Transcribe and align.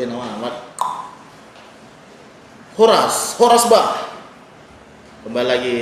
dia 0.00 0.08
nama 0.08 0.32
amat. 0.40 0.56
Horas, 2.80 3.36
Horas 3.36 3.68
Bah. 3.68 4.08
Kembali 5.28 5.44
lagi 5.44 5.76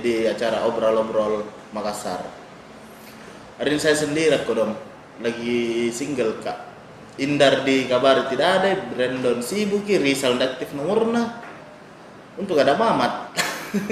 di 0.00 0.24
acara 0.24 0.64
obrol-obrol 0.64 1.44
Makassar. 1.76 2.24
Hari 3.60 3.68
ini 3.68 3.76
saya 3.76 3.92
sendiri 3.92 4.40
kok 4.48 4.56
dong. 4.56 4.72
Lagi 5.20 5.92
single 5.92 6.40
kak. 6.40 6.72
Indar 7.20 7.68
di 7.68 7.84
kabar 7.84 8.32
tidak 8.32 8.64
ada, 8.64 8.72
Brandon 8.88 9.44
sibuk, 9.44 9.84
Rizal 9.84 10.40
aktif 10.40 10.72
nomornya. 10.72 11.44
Untuk 12.40 12.56
ada 12.56 12.72
Mamat. 12.72 13.36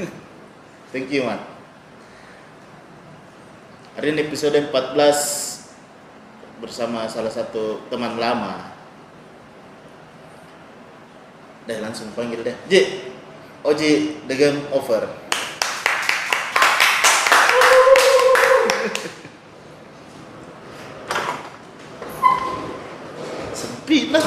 Thank 0.96 1.12
you, 1.12 1.28
Mat. 1.28 1.44
Hari 4.00 4.16
ini 4.16 4.24
episode 4.24 4.56
14 4.56 6.64
bersama 6.64 7.04
salah 7.12 7.28
satu 7.28 7.84
teman 7.92 8.16
lama. 8.16 8.79
Deh 11.68 11.78
langsung 11.78 12.08
panggil 12.16 12.40
deh. 12.40 12.56
Ji, 12.72 13.12
Oji, 13.60 14.24
the 14.24 14.34
game 14.34 14.64
over. 14.72 15.04
Sepi 23.52 24.08
lah. 24.08 24.24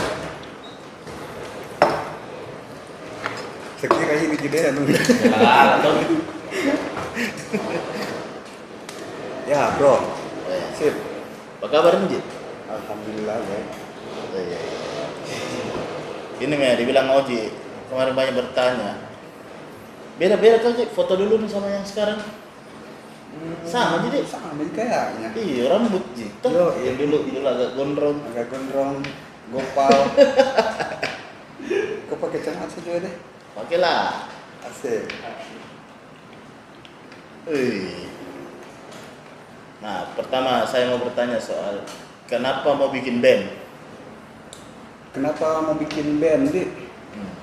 Sekira 3.81 4.13
ini 4.21 4.37
juga 4.37 4.59
anu. 4.69 4.85
Ya, 9.49 9.73
bro. 9.75 9.97
Eh, 10.47 10.63
Sip. 10.77 10.95
Apa 11.59 11.67
kabar 11.67 11.97
Ji? 12.05 12.21
Alhamdulillah, 12.69 13.37
ya. 13.41 13.59
Oh, 14.21 14.39
iya, 14.39 14.59
iya. 14.61 14.82
Ini 16.43 16.59
Mea, 16.59 16.75
dibilang 16.75 17.07
Oji 17.23 17.47
kemarin 17.87 18.11
banyak 18.11 18.35
bertanya. 18.35 18.99
Beda-beda 20.19 20.59
tuh 20.59 20.75
Ji, 20.75 20.91
foto 20.91 21.15
dulu 21.15 21.39
nih 21.39 21.47
sama 21.47 21.71
yang 21.71 21.87
sekarang. 21.87 22.19
Sama, 23.63 24.03
Ji, 24.03 24.11
Dik. 24.11 24.27
Sama 24.27 24.51
kayaknya. 24.75 25.31
Iya, 25.39 25.71
rambut 25.71 26.03
Ji. 26.11 26.27
Tuh, 26.43 26.51
Yo, 26.51 26.75
yang 26.83 26.99
iya. 26.99 26.99
dulu 26.99 27.31
dulu 27.31 27.47
agak 27.47 27.79
gondrong. 27.79 28.17
Agak 28.35 28.51
gondrong, 28.51 28.99
gopal. 29.55 29.93
Kau 32.11 32.19
pakai 32.19 32.43
celana 32.43 32.67
saja 32.67 32.91
deh. 32.99 33.13
Pakailah. 33.55 34.27
Asik. 34.67 35.07
Nah, 39.79 40.11
pertama 40.15 40.67
saya 40.67 40.91
mau 40.91 40.99
bertanya 40.99 41.39
soal 41.39 41.87
kenapa 42.27 42.75
mau 42.75 42.91
bikin 42.91 43.23
band? 43.23 43.62
Kenapa 45.13 45.61
mau 45.61 45.77
bikin 45.77 46.17
band, 46.17 46.49
Dik? 46.49 46.69
Hmm. 47.13 47.33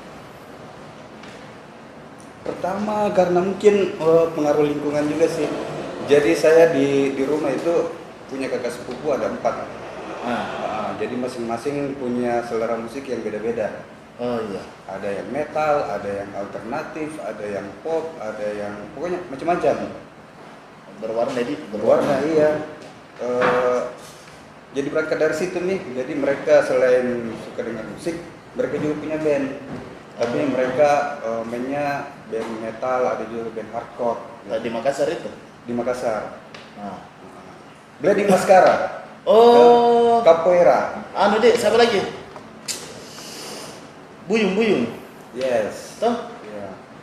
Pertama 2.42 3.14
karena 3.14 3.38
mungkin 3.38 3.94
eh, 3.94 4.26
pengaruh 4.34 4.66
lingkungan 4.66 5.06
juga 5.06 5.30
sih. 5.30 5.46
Jadi 6.10 6.34
saya 6.34 6.74
di 6.74 7.14
di 7.14 7.22
rumah 7.22 7.54
itu 7.54 7.94
punya 8.26 8.50
kakak 8.50 8.74
sepupu 8.74 9.14
ada 9.14 9.30
empat. 9.30 9.54
Ah, 10.26 10.44
Ah, 10.60 10.90
jadi 10.98 11.14
masing-masing 11.14 11.94
punya 11.96 12.42
selera 12.44 12.74
musik 12.74 13.06
yang 13.06 13.22
beda-beda. 13.22 13.86
oh 14.20 14.36
iya. 14.50 14.60
Ada 14.90 15.22
yang 15.22 15.28
metal, 15.32 15.86
ada 15.86 16.10
yang 16.10 16.30
alternatif, 16.34 17.14
ada 17.22 17.40
yang 17.46 17.64
pop, 17.80 18.18
ada 18.18 18.46
yang 18.52 18.74
pokoknya 18.92 19.22
macam-macam. 19.30 19.76
Berwarna 21.00 21.40
di 21.40 21.54
Berwarna 21.70 22.16
iya. 22.26 22.50
Eh, 23.22 23.80
jadi 24.70 24.88
berangkat 24.88 25.18
dari 25.18 25.34
situ 25.34 25.58
nih. 25.58 25.80
Jadi 25.94 26.12
mereka 26.14 26.62
selain 26.62 27.06
suka 27.42 27.60
dengan 27.62 27.86
musik, 27.88 28.14
mereka 28.52 28.74
juga 28.76 28.94
punya 28.96 29.16
band. 29.16 29.46
Tapi 30.14 30.36
Oh. 30.36 30.48
mereka 30.48 30.90
eh, 31.20 31.42
mainnya 31.44 31.86
band 32.28 32.50
metal, 32.60 33.00
ada 33.08 33.24
juga 33.24 33.48
band 33.50 33.70
hardcore 33.72 34.20
Nah, 34.46 34.58
di 34.58 34.68
Makassar 34.68 35.08
itu. 35.08 35.30
di 35.60 35.72
Makassar. 35.72 36.40
Nah. 36.76 36.98
Bleeding 38.00 38.28
Mascara, 38.28 39.04
Oh, 39.28 40.24
Capoeira. 40.24 41.04
anu 41.12 41.36
dek, 41.36 41.52
siapa 41.54 41.76
lagi? 41.76 42.00
Buyung 44.24 44.56
Buyung. 44.56 44.84
Yes. 45.34 46.00
Toh? 46.00 46.32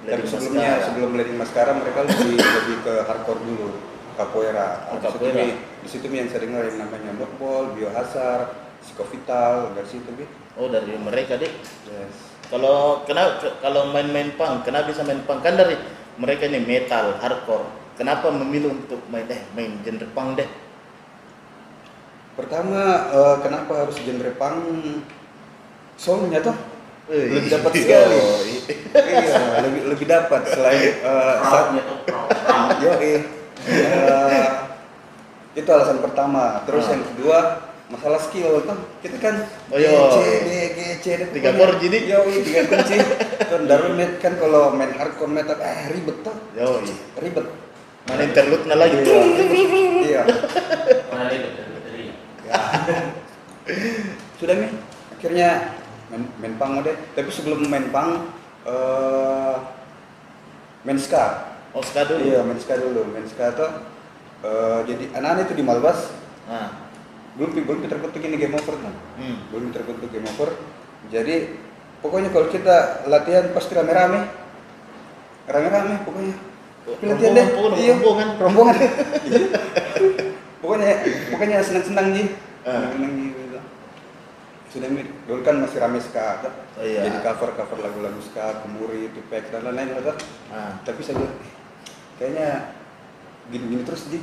Bleeding 0.01 0.23
Tapi 0.23 0.31
sebelumnya 0.31 0.69
Mascara. 0.71 0.85
sebelum 0.87 1.09
Bleeding 1.13 1.37
Mascara 1.37 1.71
mereka 1.75 1.99
lebih 2.01 2.33
lebih 2.39 2.77
ke 2.81 2.93
hardcore 3.03 3.41
dulu. 3.43 3.69
Capoeira. 4.17 4.89
Oh, 4.89 4.97
Di 4.97 5.05
situ 5.05 5.17
capoeira. 5.21 5.43
Mi- 5.45 5.57
Di 5.77 5.87
situ 5.87 6.05
Mi 6.09 6.17
yang 6.17 6.27
dengar 6.27 6.63
yang 6.65 6.77
namanya 6.81 7.11
Notball, 7.15 7.77
Biohazard, 7.77 8.49
Psikovital, 8.81 9.77
dari 9.77 9.87
situ 9.87 10.09
Mi. 10.11 10.25
Oh, 10.57 10.67
dari 10.67 10.97
mereka 10.97 11.37
dek. 11.37 11.53
Yes. 11.85 12.15
Kalau 12.49 13.03
kenapa 13.05 13.43
kalau 13.59 13.91
main-main 13.91 14.33
punk, 14.33 14.65
kenapa 14.65 14.89
bisa 14.89 15.03
main 15.03 15.21
punk? 15.21 15.45
Kan 15.45 15.53
dari 15.53 15.77
mereka 16.17 16.49
ini 16.49 16.63
metal, 16.63 17.13
hardcore. 17.21 17.67
Kenapa 17.93 18.29
memilih 18.29 18.73
untuk 18.73 19.03
main 19.07 19.27
eh 19.27 19.41
main 19.53 19.77
genre 19.83 20.07
punk 20.11 20.39
deh? 20.39 20.49
Pertama, 22.33 22.81
eh, 23.09 23.35
kenapa 23.41 23.85
harus 23.85 23.97
genre 23.97 24.31
punk? 24.37 24.57
Soalnya 25.97 26.39
tuh 26.39 26.53
Wih. 27.09 27.33
lebih 27.35 27.49
dapat 27.49 27.71
sekali. 27.73 28.17
Iya. 28.17 29.01
iya, 29.01 29.41
lebih 29.65 29.81
lebih 29.91 30.05
dapat 30.07 30.41
selain 30.47 30.93
eh, 31.01 31.33
saat 31.43 31.67
Yo, 32.77 32.91
eh, 33.67 34.47
itu 35.53 35.67
alasan 35.67 35.99
pertama. 35.99 36.63
Terus 36.63 36.87
Ah. 36.87 36.91
yang 36.95 37.03
kedua 37.03 37.37
masalah 37.87 38.19
skill 38.19 38.59
kan 38.67 38.77
kita 38.99 39.15
kan 39.17 39.35
Oh, 39.71 39.79
iya. 39.79 39.87
G, 39.87 39.95
C, 40.11 40.19
D, 40.19 40.49
G, 40.75 40.79
C, 40.99 41.05
D, 41.07 41.21
Tiga 41.31 41.55
chord 41.55 41.79
jadi? 41.79 41.97
Yo, 42.03 42.19
iya, 42.25 42.39
tiga 42.43 42.61
kunci. 42.67 42.95
kan 43.47 43.61
darurat 43.69 44.11
kan 44.19 44.33
kalau 44.35 44.75
main 44.75 44.91
hardcore 44.91 45.31
metal 45.31 45.55
eh 45.57 45.87
ribet 45.91 46.19
tuh, 46.19 46.35
Yo, 46.51 46.83
iya. 46.83 46.95
ribet. 47.19 47.47
Mana 48.07 48.23
interlude 48.23 48.63
lagi 48.67 48.95
Iya, 48.97 49.03
tuh. 49.03 49.19
iya. 50.03 50.21
Mana 51.11 51.23
baterai? 51.27 52.05
Ya. 52.47 52.59
Sudah 54.37 54.55
nih, 54.55 54.71
akhirnya 55.11 55.49
main, 56.07 56.23
main 56.39 56.55
pang 56.55 56.79
deh. 56.79 56.95
Tapi 57.15 57.27
sebelum 57.27 57.67
main 57.67 57.91
pang, 57.91 58.31
eh 58.63 59.55
main 60.83 60.95
ska. 60.95 61.55
Oh, 61.75 61.83
ska 61.83 62.05
dulu. 62.05 62.21
Iya, 62.23 62.39
main 62.43 62.59
ska 62.59 62.75
dulu. 62.75 63.01
Main 63.07 63.25
ska 63.25 63.51
tuh 63.51 63.71
eh, 64.43 64.79
jadi 64.85 65.03
anak-anak 65.17 65.43
itu 65.49 65.55
di 65.57 65.65
Malbas 65.65 65.99
Nah. 66.47 66.71
belum 67.35 67.53
belum 67.53 67.79
terkutuk 67.85 68.23
ini 68.23 68.39
game 68.39 68.55
over 68.55 68.75
tuh. 68.75 68.93
Hmm. 69.19 69.37
Belum 69.51 69.69
terkutuk 69.69 70.07
game 70.07 70.25
over. 70.31 70.55
Jadi 71.07 71.53
pokoknya 71.99 72.29
kalau 72.31 72.47
kita 72.47 73.05
latihan 73.05 73.51
pasti 73.51 73.75
rame-rame. 73.75 74.25
Rame-rame 75.45 75.95
pokoknya. 76.01 76.35
Latihan 76.87 77.35
deh. 77.35 77.45
Rombongan, 77.51 77.77
Iya. 77.77 77.93
rombongan. 77.93 78.29
Rombongan. 78.39 78.75
Pokoknya 80.61 80.89
pokoknya 81.29 81.57
senang-senang 81.61 82.07
ji. 82.11 82.23
Ah. 82.63 82.89
Senang-senang 82.89 83.11
ji 83.13 83.25
gitu. 83.29 83.59
Sudah 84.67 84.89
mir, 84.91 85.07
dulu 85.23 85.41
kan 85.41 85.55
masih 85.61 85.79
rame 85.79 85.99
ska. 85.99 86.43
Oh, 86.75 86.83
iya. 86.83 87.07
jadi 87.07 87.23
cover 87.23 87.55
cover 87.55 87.77
lagu-lagu 87.79 88.19
ska, 88.21 88.61
kemuri, 88.61 89.09
tupek 89.11 89.47
dan 89.49 89.63
lain-lain. 89.63 89.95
Ah. 90.49 90.75
Tapi 90.81 90.99
saya 91.01 91.17
bilang, 91.17 91.33
"Eh, 91.33 91.51
kayaknya 92.17 92.73
gini-gini 93.53 93.83
terus 93.87 94.09
ji, 94.11 94.19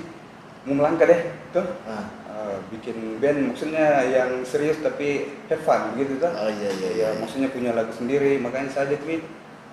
mau 0.69 0.83
melangkah 0.83 1.07
deh, 1.09 1.21
tuh. 1.55 1.67
Ah. 1.89 2.07
Eh, 2.35 2.59
bikin 2.75 3.23
band 3.23 3.55
maksudnya 3.55 4.03
yang 4.11 4.43
serius 4.43 4.83
tapi 4.83 5.39
have 5.47 5.63
fun 5.63 5.95
gitu 5.95 6.19
tuh. 6.19 6.29
Oh 6.35 6.51
iya 6.51 6.71
iya 6.83 6.91
iya. 6.99 7.09
Ya, 7.15 7.19
maksudnya 7.23 7.49
punya 7.49 7.71
lagu 7.73 7.95
sendiri, 7.95 8.43
makanya 8.43 8.75
saya 8.75 8.91
ajak 8.91 9.07
Mi, 9.07 9.23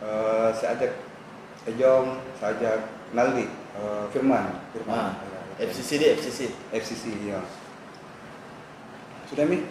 eh, 0.06 0.50
saya 0.54 0.78
ajak 0.78 0.94
Ejong, 1.62 2.18
saya 2.38 2.58
ajak 2.58 2.80
Naldi, 3.18 3.46
eh, 3.50 4.06
Firman, 4.14 4.46
Firman. 4.74 4.94
Ah. 4.94 5.14
Ya, 5.58 5.68
FCC 5.68 5.90
deh, 5.98 6.10
FCC. 6.16 6.40
FCC 6.70 7.04
ya. 7.28 7.42
Sudah 9.26 9.46
Mi, 9.50 9.66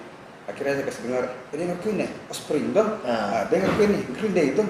akhirnya 0.50 0.82
saya 0.82 0.86
kasih 0.90 1.02
dengar, 1.06 1.24
dengar 1.54 1.76
Queen 1.78 2.04
ya, 2.04 2.08
Offspring 2.26 2.74
dong, 2.74 2.90
Ah. 3.06 3.42
ah. 3.42 3.42
dengar 3.48 3.70
nih, 3.78 4.02
Green 4.18 4.34
Day 4.34 4.46
itu, 4.50 4.62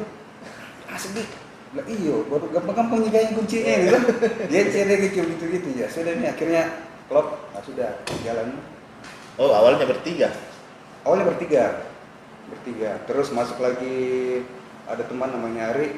asik 0.93 1.13
deh. 1.17 1.29
Lah 1.71 1.87
iyo, 1.87 2.27
baru 2.27 2.51
gampang-gampang 2.51 3.07
kayaknya 3.15 3.39
kuncinya 3.39 3.75
gitu. 3.79 3.99
Dia 4.51 4.63
CD 4.67 4.91
gitu 5.07 5.23
gitu 5.23 5.45
gitu 5.47 5.69
ya. 5.79 5.87
Sudah 5.87 6.19
nih 6.19 6.35
akhirnya 6.35 6.63
klop, 7.07 7.39
nah 7.55 7.63
sudah 7.63 8.03
jalan. 8.27 8.59
Oh, 9.39 9.55
awalnya 9.55 9.87
bertiga. 9.87 10.35
Awalnya 11.07 11.31
bertiga, 11.31 11.87
bertiga. 12.51 12.99
Terus 13.07 13.31
masuk 13.31 13.63
lagi 13.63 13.97
ada 14.91 15.07
teman 15.07 15.31
namanya 15.31 15.71
Ari, 15.71 15.95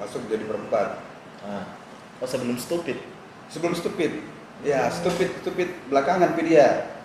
masuk 0.00 0.24
jadi 0.32 0.48
berempat. 0.48 1.04
Ah. 1.44 1.68
Oh, 2.18 2.26
sebelum 2.26 2.56
stupid. 2.56 2.96
Sebelum 3.52 3.76
stupid, 3.76 4.24
ya 4.60 4.88
stupid 4.92 5.32
stupid 5.44 5.68
belakangan 5.92 6.32
pi 6.36 6.52
dia. 6.52 6.97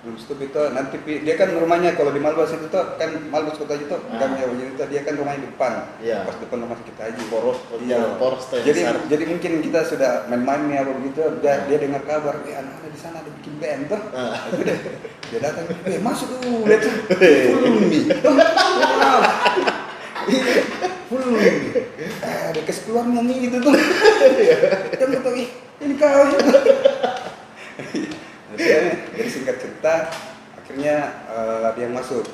Belum 0.00 0.16
stupid 0.16 0.48
tuh 0.48 0.72
nanti 0.72 0.96
pi, 0.96 1.20
dia 1.20 1.36
kan 1.36 1.52
rumahnya 1.52 1.92
kalau 1.92 2.08
di 2.08 2.16
Malbas 2.16 2.48
itu 2.50 2.72
tuh 2.72 2.96
kan 2.96 3.12
Malbas 3.28 3.52
kota 3.54 3.76
itu 3.76 3.84
kan 3.84 4.32
ya 4.32 4.48
jadi 4.48 4.72
tuh 4.72 4.86
dia 4.88 5.00
kan 5.04 5.12
rumahnya 5.12 5.44
di 5.44 5.48
depan, 5.52 5.72
Iya. 6.00 6.24
pas 6.24 6.40
depan 6.40 6.64
rumah 6.64 6.80
kita 6.80 7.02
aja. 7.04 7.20
Poros, 7.28 7.60
Iya. 7.78 8.16
poros 8.16 8.48
tuh 8.48 8.64
Jadi 8.64 8.80
besar. 8.80 8.96
jadi 9.06 9.24
mungkin 9.28 9.52
kita 9.60 9.80
sudah 9.84 10.24
main-main 10.26 10.72
nih 10.72 10.76
apa 10.80 10.92
begitu, 10.96 11.20
dia, 11.38 11.52
Ah. 11.52 11.56
dia 11.68 11.76
dengar 11.78 12.00
kabar, 12.02 12.32
eh 12.48 12.56
anak-anak 12.56 12.88
di 12.88 12.96
sana 12.96 13.20
ada 13.20 13.28
bikin 13.28 13.54
band 13.60 13.82
tuh. 13.92 14.00
Ah. 14.16 14.40
Udah, 14.50 14.76
dia 15.28 15.38
datang 15.38 15.64
eh 15.68 16.00
masuk 16.00 16.28
dulu 16.32 16.64
lihat 16.68 16.80
tuh 16.80 16.92
full 21.12 21.24
nih 21.36 21.54
eh 22.24 22.40
ada 22.48 22.60
kes 22.64 22.88
keluarnya 22.88 23.20
nih 23.20 23.36
gitu 23.46 23.56
tuh 23.60 23.74
kan 25.00 25.08
kata 25.12 25.30
ih 25.36 25.48
ini 25.84 25.94
kau 26.00 26.24
jadi 29.16 29.28
singkat 29.30 29.56
cerita 29.60 29.94
akhirnya 30.60 30.94
eh, 31.30 31.62
ada 31.70 31.80
yang 31.80 31.94
masuk 31.94 32.24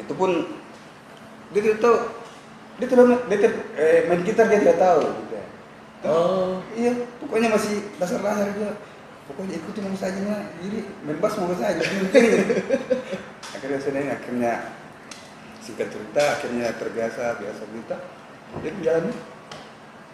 itu 0.00 0.12
pun 0.16 0.48
dia 1.50 1.60
tidak 1.64 1.78
tahu 1.80 1.96
dia 2.80 2.86
tidak 2.88 3.06
dia 3.28 3.38
tidak- 3.44 3.66
eh, 3.76 4.00
main 4.08 4.22
gitar 4.24 4.46
dia 4.48 4.60
tidak 4.64 4.80
tahu 4.80 5.00
gitu 5.04 5.34
ya. 5.36 5.46
Oh. 6.00 6.64
Iya, 6.72 6.96
pokoknya 7.20 7.52
masih 7.52 7.84
dasar-dasar 8.00 8.48
aja. 8.56 8.72
Pokoknya 9.28 9.60
ikutin 9.60 9.84
mau 9.84 9.98
saja 10.00 10.16
nah. 10.24 10.48
Jadi 10.64 10.88
main 11.04 11.20
bass 11.20 11.36
mau 11.36 11.52
saja. 11.52 11.76
akhirnya 13.54 13.78
sudah 13.84 14.00
ini 14.00 14.08
akhirnya 14.08 14.52
singkat 15.60 15.92
cerita 15.92 16.40
akhirnya 16.40 16.72
terbiasa 16.80 17.36
biasa 17.36 17.62
kita. 17.68 17.96
Dia 18.64 18.72
jalan 18.80 19.12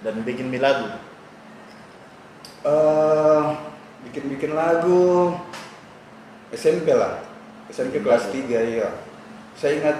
Dan 0.03 0.27
bikin 0.27 0.51
mie 0.51 0.59
lagu. 0.59 0.91
eh 2.67 3.43
bikin-bikin 4.11 4.55
lagu 4.55 5.35
SMP 6.55 6.95
lah. 6.95 7.23
SMP 7.69 7.99
Bikin 7.99 8.07
kelas 8.07 8.25
lagu. 8.31 8.47
3 8.47 8.73
iya. 8.73 8.89
Saya 9.59 9.73
ingat 9.83 9.99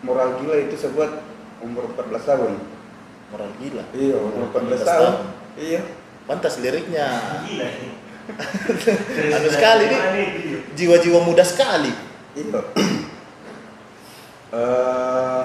moral 0.00 0.40
gila 0.40 0.56
itu 0.56 0.74
saya 0.80 0.96
buat 0.96 1.12
umur 1.60 1.92
14 1.92 2.24
tahun. 2.24 2.52
Moral 3.30 3.50
gila. 3.60 3.84
Iya, 3.92 4.16
umur 4.16 4.48
14 4.50 4.80
14 4.80 4.88
tahun. 4.88 5.12
Iya. 5.60 5.80
Pantas 6.24 6.54
liriknya. 6.62 7.06
Gila. 7.46 7.68
Anu 9.36 9.48
sekali 9.50 9.84
nih. 9.90 10.00
Jiwa-jiwa 10.78 11.20
muda 11.20 11.44
sekali. 11.44 11.92
Iya. 12.36 12.60
Eh, 14.50 15.44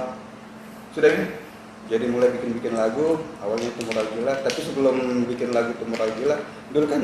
sudah 0.97 1.09
ini. 1.13 1.44
Jadi 1.85 2.09
mulai 2.09 2.33
bikin-bikin 2.33 2.73
lagu, 2.73 3.21
awalnya 3.45 3.69
itu 3.69 3.81
moral 3.85 4.09
gila, 4.09 4.33
tapi 4.41 4.59
sebelum 4.65 4.95
bikin 5.29 5.53
lagu 5.53 5.69
itu 5.69 5.85
moral 5.85 6.09
gila, 6.17 6.37
dulu 6.73 6.85
kan 6.89 7.01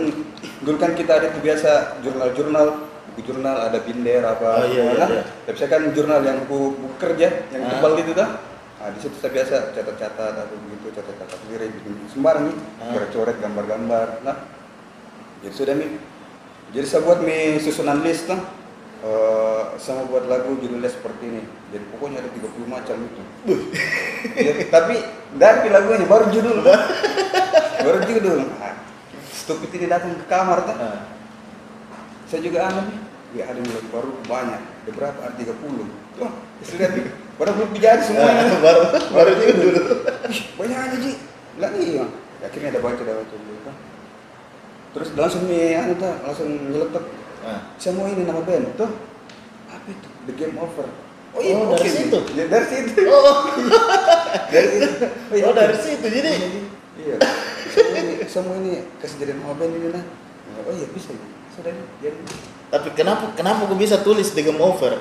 dulu 0.65 0.77
kan 0.81 0.91
kita 0.97 1.21
ada 1.21 1.29
tuh 1.29 1.37
biasa 1.37 2.01
jurnal-jurnal, 2.01 2.89
buku 3.13 3.21
jurnal 3.29 3.57
ada 3.61 3.77
binder 3.77 4.25
apa 4.25 4.49
Oh, 4.57 4.65
iya, 4.65 4.81
iya, 4.81 4.93
lah. 4.97 5.09
iya. 5.13 5.23
Tapi 5.45 5.57
saya 5.61 5.69
kan 5.69 5.81
jurnal 5.93 6.25
yang 6.25 6.49
buku, 6.49 6.81
buku 6.81 6.95
kerja, 6.97 7.27
yang 7.53 7.61
Ah. 7.61 7.77
tebal 7.77 7.93
gitu 8.01 8.11
dah. 8.17 8.29
Nah, 8.81 8.89
di 8.89 8.97
situ 8.97 9.13
saya 9.21 9.31
biasa 9.37 9.55
catat-catat 9.77 10.33
atau 10.41 10.55
begitu, 10.65 10.89
catat-catat 10.97 11.37
sendiri, 11.45 11.65
bikin 11.77 11.93
sembarang 12.09 12.49
nih, 12.49 12.57
Ah. 12.81 12.89
coret-coret 12.97 13.37
gambar-gambar. 13.37 14.07
Nah, 14.25 14.35
jadi 15.45 15.53
sudah 15.53 15.75
nih. 15.77 15.91
Jadi 16.73 16.85
saya 16.89 17.05
buat 17.05 17.21
nih 17.21 17.61
susunan 17.61 18.01
list 18.01 18.25
tuh. 18.25 18.41
Eh, 19.01 19.63
sama 19.81 20.06
buat 20.06 20.30
lagu 20.30 20.53
judulnya 20.62 20.86
seperti 20.86 21.25
ini. 21.25 21.42
Jadi 21.74 21.86
pokoknya 21.89 22.21
ada 22.21 22.30
30 22.30 22.69
macam 22.69 22.95
itu. 23.01 23.24
Ya, 24.38 24.53
tapi 24.69 25.01
dari 25.33 25.74
lagunya 25.74 26.06
baru 26.06 26.30
judul. 26.30 26.62
baru 27.86 28.00
judul. 28.06 28.45
Nah, 28.45 28.77
stupid 29.33 29.74
ini 29.81 29.89
datang 29.89 30.13
ke 30.13 30.25
kamar 30.30 30.62
tuh. 30.69 30.77
Nah, 30.77 31.09
Saya 32.30 32.45
juga 32.45 32.69
aneh 32.69 32.86
nih. 32.94 33.00
Ya 33.42 33.50
ada 33.50 33.57
yang 33.57 33.89
baru 33.89 34.13
banyak. 34.30 34.62
Ada 34.62 34.92
berapa? 34.94 35.19
Ada 35.25 35.33
30. 35.33 35.89
Tuh, 36.21 36.31
sudah 36.62 36.88
nih. 36.94 37.06
Baru 37.42 37.51
belum 37.57 37.69
dijadi 37.74 38.01
semuanya. 38.06 38.53
baru 38.69 38.81
baru 39.09 39.31
judul. 39.33 39.75
Banyak 40.62 40.77
aja 40.77 40.98
Ji. 41.01 41.12
Bilang 41.57 41.74
iya. 41.81 42.06
Akhirnya 42.45 42.69
ada 42.77 42.81
baca, 42.86 43.01
ada 43.01 43.13
baca 43.18 43.33
dulu 43.33 43.59
kan. 43.65 43.75
Terus 44.94 45.09
langsung 45.18 45.50
nih, 45.50 45.81
anu 45.81 45.98
tuh, 45.98 46.13
langsung 46.21 46.50
nyeletuk. 46.69 47.20
Nah, 47.41 47.59
Saya 47.81 47.97
mau 47.97 48.05
ini 48.05 48.23
nama 48.23 48.41
band 48.45 48.77
tuh. 48.77 48.91
Apa 49.69 49.88
itu? 49.89 50.07
The 50.29 50.33
Game 50.38 50.57
Over. 50.61 50.88
Oh, 51.31 51.39
dari 51.73 51.89
situ? 51.89 52.19
Ya, 52.35 52.45
dari 52.51 52.67
situ. 52.67 53.01
Oh, 53.07 53.47
dari 54.53 54.67
situ. 54.67 55.05
iya, 55.31 55.43
oh 55.47 55.53
dari 55.55 55.77
situ 55.79 56.05
jadi. 56.05 56.31
Iya. 56.99 57.15
Semua 57.71 57.95
ini, 58.03 58.13
semua 58.27 58.55
ini 58.59 58.83
nama 59.31 59.55
band 59.55 59.73
ini 59.73 59.88
nah. 59.95 60.03
Oh 60.67 60.73
iya 60.75 60.88
bisa. 60.91 61.15
ya. 61.15 61.23
Sudah 61.55 61.71
jadi. 62.03 62.19
Tapi 62.71 62.89
kenapa 62.95 63.31
kenapa 63.35 63.63
gue 63.71 63.79
bisa 63.79 64.03
tulis 64.03 64.35
The 64.35 64.43
Game 64.43 64.59
Over? 64.59 64.99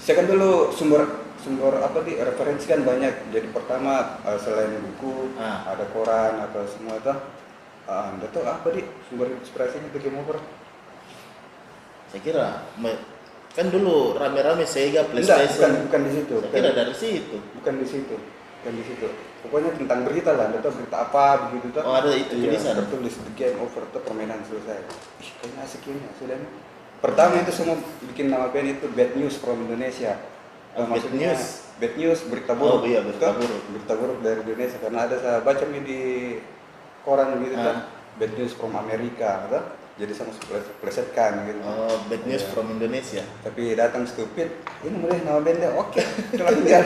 Saya 0.00 0.24
kan 0.24 0.26
dulu 0.28 0.72
sumber 0.72 1.04
sumber 1.44 1.76
apa 1.84 2.00
di 2.04 2.16
referensi 2.16 2.64
kan 2.64 2.80
banyak. 2.80 3.32
Jadi 3.36 3.52
pertama 3.52 4.20
eh, 4.24 4.40
selain 4.40 4.72
buku, 4.80 5.36
Ah. 5.36 5.68
ada 5.76 5.84
koran 5.92 6.40
atau 6.48 6.64
semua 6.64 6.96
itu. 6.96 7.12
Ah, 7.88 8.12
anda 8.12 8.26
tahu 8.30 8.44
apa 8.44 8.68
di 8.70 8.82
sumber 9.08 9.30
inspirasinya 9.32 9.88
The 9.90 10.00
Game 10.00 10.18
Over? 10.20 10.38
Saya 12.10 12.20
kira 12.22 12.46
kan 13.50 13.66
dulu 13.66 14.14
rame-rame 14.14 14.62
Sega 14.62 15.02
Enggak, 15.02 15.10
bukan, 15.10 15.14
PlayStation. 15.26 15.70
bukan 15.90 16.00
di 16.06 16.10
situ. 16.14 16.34
Saya 16.38 16.46
Bukan, 16.46 16.60
kira 16.62 16.70
dari 16.72 16.94
situ. 16.94 17.36
bukan 17.58 17.74
di 17.78 17.86
situ. 17.86 18.16
Bukan 18.60 18.72
di 18.76 18.84
situ. 18.84 19.06
Pokoknya 19.40 19.70
tentang 19.74 20.00
berita 20.04 20.30
lah, 20.36 20.52
anda 20.52 20.60
tahu 20.60 20.72
berita 20.78 20.96
apa 21.00 21.24
begitu 21.48 21.66
tuh. 21.72 21.82
Oh, 21.82 21.96
ada 21.96 22.10
itu 22.12 22.30
tulisan. 22.30 22.74
Tertulis 22.76 23.14
The 23.16 23.32
Game 23.34 23.58
Over 23.58 23.82
tuh 23.90 24.00
permainan 24.04 24.38
selesai. 24.46 24.78
Ih, 25.24 25.30
kayaknya 25.40 25.60
asik 25.64 25.82
ini. 25.88 26.04
Pertama 27.00 27.40
itu 27.40 27.52
semua 27.56 27.80
bikin 28.06 28.28
nama 28.28 28.52
band 28.52 28.76
itu 28.76 28.86
Bad 28.92 29.16
News 29.16 29.40
from 29.40 29.64
Indonesia. 29.64 30.20
Oh, 30.76 30.84
Bad 30.84 30.92
maksudnya 30.94 31.32
News. 31.34 31.64
Bad 31.80 31.94
News 31.96 32.20
berita 32.28 32.52
Oh, 32.54 32.78
buruk. 32.78 32.82
iya, 32.86 33.00
berita 33.00 33.32
Tuh, 33.32 33.40
buruk. 33.40 33.62
Berita 33.72 33.92
buruk 33.96 34.18
dari 34.20 34.38
Indonesia 34.44 34.78
karena 34.78 34.98
ada 35.08 35.16
saya 35.16 35.38
baca 35.40 35.64
nih 35.64 35.82
di 35.82 36.00
koran 37.02 37.40
gitu 37.40 37.56
kan. 37.56 37.76
Bad 38.16 38.32
News 38.36 38.52
from 38.52 38.72
Amerika, 38.74 39.46
tuh. 39.46 39.64
Jadi 39.96 40.12
sama 40.12 40.32
plesetkan 40.80 41.44
gitu. 41.44 41.60
Oh, 41.60 41.96
Bad 42.08 42.24
News 42.24 42.40
Iya. 42.40 42.50
from 42.50 42.66
Indonesia. 42.70 43.22
Tapi 43.40 43.74
datang 43.74 44.04
stupid, 44.04 44.48
ini 44.80 44.96
mulai 44.96 45.20
nama 45.20 45.40
bandnya, 45.40 45.72
oke, 45.72 46.00
lihat. 46.60 46.84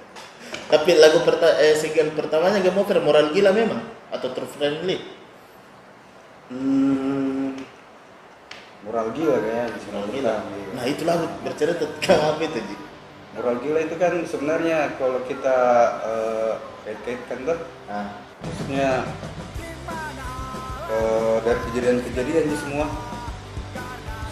Tapi 0.72 0.90
lagu 0.96 1.24
perta 1.24 1.56
eh, 1.58 1.72
single 1.72 2.12
pertamanya 2.12 2.60
Game 2.60 2.76
Over 2.76 3.00
moral 3.00 3.32
gila 3.32 3.52
memang 3.52 3.80
atau 4.08 4.28
true 4.32 4.44
friendly? 4.44 5.00
Hmm, 6.48 7.56
moral 8.80 9.12
gila 9.12 9.36
kayaknya 9.38 9.64
di 9.68 9.78
Moral 9.86 10.08
gila. 10.08 10.34
pertama. 10.40 10.72
Nah, 10.76 10.84
itu 10.84 11.02
lagu 11.04 11.24
bercerita 11.40 11.84
tentang 11.84 12.20
apa 12.22 12.42
itu, 12.42 12.60
Ji? 12.60 12.76
Moral 13.32 13.56
gila 13.60 13.78
itu 13.80 13.96
kan 13.96 14.12
sebenarnya 14.24 14.78
kalau 14.96 15.20
kita 15.24 15.56
eh, 16.04 16.52
kait-kaitkan 16.84 17.38
tuh, 17.44 17.58
Ah, 17.88 18.08
maksudnya 18.42 18.88
eh, 20.90 21.36
dari 21.42 21.60
kejadian-kejadian 21.70 22.44
ini 22.48 22.58
semua. 22.58 22.86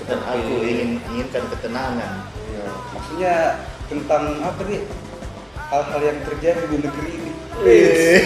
dan 0.07 0.23
aku 0.23 0.63
ingin 0.63 1.03
inginkan 1.11 1.51
ketenangan. 1.51 2.31
Iya, 2.31 2.67
maksudnya 2.95 3.35
tentang 3.91 4.39
apa 4.39 4.63
nih? 4.71 4.87
Hal-hal 5.67 5.99
yang 5.99 6.19
terjadi 6.23 6.63
di 6.71 6.79
negeri 6.79 7.11
ini. 7.11 7.31
Wih. 7.59 8.23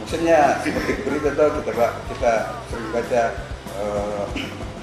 maksudnya 0.00 0.62
seperti 0.64 1.02
berita 1.04 1.36
tuh 1.36 1.60
kita 1.68 1.86
kita 2.14 2.32
sering 2.72 2.88
baca 2.96 3.22
eh, 3.76 4.22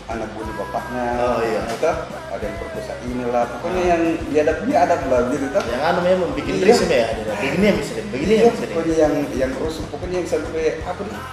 anak 0.05 0.29
bunuh 0.35 0.53
bapaknya 0.57 1.05
Oh, 1.15 1.39
iya. 1.39 1.61
gitu. 1.65 1.91
ada 2.33 2.43
yang 2.43 2.57
perkosa 2.57 2.93
inilah 3.03 3.43
pokoknya 3.47 3.83
yang 3.87 4.01
biadab 4.27 4.57
biadab 4.63 4.99
lah 5.07 5.19
gitu 5.29 5.45
tuh 5.47 5.63
Yang 5.63 5.83
anu 5.85 5.99
memang 6.01 6.29
bikin 6.33 6.53
Iya. 6.57 6.65
risih 6.67 6.87
ya, 6.87 7.05
ada 7.07 7.33
begini 7.37 7.65
yang 7.65 7.77
bisa 7.79 7.91
deh, 7.93 8.05
begini 8.09 8.33
iya, 8.33 8.41
yang 8.41 8.51
bisa 8.51 8.65
pokoknya 8.67 8.95
yang 8.97 9.13
yang 9.33 9.51
rusuh 9.55 9.85
pokoknya 9.87 10.17
yang 10.19 10.29
sampai 10.29 10.63
apa 10.81 11.01
nih 11.01 11.13
ih, 11.13 11.23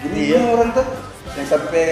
gini 0.00 0.20
Iya. 0.30 0.40
orang 0.48 0.70
tuh 0.70 0.86
yang 1.34 1.48
sampai 1.48 1.84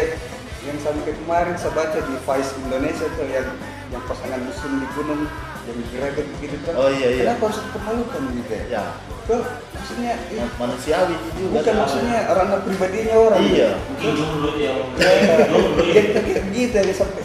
yang 0.60 0.78
sampai 0.78 1.12
kemarin 1.14 1.54
saya 1.56 1.72
baca 1.72 1.98
di 1.98 2.14
Vice 2.18 2.52
Indonesia 2.58 3.06
tuh 3.08 3.26
yang 3.26 3.48
yang 3.88 4.02
pasangan 4.04 4.40
muslim 4.42 4.72
di 4.78 4.86
gunung 4.92 5.22
yang 5.64 5.78
geragat 5.88 6.26
begitu 6.36 6.56
tuh 6.62 6.72
Oh, 6.76 6.88
iya, 6.88 7.08
iya. 7.10 7.22
kenapa 7.26 7.42
harus 7.48 7.58
dipermalukan 7.64 8.20
gitu 8.36 8.52
ya 8.52 8.64
Ya, 8.68 8.82
tuh 9.28 9.44
maksudnya 9.70 10.16
ih, 10.32 10.40
ma- 10.40 10.56
manusiawi 10.58 11.14
juga. 11.36 11.60
bukan 11.60 11.74
maksudnya 11.76 12.18
ranah 12.26 12.58
pribadinya 12.64 13.14
orang 13.14 13.40
Iya. 13.44 13.70
Mungkin 13.76 14.12
dulu 14.16 14.50
yang 14.56 14.78
Ya, 14.96 15.10
dulu 15.52 15.82
ya, 15.84 16.02
kayak 16.16 16.42
gitu 16.50 16.76
ya 16.80 16.94
sampai 16.96 17.24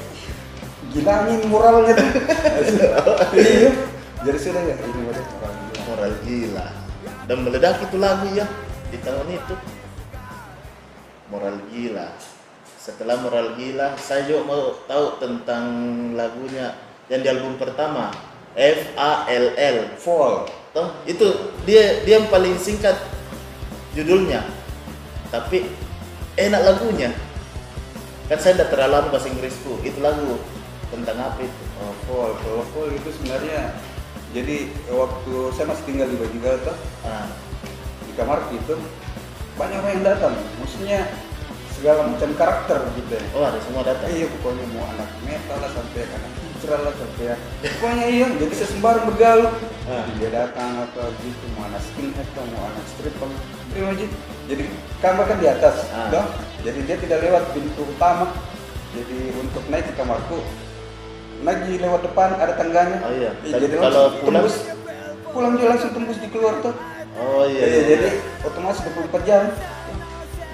gilangin 0.92 1.42
moralnya 1.48 1.94
tuh. 1.96 2.10
iya. 3.40 3.72
Jadi 4.24 4.38
sudah 4.38 4.62
ya 4.62 4.76
ini 4.78 5.00
udah 5.02 5.24
moral 5.24 5.56
gila. 5.58 5.82
moral 5.88 6.14
gila. 6.22 6.68
Dan 7.24 7.38
meledak 7.42 7.82
itu 7.82 7.98
lagu 7.98 8.28
ya 8.32 8.46
di 8.92 8.98
tahun 9.00 9.28
itu. 9.32 9.56
Moral 11.32 11.58
gila. 11.68 12.08
Setelah 12.78 13.16
moral 13.18 13.56
gila, 13.56 13.96
saya 13.96 14.28
juga 14.28 14.44
mau 14.44 14.62
tahu 14.86 15.18
tentang 15.18 15.66
lagunya 16.14 16.76
yang 17.08 17.24
di 17.24 17.30
album 17.32 17.56
pertama 17.56 18.12
F 18.54 18.92
A 18.94 19.26
L 19.26 19.46
L. 19.56 19.78
Fall. 19.98 20.46
Toh, 20.74 20.90
itu 21.06 21.54
dia 21.70 22.02
dia 22.02 22.18
yang 22.18 22.34
paling 22.34 22.58
singkat 22.58 22.98
judulnya. 23.94 24.42
Tapi 25.30 25.70
enak 26.34 26.62
lagunya. 26.66 27.14
Kan 28.26 28.42
saya 28.42 28.58
udah 28.58 28.68
terlalu 28.74 29.14
bahasa 29.14 29.30
Inggrisku. 29.30 29.78
Itu 29.86 30.02
lagu 30.02 30.42
tentang 30.90 31.22
apa 31.22 31.46
itu? 31.46 31.64
Oh, 31.78 31.94
fall. 32.10 32.34
Kalau 32.42 32.66
fall 32.74 32.90
itu 32.90 33.10
sebenarnya 33.22 33.78
jadi 34.34 34.66
waktu 34.90 35.34
saya 35.54 35.70
masih 35.70 35.86
tinggal 35.86 36.10
di 36.10 36.18
Bajiga 36.18 36.58
tuh 36.66 36.78
Ah, 37.06 37.30
di 38.10 38.14
kamar 38.18 38.50
itu 38.50 38.74
banyak 39.54 39.78
orang 39.78 39.94
yang 40.02 40.06
datang. 40.10 40.34
Maksudnya 40.58 41.06
segala 41.78 42.10
macam 42.10 42.34
karakter 42.34 42.82
gitu 42.98 43.14
ya. 43.14 43.24
Oh 43.38 43.46
ada 43.46 43.62
semua 43.62 43.86
datang. 43.86 44.10
Iya 44.10 44.26
pokoknya 44.26 44.66
mau 44.74 44.90
anak 44.90 45.10
metal 45.22 45.58
lah 45.62 45.70
sampai 45.70 46.02
anak 46.10 46.32
sampai 46.68 47.24
ya. 47.28 47.36
Pokoknya 47.78 48.06
iya 48.08 48.28
jadi 48.40 48.54
saya 48.56 48.70
sembarang 48.72 49.06
bergaul. 49.12 49.48
Ah. 49.90 50.06
Dia 50.16 50.30
datang 50.32 50.72
atau 50.88 51.06
gitu 51.20 51.46
mau 51.60 51.68
anak 51.68 51.82
skinhead 51.84 52.30
lah 52.36 52.46
mau 52.56 52.64
anak 52.72 52.86
strip 52.88 53.16
aja. 53.20 54.08
Jadi 54.44 54.64
kamar 55.00 55.24
kan 55.28 55.38
di 55.40 55.48
atas, 55.48 55.76
Ah. 55.92 56.08
toh. 56.12 56.26
Jadi 56.64 56.80
dia 56.88 56.96
tidak 57.00 57.20
lewat 57.24 57.44
pintu 57.52 57.84
utama. 57.84 58.32
Jadi 58.94 59.20
untuk 59.42 59.64
naik 59.68 59.90
ke 59.90 59.94
kamarku 59.98 60.40
naik 61.44 61.60
di 61.68 61.76
lewat 61.78 62.02
depan 62.08 62.30
ada 62.40 62.54
tangganya. 62.56 62.98
Oh 63.04 63.12
iya. 63.12 63.32
Iya, 63.44 63.54
jadi 63.68 63.76
kalau 63.78 63.92
langsung 63.92 64.22
pulang? 64.24 64.44
tembus 64.48 64.56
pulang 65.34 65.54
dia 65.60 65.68
langsung 65.68 65.92
tembus 65.92 66.18
di 66.24 66.28
keluar 66.32 66.56
tuh. 66.64 66.76
Oh 67.20 67.44
iya. 67.46 67.62
Iya, 67.62 67.68
iya. 67.68 67.82
jadi 67.92 68.10
otomatis 68.48 68.80
24 68.82 69.28
jam. 69.28 69.44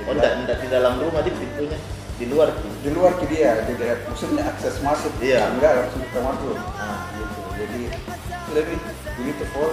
Oh 0.09 0.13
enggak, 0.17 0.33
enggak 0.41 0.57
di 0.65 0.67
dalam 0.73 0.93
rumah 0.97 1.21
di 1.21 1.29
pintunya, 1.29 1.77
di 2.19 2.25
luar 2.27 2.51
tuh. 2.51 2.71
di 2.83 2.89
luar 2.91 3.15
ke 3.15 3.25
dia, 3.31 3.63
tidak 3.63 4.03
maksudnya 4.11 4.43
akses 4.43 4.75
masuk, 4.83 5.11
Iya. 5.23 5.55
enggak 5.55 5.71
langsung 5.79 6.03
ke 6.03 6.09
kamar 6.11 6.35
dulu. 6.43 6.55
Ah. 6.75 7.07
Gitu. 7.15 7.39
Jadi 7.59 7.81
lebih 8.51 8.77
begitu 9.19 9.43
Paul 9.55 9.71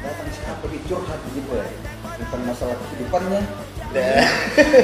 datang 0.00 0.28
siapa 0.32 0.64
di 0.68 0.78
curhat 0.88 1.20
gitu 1.32 1.52
ya 1.56 1.66
tentang 2.14 2.42
masalah 2.44 2.76
kehidupannya, 2.88 3.40
Nah, 3.94 4.26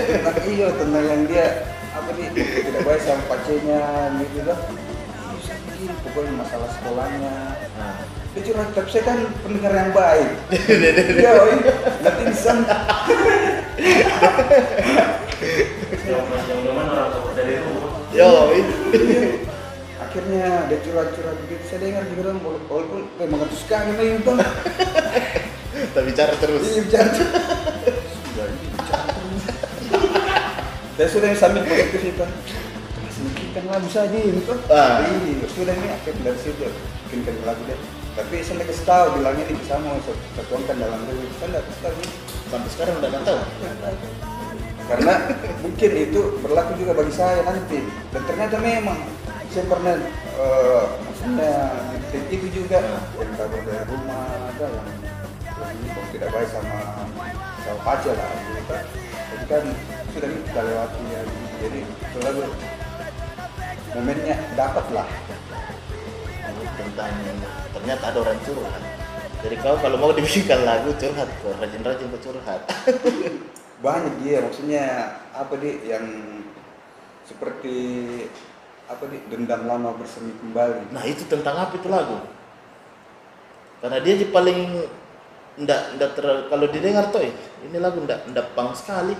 tentang 0.07 0.39
iya 0.47 0.69
tentang 0.77 1.05
yang 1.05 1.23
dia 1.27 1.47
apa 1.91 2.11
nih 2.15 2.29
tidak 2.37 2.83
baik 2.87 3.03
sama 3.03 3.23
pacarnya 3.27 3.81
gitu 4.23 4.39
kan. 4.47 4.59
Iya, 4.61 5.39
saya 5.41 5.59
begini, 5.67 5.95
pokoknya 6.05 6.33
masalah 6.37 6.69
sekolahnya. 6.79 7.35
Nah. 7.81 7.97
Dia 8.31 8.43
curhat, 8.47 8.69
tapi 8.79 8.89
saya 8.95 9.05
kan 9.11 9.19
pendengar 9.43 9.73
yang 9.75 9.91
baik. 9.91 10.31
Iya, 11.21 11.33
nanti 12.07 12.23
bisa 12.31 12.51
Jauh-jauh 16.01 16.69
orang 16.69 17.09
tua 17.13 17.33
dari 17.33 17.55
rumah. 17.61 17.93
Yo, 18.13 18.31
ini. 18.53 18.75
Iya. 18.91 19.23
akhirnya 20.01 20.67
dia 20.67 20.79
curhat-curhat 20.83 21.39
begitu 21.47 21.63
saya 21.71 21.79
dengar 21.87 22.03
juga 22.11 22.35
dong 22.35 22.43
walaupun 22.43 23.07
memang 23.15 23.47
mengatus 23.47 23.63
sekali 23.63 23.95
main 23.95 24.19
itu 24.19 24.33
Kita 25.71 26.01
bicara 26.03 26.35
terus. 26.35 26.67
iya 26.67 26.83
bicara 26.83 27.09
sudah 27.15 28.47
ini 28.51 28.67
bicara 28.75 29.07
terus 29.15 29.45
saya 30.99 31.09
sudah 31.15 31.29
sambil 31.39 31.63
positif 31.63 32.03
itu 32.11 32.27
masih 32.99 33.23
bikinkan 33.23 33.65
lagu 33.71 33.87
saja 33.87 34.19
Ah. 34.67 35.07
iya 35.07 35.47
sudah 35.47 35.75
ini 35.79 35.89
akhirnya 35.95 36.23
dari 36.27 36.39
situ 36.43 36.67
bikinkan 37.07 37.35
lagu 37.47 37.63
deh 37.71 37.79
tapi 38.19 38.35
saya 38.43 38.55
nggak 38.59 38.83
tahu 38.83 39.07
bilangnya 39.15 39.45
ini 39.47 39.55
bisa 39.63 39.79
mau 39.79 39.95
tuangkan 40.51 40.75
dalam 40.75 40.99
dulu 41.07 41.23
saya 41.39 41.49
nggak 41.55 41.65
tahu. 41.87 42.03
Sampai 42.51 42.71
sekarang 42.75 42.95
udah 42.99 43.09
nggak 43.15 43.25
tahu. 43.25 43.41
karena 44.91 45.15
mungkin 45.63 45.91
itu 46.03 46.21
berlaku 46.43 46.75
juga 46.83 46.99
bagi 46.99 47.15
saya 47.15 47.47
nanti 47.47 47.79
dan 48.11 48.27
ternyata 48.27 48.59
memang 48.59 48.99
saya 49.47 49.63
pernah 49.71 49.95
eh, 50.35 50.85
maksudnya 51.07 51.55
di 52.11 52.19
itu 52.35 52.47
juga 52.51 52.83
yang 53.15 53.31
kabur 53.39 53.63
dari 53.63 53.87
rumah 53.87 54.51
ada 54.51 54.67
yang 54.67 55.95
kok 55.95 56.07
tidak 56.11 56.29
baik 56.35 56.51
sama 56.51 57.07
sama 57.63 57.81
pacar 57.87 58.19
lah 58.19 58.31
gitu 58.35 58.63
kan 58.67 58.83
jadi 59.31 59.45
kan 59.47 59.65
sudah 60.11 60.29
kita 60.43 60.61
lewati 60.67 61.03
ya 61.07 61.21
jadi 61.63 61.81
selalu 62.19 62.43
momennya 63.95 64.37
dapat 64.59 64.87
lah 64.91 65.09
tentang 66.81 67.13
ternyata 67.75 68.05
ada 68.11 68.19
orang 68.21 68.39
curhat. 68.43 69.00
Jadi 69.41 69.57
kau 69.65 69.77
kalau 69.81 69.97
mau 69.97 70.13
dibikinkan 70.13 70.69
lagu 70.69 70.93
curhat, 71.01 71.29
kau 71.41 71.57
rajin-rajin 71.57 72.13
kau 72.13 72.21
curhat. 72.21 72.61
banyak 73.81 74.15
dia 74.21 74.45
maksudnya 74.45 74.85
apa 75.33 75.57
di 75.57 75.89
yang 75.89 76.05
seperti 77.25 77.77
apa 78.85 79.09
di 79.09 79.19
dendam 79.33 79.65
lama 79.65 79.97
bersemi 79.97 80.37
kembali 80.37 80.93
Nah 80.93 81.05
itu 81.09 81.25
tentang 81.25 81.57
apa 81.57 81.73
itu 81.81 81.89
lagu? 81.89 82.21
Karena 83.81 83.99
dia 84.05 84.21
paling 84.29 84.85
ndak 85.61 85.97
ndak 85.97 86.11
ter 86.13 86.27
kalau 86.53 86.67
didengar 86.69 87.09
tuh 87.09 87.25
ini 87.65 87.77
lagu 87.81 88.05
ndak 88.05 88.29
ndak 88.29 88.53
pang 88.53 88.77
sekali. 88.77 89.17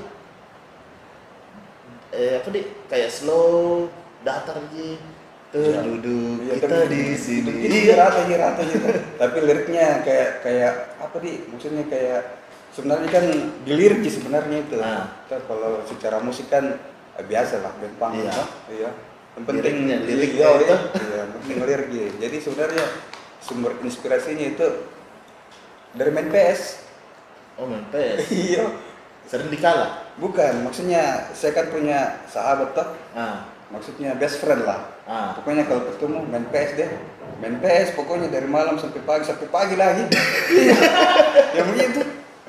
Eh 2.13 2.37
apa 2.37 2.49
di 2.53 2.61
kayak 2.93 3.09
slow 3.09 3.89
datar 4.21 4.61
ji 4.77 5.01
terduduk 5.51 6.47
Iya, 6.47 6.55
kita 6.63 6.67
tapi- 6.71 6.91
di 6.91 7.03
sini. 7.15 7.53
Iya, 7.67 7.95
rata 7.99 8.21
iya 8.25 8.37
rata 8.39 8.63
gitu. 8.63 8.87
Tapi 9.19 9.37
liriknya 9.43 9.87
kayak 10.03 10.29
kayak 10.41 10.73
apa 10.99 11.17
di? 11.19 11.43
Maksudnya 11.51 11.85
kayak 11.91 12.21
sebenarnya 12.71 13.09
kan 13.11 13.25
di 13.67 13.73
lirik 13.75 14.01
sih 14.03 14.15
sebenarnya 14.15 14.63
itu. 14.63 14.79
Nah. 14.79 15.11
Kita 15.27 15.43
kalau 15.45 15.83
secara 15.85 16.23
musik 16.23 16.47
kan 16.47 16.79
eh, 17.19 17.25
biasa 17.27 17.61
lah 17.61 17.73
band 17.77 17.97
punk 17.99 18.13
Iya. 18.17 18.31
toh. 18.31 18.49
Iya. 18.71 18.91
Yang 19.31 19.45
penting 19.47 19.63
liriknya 19.63 19.97
iya, 19.97 20.51
itu. 20.59 20.67
iya, 20.67 20.79
iya, 21.07 21.23
penting 21.35 21.59
lirik 21.63 21.89
iya. 21.91 22.09
Jadi 22.19 22.37
sebenarnya 22.39 22.85
sumber 23.41 23.73
inspirasinya 23.81 24.47
itu 24.49 24.67
dari 25.93 26.11
main 26.11 26.31
PS. 26.31 26.87
Oh 27.59 27.67
main 27.67 27.83
PS. 27.91 28.27
Iya. 28.55 28.65
Sering 29.27 29.47
dikalah. 29.47 30.11
Bukan, 30.19 30.67
maksudnya 30.67 31.31
saya 31.31 31.55
kan 31.55 31.71
punya 31.71 32.19
sahabat 32.27 32.75
toh. 32.75 32.89
Ah, 33.15 33.47
Maksudnya 33.71 34.19
best 34.19 34.43
friend 34.43 34.67
lah. 34.67 34.91
ah. 35.07 35.31
Pokoknya 35.39 35.63
kalau 35.71 35.87
ketemu 35.95 36.19
main 36.27 36.45
PS 36.51 36.71
deh. 36.75 36.91
Main 37.41 37.57
PS 37.63 37.95
pokoknya 37.95 38.29
dari 38.29 38.51
malam 38.51 38.77
sampai 38.77 39.01
pagi 39.07 39.25
sampai 39.25 39.47
pagi 39.47 39.75
lagi. 39.79 40.05
Iya. 40.51 40.77
yang 41.55 41.67
begitu. 41.71 42.01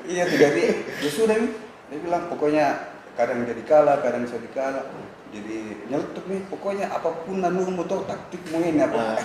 Iya 0.02 0.24
tidak 0.26 0.50
di. 0.58 0.62
Ya 1.06 1.10
sudah 1.14 1.36
nih. 1.38 1.50
Dia 1.94 1.98
bilang 2.02 2.26
pokoknya 2.26 2.66
kadang 3.14 3.46
jadi 3.46 3.62
kalah, 3.62 4.02
kadang 4.02 4.26
saya 4.26 4.42
dikalah. 4.42 4.82
Jadi 5.30 5.86
nyeletuk 5.86 6.26
nih. 6.26 6.42
Pokoknya 6.50 6.90
apa 6.90 7.08
pun 7.22 7.38
anu 7.38 7.70
mau 7.70 7.86
tahu 7.86 8.02
taktikmu 8.04 8.58
ini 8.58 8.82
apa. 8.82 8.98
Ah. 8.98 9.16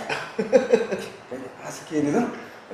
Kayaknya 1.27 1.49
asik 1.65 1.89
ini 1.97 2.09
tuh. 2.13 2.25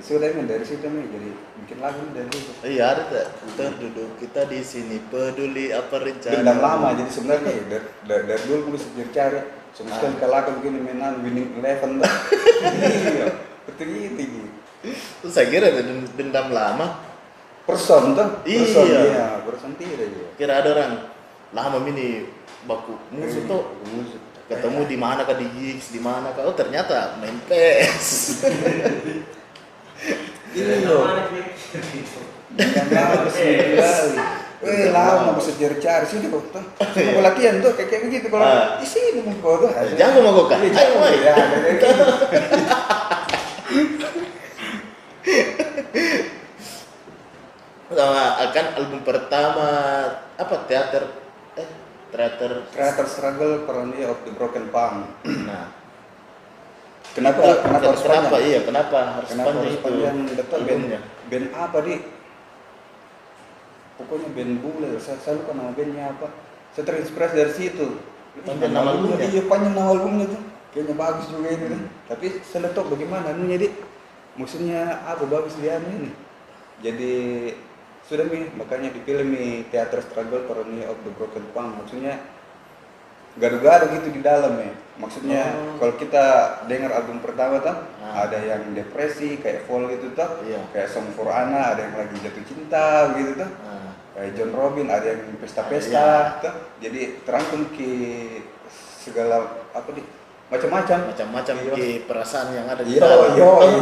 Sudah 0.01 0.33
nih 0.33 0.50
dari 0.50 0.65
situ 0.65 0.81
nih 0.89 1.05
jadi 1.05 1.29
bikin 1.62 1.77
lagu 1.77 2.01
dari 2.17 2.29
situ. 2.33 2.51
Iya 2.65 2.83
ada 2.97 3.03
tak? 3.13 3.25
Terduduk 3.53 4.17
kita 4.17 4.50
di 4.50 4.65
sini 4.65 4.97
peduli 5.05 5.69
apa 5.69 6.01
rencana. 6.01 6.33
Dendam 6.33 6.57
lama 6.57 6.88
jadi 6.97 7.12
sebenarnya 7.13 7.51
dari, 7.69 7.88
dari, 8.09 8.23
dari 8.25 8.41
dulu 8.50 8.73
gue 8.73 8.79
sejak 8.81 9.09
cari. 9.13 9.39
Semua 9.73 9.93
sekali 9.97 10.15
kalah 10.17 10.50
begini 10.50 10.79
mainan 10.81 11.21
winning 11.21 11.53
eleven 11.62 12.01
tuh. 12.01 12.09
Iya. 12.09 13.27
Betul 13.69 13.85
gitu. 13.93 14.41
Terus 15.21 15.33
saya 15.33 15.47
kira 15.50 15.67
dendam 16.17 16.50
lama. 16.50 17.13
person 17.63 18.12
tuh 18.12 18.43
Iya. 18.43 18.59
person 18.59 18.85
iya 18.91 19.27
person 19.39 19.71
tidak 19.79 20.03
ya 20.03 20.27
Kira 20.35 20.53
ada 20.59 20.69
orang 20.75 20.93
lama 21.55 21.79
ini 21.88 22.27
baku 22.67 23.00
musuh 23.07 23.39
tuh 23.47 23.79
musik 23.88 24.19
ketemu 24.51 24.83
di 24.83 24.97
mana 25.00 25.23
kah 25.23 25.39
di 25.39 25.47
gigs 25.47 25.95
di 25.95 26.03
mana 26.03 26.35
kah 26.35 26.43
oh 26.43 26.51
ternyata 26.51 27.15
main 27.23 27.39
PS 27.47 28.43
iya 30.53 30.86
loh 30.86 31.10
yang 32.53 32.88
lama 32.93 33.29
sih 33.33 33.74
kali 33.74 34.12
eh 34.63 34.88
lama 34.95 35.36
bisa 35.36 35.51
cari 35.60 35.75
cari 35.75 36.05
sini 36.07 36.31
kok. 36.31 36.39
Tuh 36.55 36.63
sama 36.79 37.10
gua 37.12 37.24
latihan 37.27 37.60
tuh 37.60 37.75
kayak 37.75 37.89
kayak 37.91 38.01
begitu 38.07 38.27
kalau 38.31 38.48
Ah. 38.48 38.79
di 38.79 38.88
sini 38.88 39.19
mau 39.19 39.36
kau 39.43 39.60
tuh. 39.60 39.67
Jago 40.00 40.24
mau 40.24 40.48
kau? 40.48 40.55
Iya, 40.55 40.72
Ayo, 40.72 41.03
ya 41.19 41.33
kayak 41.36 41.63
gitu. 41.75 41.88
Sama 47.93 48.24
akan 48.41 48.65
album 48.79 49.01
pertama 49.05 49.67
apa 50.33 50.55
teater? 50.65 51.03
Eh 51.53 51.67
teater? 52.10 52.65
Creator 52.74 53.05
struggle 53.05 53.67
paranoia 53.67 54.10
of 54.10 54.24
the 54.25 54.31
broken 54.33 54.69
palm 54.74 55.10
nah 55.45 55.69
kenapa 57.13 57.39
Itu- 57.39 57.62
kenapa 57.62 57.86
harus 57.88 58.01
kenapa 58.03 58.27
panjang? 58.29 58.50
iya 58.50 58.60
kenapa 58.65 58.98
harus 59.17 59.29
Kenapa 59.29 59.48
panjang 59.48 59.62
harus 59.63 59.74
itu 59.74 59.84
panjang? 59.86 60.15
Betul, 60.25 60.60
band, 60.60 60.70
albumnya 60.70 61.00
band 61.29 61.48
apa 61.53 61.77
di? 61.82 61.96
Pokoknya 63.93 64.29
band 64.34 64.53
bule, 64.65 64.91
saya, 64.98 65.17
saya 65.22 65.38
lupa 65.38 65.51
nama 65.53 65.72
bandnya 65.72 66.03
apa. 66.10 66.27
Saya 66.74 66.84
terinspirasi 66.89 67.34
dari 67.38 67.53
situ. 67.53 67.88
Panjang 68.41 68.74
nama 68.74 68.89
albumnya? 68.98 69.22
Iya 69.22 69.41
panjang 69.46 69.74
nama 69.77 69.89
albumnya 69.93 70.25
tuh. 70.34 70.41
Kayaknya 70.74 70.96
bagus 70.98 71.25
juga 71.29 71.48
ini 71.53 71.65
kan. 71.70 71.82
Tapi 72.10 72.25
saya 72.41 72.70
tuh 72.74 72.86
bagaimana 72.89 73.29
anunya 73.29 73.58
di. 73.62 73.67
Maksudnya 74.34 75.05
apa 75.05 75.24
bagus 75.29 75.53
dia 75.62 75.77
ini. 75.77 76.10
Jadi 76.82 77.13
sudah 78.10 78.25
nih 78.25 78.50
makanya 78.58 78.89
dipilih 78.89 79.29
nih 79.29 79.70
Theater 79.70 80.01
Struggle 80.01 80.50
Paranoia 80.50 80.89
of 80.89 80.98
the 81.05 81.13
Broken 81.13 81.46
Palm. 81.53 81.77
Maksudnya 81.77 82.17
gaduh-gaduh 83.35 83.89
gitu 83.91 84.07
di 84.11 84.21
dalam 84.21 84.53
ya. 84.57 84.71
Maksudnya 84.93 85.41
Oh. 85.49 85.81
kalau 85.81 85.93
kita 85.97 86.23
dengar 86.69 86.93
album 86.93 87.17
pertama 87.17 87.57
tuh 87.57 87.73
Ah. 87.99 88.23
ada 88.23 88.37
yang 88.37 88.61
depresi 88.71 89.41
kayak 89.41 89.65
Fall 89.65 89.89
gitu 89.89 90.13
tuh. 90.13 90.29
Iya. 90.45 90.61
Kayak 90.69 90.89
Song 90.89 91.09
for 91.11 91.27
Anna 91.27 91.73
ada 91.73 91.81
yang 91.81 91.97
lagi 91.97 92.13
jatuh 92.19 92.45
cinta 92.45 93.09
gitu 93.13 93.33
tuh. 93.33 93.49
nah, 93.49 93.89
Kayak 94.13 94.31
John 94.37 94.53
Robin 94.53 94.87
ada 94.87 95.07
yang 95.07 95.25
pesta-pesta 95.41 95.97
Iya. 95.97 96.41
tuh. 96.41 96.53
Jadi 96.79 97.01
terangkum 97.25 97.73
ke 97.73 97.89
segala 99.01 99.41
apa 99.73 99.89
di 99.89 100.05
macam-macam. 100.47 101.09
macam-macam 101.09 101.55
Iya. 101.59 101.73
di 101.73 101.87
perasaan 102.05 102.47
yang 102.53 102.69
ada 102.69 102.85
di 102.85 102.93
Yo 102.93 103.01
dalam 103.01 103.33
yo. 103.33 103.51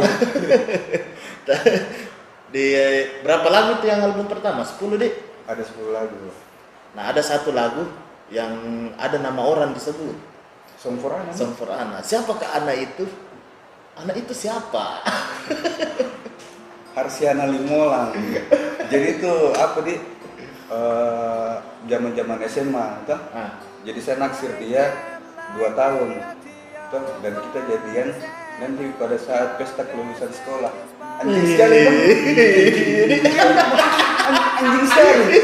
di 2.52 2.66
berapa 3.20 3.48
lagu 3.48 3.80
tuh 3.80 3.88
yang 3.88 4.00
album 4.02 4.28
pertama 4.28 4.60
10 4.62 4.96
deh 4.96 5.12
ada 5.44 5.60
10 5.60 5.88
lagu. 5.90 6.16
nah 6.92 7.08
ada 7.08 7.20
satu 7.20 7.50
lagu 7.50 7.88
yang 8.32 8.52
ada 8.96 9.20
nama 9.20 9.44
orang 9.44 9.76
disebut 9.76 10.32
Somforana. 10.82 11.30
Samfor 11.30 11.70
Ana. 11.70 12.02
Siapakah 12.02 12.58
anak 12.58 12.74
itu? 12.90 13.06
Anak 13.94 14.18
itu 14.18 14.34
siapa? 14.34 14.98
Harsiana 16.98 17.46
Limolang. 17.46 18.10
Jadi 18.90 19.06
itu 19.14 19.32
apa 19.54 19.78
di 19.86 19.94
eh, 20.74 21.54
zaman-zaman 21.86 22.38
SMA, 22.50 22.86
toh? 23.06 23.20
Ah, 23.30 23.62
Jadi 23.86 23.98
saya 24.02 24.26
naksir 24.26 24.58
dia 24.58 24.90
dua 25.54 25.70
tahun, 25.78 26.18
toh? 26.90 27.04
dan 27.22 27.38
kita 27.38 27.58
jadian 27.70 28.08
nanti 28.58 28.90
pada 28.98 29.14
saat 29.22 29.54
pesta 29.62 29.86
kelulusan 29.86 30.34
sekolah. 30.34 30.74
Anjing 31.22 31.46
sekali 31.46 31.78
Anjing 34.58 34.86
sekali. 34.90 35.38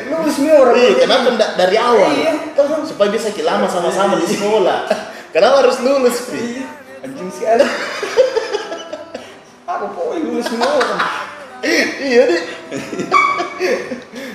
Lulus 0.21 0.37
nih 0.37 0.51
orang. 0.51 0.75
Iya, 0.75 0.91
kenapa 0.97 1.25
enggak 1.29 1.51
dari 1.55 1.77
awal? 1.77 2.09
Iya. 2.13 2.33
Supaya 2.85 3.09
bisa 3.09 3.27
kita 3.29 3.47
lama 3.47 3.65
sama-sama 3.65 4.15
di 4.15 4.27
sekolah. 4.27 4.79
Kenapa 5.33 5.63
harus 5.63 5.79
lulus, 5.79 6.27
Pi? 6.27 6.59
Iya, 6.59 6.67
anjing 7.01 7.31
sekali. 7.31 7.63
Apa 9.63 9.85
pokoknya 9.87 10.21
lulus 10.21 10.45
semua 10.45 10.69
orang. 10.69 10.99
Iya, 11.97 12.21
Dik. 12.27 12.43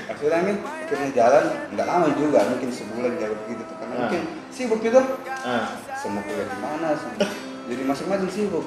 akhirnya 0.07 0.39
nih 0.45 0.57
akhirnya 0.63 1.09
jalan 1.13 1.45
nggak 1.73 1.87
lama 1.87 2.07
juga 2.15 2.39
mungkin 2.47 2.71
sebulan 2.71 3.13
jalan 3.17 3.37
begitu 3.45 3.63
tuh 3.65 3.77
karena 3.77 3.93
Ah. 3.93 4.01
mungkin 4.07 4.23
sibuk 4.49 4.81
gitu 4.81 5.01
Ah, 5.43 5.67
semua 5.93 6.23
kuliah 6.23 6.47
di 6.47 6.57
mana 6.57 6.89
semua. 6.95 7.27
jadi 7.67 7.83
masing-masing 7.85 8.31
sibuk 8.31 8.65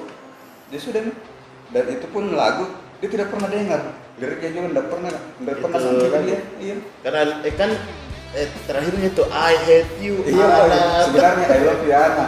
dia 0.68 0.78
sudah 0.78 1.02
nih 1.02 1.16
dan 1.72 1.84
itu 1.88 2.06
pun 2.06 2.36
lagu 2.36 2.68
dia 3.00 3.08
tidak 3.08 3.32
pernah 3.32 3.48
dengar 3.48 3.82
liriknya 4.20 4.50
juga 4.52 4.68
tidak 4.70 4.88
pernah 4.92 5.12
tidak 5.16 5.56
pernah 5.58 5.80
Itu 5.80 5.86
sampai 5.88 6.04
ke 6.04 6.12
kan. 6.12 6.22
dia 6.24 6.40
iya 6.60 6.76
karena 7.02 7.20
eh, 7.42 7.56
kan 7.56 7.70
eh, 8.36 8.48
terakhirnya 8.64 9.08
itu 9.08 9.24
I 9.26 9.54
hate 9.58 9.94
you, 9.98 10.16
iya 10.24 10.46
Ana. 10.46 10.80
sebenarnya 11.08 11.46
I 11.48 11.60
love 11.64 11.82
you 11.82 11.94
Ana 11.94 12.26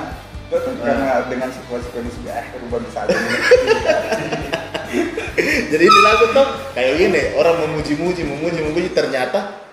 itu 0.47 0.57
tuh 0.57 0.71
Ah. 0.73 0.83
karena 0.83 1.07
dengan 1.27 1.47
situasi 1.47 1.87
kondisi 1.91 2.19
eh 2.27 2.45
rubah 2.57 2.79
bisa 2.81 2.99
aja 3.03 3.15
Jadi 5.71 5.83
ini 5.87 5.99
lagu 6.03 6.25
tuh 6.35 6.43
kayak 6.75 6.99
gini, 6.99 7.21
orang 7.39 7.63
memuji-muji, 7.63 8.27
memuji, 8.27 8.59
memuji 8.59 8.91
ternyata 8.91 9.63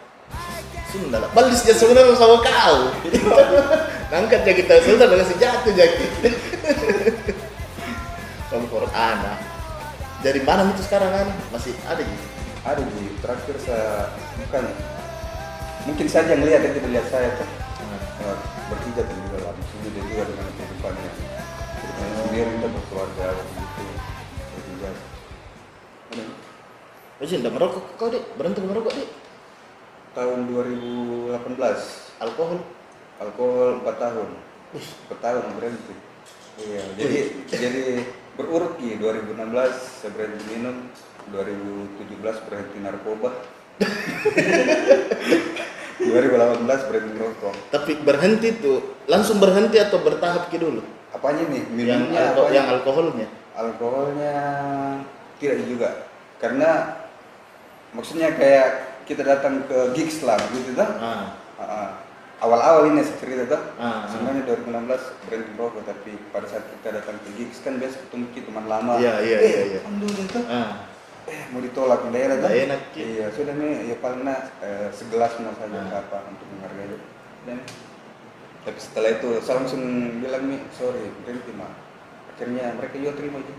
Sunda 0.88 1.18
lah. 1.18 1.28
Balis 1.34 1.66
dia 1.66 1.74
sebenarnya 1.74 2.14
sama 2.14 2.38
kau. 2.40 2.76
Nangkat 4.14 4.46
ya 4.46 4.54
kita 4.54 4.78
sudah 4.80 5.04
dengan 5.04 5.26
jatuh 5.26 5.72
jadi. 5.74 6.06
Kompor 8.48 8.88
Ana. 8.94 9.36
Jadi 10.18 10.38
mana 10.42 10.66
itu 10.70 10.82
sekarang 10.82 11.10
kan? 11.14 11.28
Masih 11.54 11.74
ada 11.86 12.02
gitu. 12.02 12.26
ada 12.66 12.82
di 12.82 13.02
terakhir 13.22 13.56
saya 13.62 14.12
bukan 14.44 14.64
mungkin 15.86 16.06
saja 16.10 16.34
yang 16.36 16.44
lihat 16.44 16.60
dia 16.66 16.74
tidak 16.74 16.90
lihat 16.90 17.06
saya 17.08 17.32
tuh 17.38 17.48
uh, 18.26 18.36
bertiga 18.68 19.06
tuh 19.06 19.14
di 19.14 19.28
dalam 19.30 19.56
sini 19.62 19.88
dia 19.94 20.02
juga 20.04 20.22
dengan 20.26 20.46
kehidupannya 20.52 21.10
kehidupannya 21.80 22.16
sendiri 22.18 22.50
kita 22.50 22.68
berkeluarga 22.68 23.26
begitu 23.40 23.84
bertiga 24.52 24.90
Udah. 26.12 26.28
Masih 27.22 27.36
enggak 27.40 27.54
merokok 27.56 27.84
kau 27.96 28.08
dek? 28.10 28.24
Berhenti 28.36 28.60
merokok 28.60 28.92
dek? 28.92 29.08
tahun 30.18 30.38
2018 30.50 31.46
Alkohol? 32.20 32.58
alkohol 33.18 33.82
4 33.82 34.02
tahun 34.02 34.28
4 35.10 35.24
tahun 35.24 35.42
berhenti 35.58 35.94
iya 36.62 36.82
jadi 36.94 37.18
jadi 37.50 37.84
berurut 38.38 38.78
ki 38.78 38.96
2016 38.96 39.34
saya 39.98 40.10
berhenti 40.14 40.44
minum. 40.48 40.76
2017 41.28 42.46
berhenti 42.46 42.78
narkoba. 42.78 43.30
2018 45.98 46.88
berhenti 46.88 47.10
merokok. 47.12 47.54
Tapi 47.68 47.92
berhenti 47.98 48.48
tuh 48.56 48.78
langsung 49.04 49.36
berhenti 49.36 49.76
atau 49.76 49.98
bertahap 49.98 50.48
ke 50.48 50.56
dulu? 50.56 50.80
apanya 51.08 51.40
nih 51.48 51.64
Yang, 51.64 51.72
minumnya 51.72 52.20
alko- 52.22 52.44
apanya? 52.44 52.54
yang 52.54 52.66
alkoholnya? 52.70 53.26
alkoholnya 53.56 54.36
tidak 55.36 55.58
juga. 55.66 55.88
Karena 56.38 56.70
maksudnya 57.90 58.28
kayak 58.30 58.68
kita 59.04 59.24
datang 59.24 59.64
ke 59.64 59.92
gigs 59.92 60.20
lah 60.22 60.36
gitu 60.52 60.72
tuh 60.72 60.84
Ah, 61.00 61.32
Ah, 61.58 61.88
awal-awal 62.38 62.86
ini 62.88 63.02
saya 63.02 63.16
cerita 63.18 63.44
tuh 63.50 63.62
Ah, 63.76 63.82
ah. 63.82 64.00
sebenarnya 64.06 64.42
2016 64.46 65.26
berhenti 65.26 65.50
merokok 65.54 65.82
tapi 65.84 66.10
pada 66.30 66.46
saat 66.46 66.64
kita 66.68 66.88
datang 66.94 67.16
ke 67.18 67.28
gigs 67.34 67.58
kan 67.60 67.76
biasa 67.76 67.96
ketemu 68.06 68.24
kita 68.32 68.46
teman 68.50 68.66
lama 68.66 68.92
Iya, 68.96 69.14
iya, 69.22 69.36
eh, 69.38 69.50
iya, 69.50 69.62
iya. 69.74 69.80
ambil 69.84 70.10
itu 70.12 70.40
ah. 70.46 70.70
eh 71.28 71.40
mau 71.52 71.60
ditolak 71.60 72.00
di 72.06 72.10
daerah 72.10 72.36
tuh 72.38 72.48
enak, 72.48 72.82
iya 72.96 73.26
sudah 73.28 73.52
nih 73.52 73.92
ya 73.92 73.96
paling 74.00 74.22
nak, 74.24 74.40
eh, 74.64 74.88
segelas 74.90 75.34
mau 75.42 75.52
saja 75.54 75.76
Ah. 75.76 76.00
apa 76.00 76.18
untuk 76.30 76.46
menghargai 76.54 76.96
dan 77.44 77.58
tapi 78.64 78.78
setelah 78.78 79.10
itu 79.16 79.28
saya 79.40 79.54
langsung 79.58 79.82
bilang 80.20 80.44
nih 80.46 80.60
sorry 80.72 81.08
berhenti 81.22 81.52
mah 81.56 81.72
akhirnya 82.34 82.76
mereka 82.76 82.94
juga 82.96 83.12
terima 83.16 83.40
aja 83.40 83.54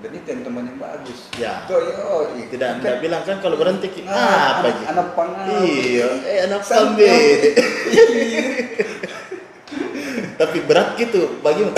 dan 0.00 0.10
itu 0.10 0.26
yang 0.26 0.42
teman 0.42 0.64
yang 0.64 0.78
bagus 0.78 1.28
Ya. 1.34 1.52
tuh 1.64 1.76
yo 1.78 1.92
iya. 2.32 2.46
Tidak, 2.48 2.68
tidak 2.80 2.96
bilang 3.00 3.22
kan 3.22 3.36
kalau 3.38 3.54
berhenti 3.54 3.88
ki, 3.90 4.00
Nah, 4.02 4.16
apa 4.56 4.66
anak- 4.66 4.88
anak 4.88 5.08
pang 5.12 5.30
apa? 5.30 5.60
Iya, 5.60 6.08
eh 6.24 6.38
anak 6.42 6.62
sambe. 6.62 7.12
Tapi 10.36 10.58
berat 10.64 10.96
gitu 10.96 11.36
bagi 11.38 11.68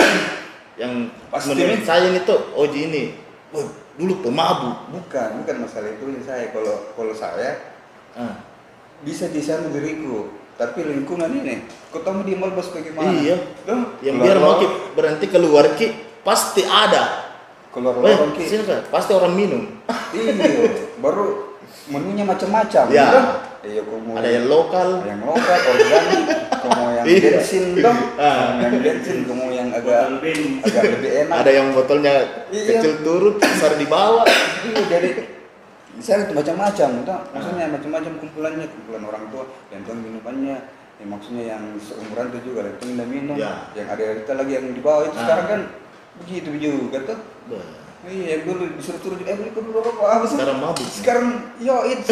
yang 0.73 1.11
Pasti. 1.27 1.51
menurut 1.51 1.83
saya 1.83 2.09
itu 2.09 2.35
Oji 2.55 2.79
ini, 2.87 3.03
wah 3.51 3.67
dulu 3.93 4.23
pemabuk. 4.23 4.89
bukan 4.89 5.43
bukan 5.43 5.55
masalah 5.61 5.89
itu 5.91 6.03
yang 6.07 6.23
saya 6.23 6.49
kalau 6.49 6.75
kalau 6.91 7.13
saya 7.13 7.75
Ah, 8.13 8.41
bisa 9.01 9.25
di 9.27 9.41
sana 9.41 9.67
diriku 9.67 10.29
tapi 10.53 10.81
lingkungan 10.81 11.33
ini 11.35 11.61
ketemu 11.89 12.21
di 12.23 12.33
mall 12.35 12.53
bos 12.53 12.69
bagaimana 12.69 13.09
Iya. 13.11 13.37
Loh, 13.65 13.97
yang 13.99 14.17
biar 14.17 14.37
mau 14.37 14.57
berhenti 14.93 15.25
keluar 15.27 15.75
ki 15.75 15.93
pasti 16.21 16.61
ada. 16.63 17.22
Keluar 17.73 17.95
lorong 17.97 18.31
sini 18.37 18.63
kan, 18.63 18.85
pasti 18.87 19.11
orang 19.11 19.33
minum. 19.33 19.63
iya 20.13 20.69
baru 20.97 21.57
menunya 21.83 22.23
macam-macam 22.23 22.85
Ya. 22.87 23.05
kan? 23.09 23.25
iya 23.61 23.81
kamu 23.81 24.11
Ada 24.13 24.29
yang 24.31 24.45
lokal. 24.47 24.89
yang 25.03 25.21
lokal 25.21 25.57
organik 25.57 26.03
kamu 26.53 26.83
yang 26.93 27.05
Iya. 27.05 27.29
bensin 27.33 27.65
dong 27.75 27.99
Ah. 28.15 28.61
yang 28.61 28.73
bensin 28.79 29.17
kamu 29.25 29.45
yang 29.51 29.67
agak 29.69 29.99
agak 30.61 30.83
lebih 30.93 31.11
enak 31.25 31.35
Ada 31.35 31.51
yang 31.51 31.67
botolnya 31.73 32.13
Iya. 32.49 32.77
kecil 32.77 32.93
turun, 33.01 33.35
besar 33.35 33.73
di 33.75 33.85
bawah. 33.85 34.23
iya 34.63 34.81
jadi 34.87 35.09
di 35.93 36.01
sana 36.01 36.23
itu 36.23 36.33
macam-macam 36.33 36.89
toh. 37.03 37.19
maksudnya 37.31 37.65
macam-macam 37.69 38.11
kumpulannya 38.17 38.65
kumpulan 38.67 39.03
orang 39.03 39.23
tua 39.29 39.43
yang 39.69 39.81
tuh 39.83 39.93
minumannya 39.93 40.57
yang 40.97 41.09
maksudnya 41.09 41.43
yang 41.51 41.63
seumuran 41.77 42.25
itu 42.31 42.39
juga 42.47 42.59
yang 42.63 42.75
tuh 42.75 42.87
minum 42.87 43.07
minum 43.07 43.35
Ya. 43.35 43.69
yang 43.73 43.87
ada 43.87 44.03
kita 44.17 44.33
lagi 44.35 44.51
yang 44.53 44.65
di 44.69 44.79
bawah 44.79 45.03
itu 45.03 45.13
Ah. 45.13 45.21
sekarang 45.21 45.47
kan 45.47 45.61
begitu 46.23 46.49
juga 46.55 46.97
tuh 47.05 47.19
Bah, 47.43 47.59
iya 48.05 48.35
yang 48.35 48.41
dulu 48.47 48.63
disuruh 48.73 48.99
turun 48.99 49.19
eh 49.21 49.31
beli 49.31 49.51
dulu 49.51 49.77
rokok 49.77 50.03
apa 50.03 50.23
sih 50.25 50.35
Sekarang 50.35 50.57
mabuk. 50.59 50.85
sekarang 50.87 51.25
yo 51.57 51.75
itu 51.85 52.01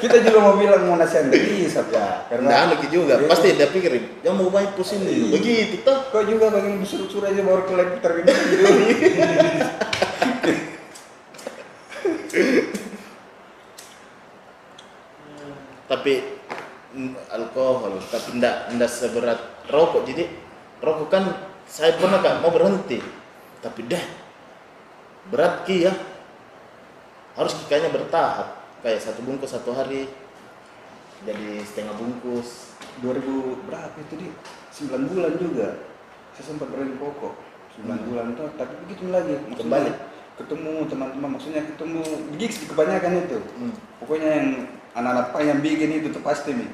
kita 0.00 0.16
juga 0.20 0.38
mau 0.38 0.54
bilang 0.54 0.80
mau 0.84 0.94
nasihat 0.94 1.26
nggak 1.26 1.42
bisa 1.50 1.80
pak 1.88 2.28
Karena 2.28 2.48
anu 2.62 2.72
ki 2.76 2.86
juga, 2.88 3.12
Iya. 3.16 3.24
pasti 3.24 3.46
dia 3.52 3.66
pikir, 3.66 4.20
yang 4.20 4.36
mau 4.36 4.48
baik 4.48 4.76
pusing 4.76 5.00
dulu. 5.00 5.08
Iya. 5.08 5.28
Begitu 5.32 5.74
toh. 5.80 5.96
kok 6.12 6.22
juga 6.24 6.44
bagian 6.50 6.76
disuruh-suruh 6.76 7.26
aja 7.26 7.40
baru 7.40 7.62
ke 7.64 7.72
lagi 7.72 7.96
terima 7.98 8.28
gitu 8.28 8.64
tapi 15.84 16.12
mm, 16.96 17.12
alkohol 17.30 18.00
tapi 18.08 18.40
ndak 18.40 18.72
ndak 18.74 18.90
seberat 18.90 19.38
rokok 19.68 20.08
jadi 20.08 20.24
rokok 20.80 21.08
kan 21.12 21.24
saya 21.66 21.96
pernah 21.96 22.20
kak 22.20 22.40
mau 22.40 22.50
berhenti. 22.50 22.98
Tapi 23.58 23.80
dah 23.84 24.04
berat 25.28 25.64
ki 25.64 25.88
ya. 25.88 25.92
Harus 27.34 27.56
kayaknya 27.66 27.90
bertahap. 27.90 28.48
Kayak 28.80 29.00
satu 29.02 29.24
bungkus 29.24 29.50
satu 29.50 29.72
hari. 29.72 30.06
Jadi 31.24 31.64
setengah 31.64 31.96
bungkus. 31.96 32.76
2000 33.02 33.66
berapa 33.66 33.96
itu 33.98 34.14
di 34.14 34.28
9 34.70 35.10
bulan 35.10 35.32
juga. 35.34 35.68
Saya 36.36 36.44
sempat 36.52 36.68
berhenti 36.70 36.94
pokok. 36.94 37.34
9 37.74 37.90
Hmm. 37.90 38.06
bulan 38.06 38.26
tuh 38.34 38.48
tapi 38.54 38.74
begitu 38.86 39.10
lagi. 39.10 39.34
Maksudnya 39.34 39.58
Kembali. 39.58 39.92
ketemu 40.34 40.72
teman-teman 40.86 41.28
maksudnya 41.34 41.62
ketemu. 41.64 42.02
Gigs 42.38 42.56
di 42.62 42.66
kebanyakan 42.68 43.12
itu. 43.24 43.38
Hmm. 43.58 43.74
pokoknya 43.98 44.30
yang 44.30 44.48
anak-anak 44.92 45.26
pak 45.32 45.42
yang 45.42 45.58
bikin 45.58 45.90
itu 45.96 46.08
tuh 46.12 46.20
pasti 46.20 46.54
nih 46.54 46.70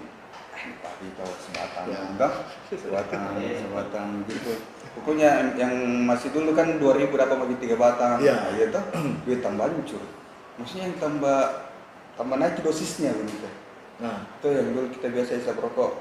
eh 0.52 0.64
pak 0.76 0.92
Vito 0.98 1.24
sebatang 1.40 1.84
Ya. 1.88 2.00
enggak 2.04 2.32
sebatang 2.68 3.22
sebatang 3.38 4.08
gitu 4.28 4.52
pokoknya 4.92 5.54
yang- 5.54 6.02
masih 6.02 6.30
dulu 6.30 6.50
kan 6.50 6.76
2000 6.76 7.14
dapat 7.14 7.36
bagi 7.38 7.56
tiga 7.58 7.76
batang. 7.76 8.18
Ya. 8.18 8.50
ya 8.52 8.66
tuh 8.68 8.82
duit 9.22 9.38
tambah 9.38 9.64
hancur 9.64 10.02
maksudnya 10.56 10.84
yang 10.84 10.96
tambah 10.98 11.38
tambah 12.14 12.36
naik 12.36 12.58
dosisnya 12.60 13.10
begitu 13.12 13.46
nah. 13.96 14.24
Itu 14.34 14.48
yang 14.48 14.68
dulu 14.70 14.88
kita 14.90 15.08
biasa 15.08 15.30
isap 15.36 15.56
rokok. 15.56 15.92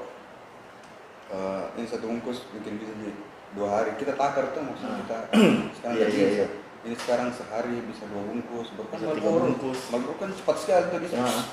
Eh, 1.30 1.62
ini 1.76 1.86
satu 1.86 2.08
bungkus 2.08 2.42
mungkin 2.50 2.74
bisa 2.76 2.90
di 2.96 3.12
dua 3.52 3.68
hari. 3.76 3.94
Kita 3.94 4.12
takar 4.14 4.50
tuh 4.50 4.60
maksudnya 4.60 4.90
Ah. 4.90 4.98
kita 4.98 5.16
sekarang 5.76 5.96
Iya, 5.96 6.06
iya, 6.08 6.28
iya. 6.34 6.46
ini 6.82 6.96
sekarang 6.96 7.28
sehari 7.30 7.76
bisa 7.84 8.02
dua 8.06 8.24
bungkus. 8.24 8.74
Bahkan 8.74 8.96
tiga 8.96 9.08
Marlboro 9.14 9.44
bungkus. 9.46 9.80
Marlboro 9.88 10.14
kan 10.16 10.30
cepat 10.32 10.56
sekali 10.58 10.84
tuh 10.88 10.98
bisa 10.98 11.14
Nah. 11.16 11.44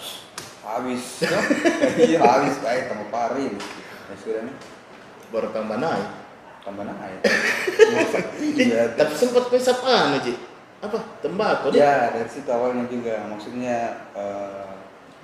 habis 0.66 1.04
tuh. 1.22 1.30
iya 2.02 2.18
habis. 2.18 2.56
Baik 2.58 2.84
tambah 2.88 3.08
parin 3.08 3.54
ya 4.08 4.16
sudah 4.18 4.44
baru 5.28 5.48
tambah 5.52 5.78
naik 5.78 6.08
tambah 6.68 6.84
naik. 6.84 7.22
Iya 8.58 8.84
Eh, 8.84 8.88
tapi 9.00 9.14
sempat 9.16 9.48
pesap 9.48 9.80
Ji 10.20 10.36
apa? 10.78 11.00
Tembakau 11.24 11.72
ya 11.72 12.12
dari 12.12 12.28
situ 12.28 12.50
awalnya 12.52 12.84
juga. 12.92 13.24
Maksudnya 13.32 13.96
eh, 14.14 14.70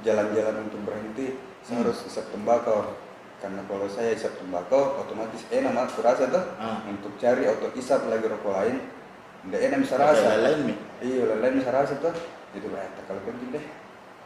jalan-jalan 0.01 0.63
untuk 0.63 0.79
berhenti 0.87 1.35
saya 1.61 1.79
Hmm. 1.79 1.83
harus 1.83 1.99
isap 2.07 2.31
tembakau. 2.31 2.95
Karena 3.43 3.59
kalau 3.67 3.87
saya 3.91 4.15
isap 4.15 4.39
tembakau 4.39 5.03
otomatis 5.03 5.43
enak 5.51 5.71
mas. 5.75 5.91
Kurasa 5.91 6.31
tuh. 6.31 6.43
Ah. 6.55 6.79
untuk 6.87 7.11
cari 7.19 7.43
atau 7.43 7.67
isap 7.75 8.07
lagi 8.07 8.25
rokok 8.25 8.53
lain 8.55 8.79
nggak 9.43 9.61
enak 9.67 9.77
bisa 9.83 9.95
rasa. 9.99 10.39
lain 10.39 10.71
iya 11.03 11.27
lain 11.27 11.59
bisa 11.59 11.69
rasa 11.75 11.99
tuh. 11.99 12.15
Itu 12.55 12.71
lah 12.71 12.87
kalau 13.03 13.19
penting 13.27 13.51
deh. 13.51 13.65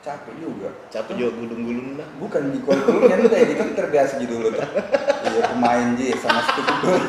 Capek 0.05 0.33
juga. 0.39 0.69
Capek 0.93 1.17
juga 1.17 1.31
gulung-gulung 1.41 1.97
lah 1.97 2.07
bukan 2.21 2.53
di 2.53 2.59
kolkulnya 2.61 3.17
nih 3.17 3.27
tadi 3.33 3.53
kan 3.57 3.67
terbiasa 3.73 4.21
gitu 4.21 4.39
dulu 4.39 4.53
tuh 4.53 4.61
iya 5.37 5.45
pemain 5.53 5.87
sama 6.17 6.41
stupid 6.49 6.75
dulu 6.81 6.99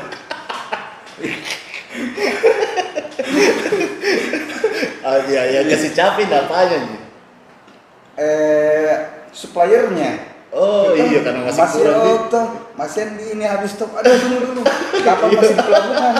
ah 5.09 5.19
iya 5.25 5.43
iya 5.49 5.61
kasih 5.65 5.91
enggak 5.97 6.45
apanya 6.45 6.77
Ji? 6.85 6.99
Eh 8.19 8.93
suppliernya. 9.33 10.11
Oh 10.53 10.93
iya 10.93 11.25
karena 11.25 11.49
masih 11.49 11.65
kurang 11.73 11.99
Ji. 12.05 12.13
oh, 12.13 12.19
toh, 12.29 12.47
masih 12.77 13.03
di 13.17 13.25
ini 13.33 13.45
habis 13.49 13.73
stop 13.73 13.89
aduh 13.97 14.13
tunggu 14.21 14.53
dulu 14.53 14.63
kapan 15.01 15.29
masih 15.33 15.55
di 15.57 15.65
pelabuhan? 15.65 16.15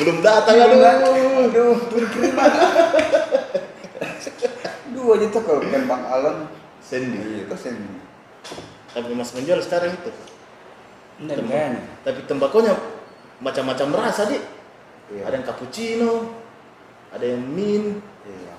Belum 0.00 0.16
datang 0.24 0.56
aduh. 0.56 0.80
aduh 0.80 1.44
aduh 1.52 1.76
tunggu 1.92 2.06
kiriman 2.08 2.52
dua 4.96 5.18
aja 5.18 5.26
tuh 5.28 5.42
kalau 5.44 5.60
bukan 5.60 5.82
bang 5.84 6.02
Alan. 6.08 6.36
Sandy. 6.82 7.18
Iya 7.20 7.42
tuh 7.52 7.58
sen 7.60 7.76
tapi 8.92 9.16
mas 9.16 9.32
menjual 9.32 9.60
sekarang 9.64 9.88
itu 9.96 10.12
makanya 11.28 11.80
tapi 12.02 12.20
tembakonya 12.26 12.74
macam-macam 13.42 13.88
rasa 14.02 14.30
di 14.30 14.38
Iya. 15.12 15.28
ada 15.28 15.34
yang 15.36 15.44
cappuccino 15.44 16.12
ada 17.12 17.24
yang 17.26 17.42
mint 17.44 18.00
iya. 18.24 18.54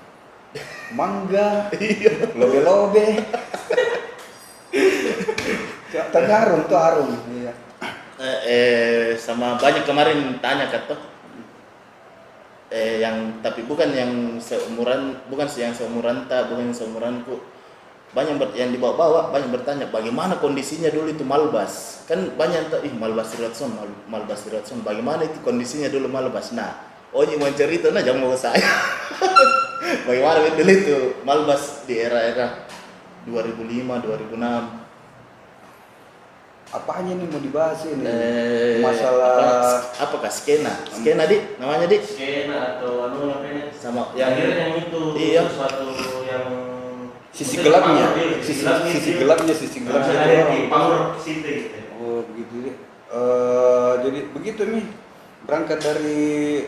Mangga 0.94 1.66
iya 1.82 2.30
lobe-lobe 2.38 3.18
terharum 5.94 6.66
tuh 6.66 6.78
harum. 6.78 7.10
Iya. 7.30 7.52
Eh, 8.18 8.38
eh, 8.46 9.04
sama 9.18 9.58
banyak 9.58 9.82
kemarin 9.86 10.38
tanya 10.38 10.70
kata 10.70 10.94
eh 12.74 12.98
yang 12.98 13.38
tapi 13.38 13.62
bukan 13.66 13.94
yang 13.94 14.12
seumuran 14.42 15.14
bukan 15.30 15.46
sih 15.46 15.62
yang 15.62 15.74
seumuran 15.74 16.26
tak 16.26 16.50
bukan 16.50 16.70
yang 16.70 16.74
seumuranku 16.74 17.38
banyak 18.14 18.38
ber- 18.38 18.54
yang 18.54 18.70
dibawa-bawa 18.70 19.28
banyak 19.28 19.50
bertanya 19.50 19.90
bagaimana 19.90 20.38
kondisinya 20.38 20.86
dulu 20.88 21.10
itu 21.10 21.26
Malbas? 21.26 22.06
Kan 22.06 22.38
banyak 22.38 22.56
yang 22.56 22.68
tahu 22.70 22.86
ih 22.86 22.94
Malbas 22.94 23.34
Riotson 23.34 23.74
Mal, 23.74 23.90
Malbas 24.06 24.46
Riotson 24.46 24.80
bagaimana 24.80 25.26
itu 25.26 25.42
kondisinya 25.42 25.90
dulu 25.90 26.06
Malbas? 26.06 26.54
Nah 26.54 26.78
oh 27.10 27.22
ini 27.22 27.34
mau 27.34 27.50
cerita 27.50 27.90
nah 27.90 28.00
jangan 28.00 28.22
mau 28.22 28.34
saya. 28.34 28.62
Bagaimana 30.08 30.48
dulu 30.54 30.70
itu 30.70 30.96
Malbas 31.22 31.82
di 31.84 31.98
era-era 31.98 32.64
2005 33.26 33.66
2006 34.00 34.84
apanya 36.70 37.12
nih 37.14 37.26
mau 37.30 37.38
dibahas 37.38 37.86
ini? 37.86 38.02
Eh, 38.02 38.82
masalah 38.82 39.30
apa, 39.38 39.58
apakah 40.00 40.26
skena? 40.26 40.74
Skena 40.90 41.22
di 41.22 41.38
namanya 41.56 41.86
di 41.86 42.02
skena 42.02 42.78
atau 42.78 43.06
anu 43.06 43.30
namanya 43.30 43.70
sama 43.74 44.10
yang 44.18 44.34
yang 44.34 44.50
yang 44.58 44.72
itu 44.82 45.02
Iya. 45.14 45.42
sesuatu 45.46 45.86
yang 46.26 46.44
sisi 47.34 47.60
gelapnya. 47.60 48.06
Sisi 48.40 48.62
gelapnya. 48.62 48.90
Sisi 48.94 49.10
gelapnya. 49.18 49.54
Sisi 49.54 49.78
gelapnya 49.82 50.14
gitu 50.14 50.72
oh 51.98 52.20
begitu 52.30 52.54
deh 52.70 52.76
Eh, 53.14 53.94
jadi 54.02 54.20
begitu 54.34 54.62
nih. 54.66 54.84
Berangkat 55.46 55.78
dari 55.78 56.66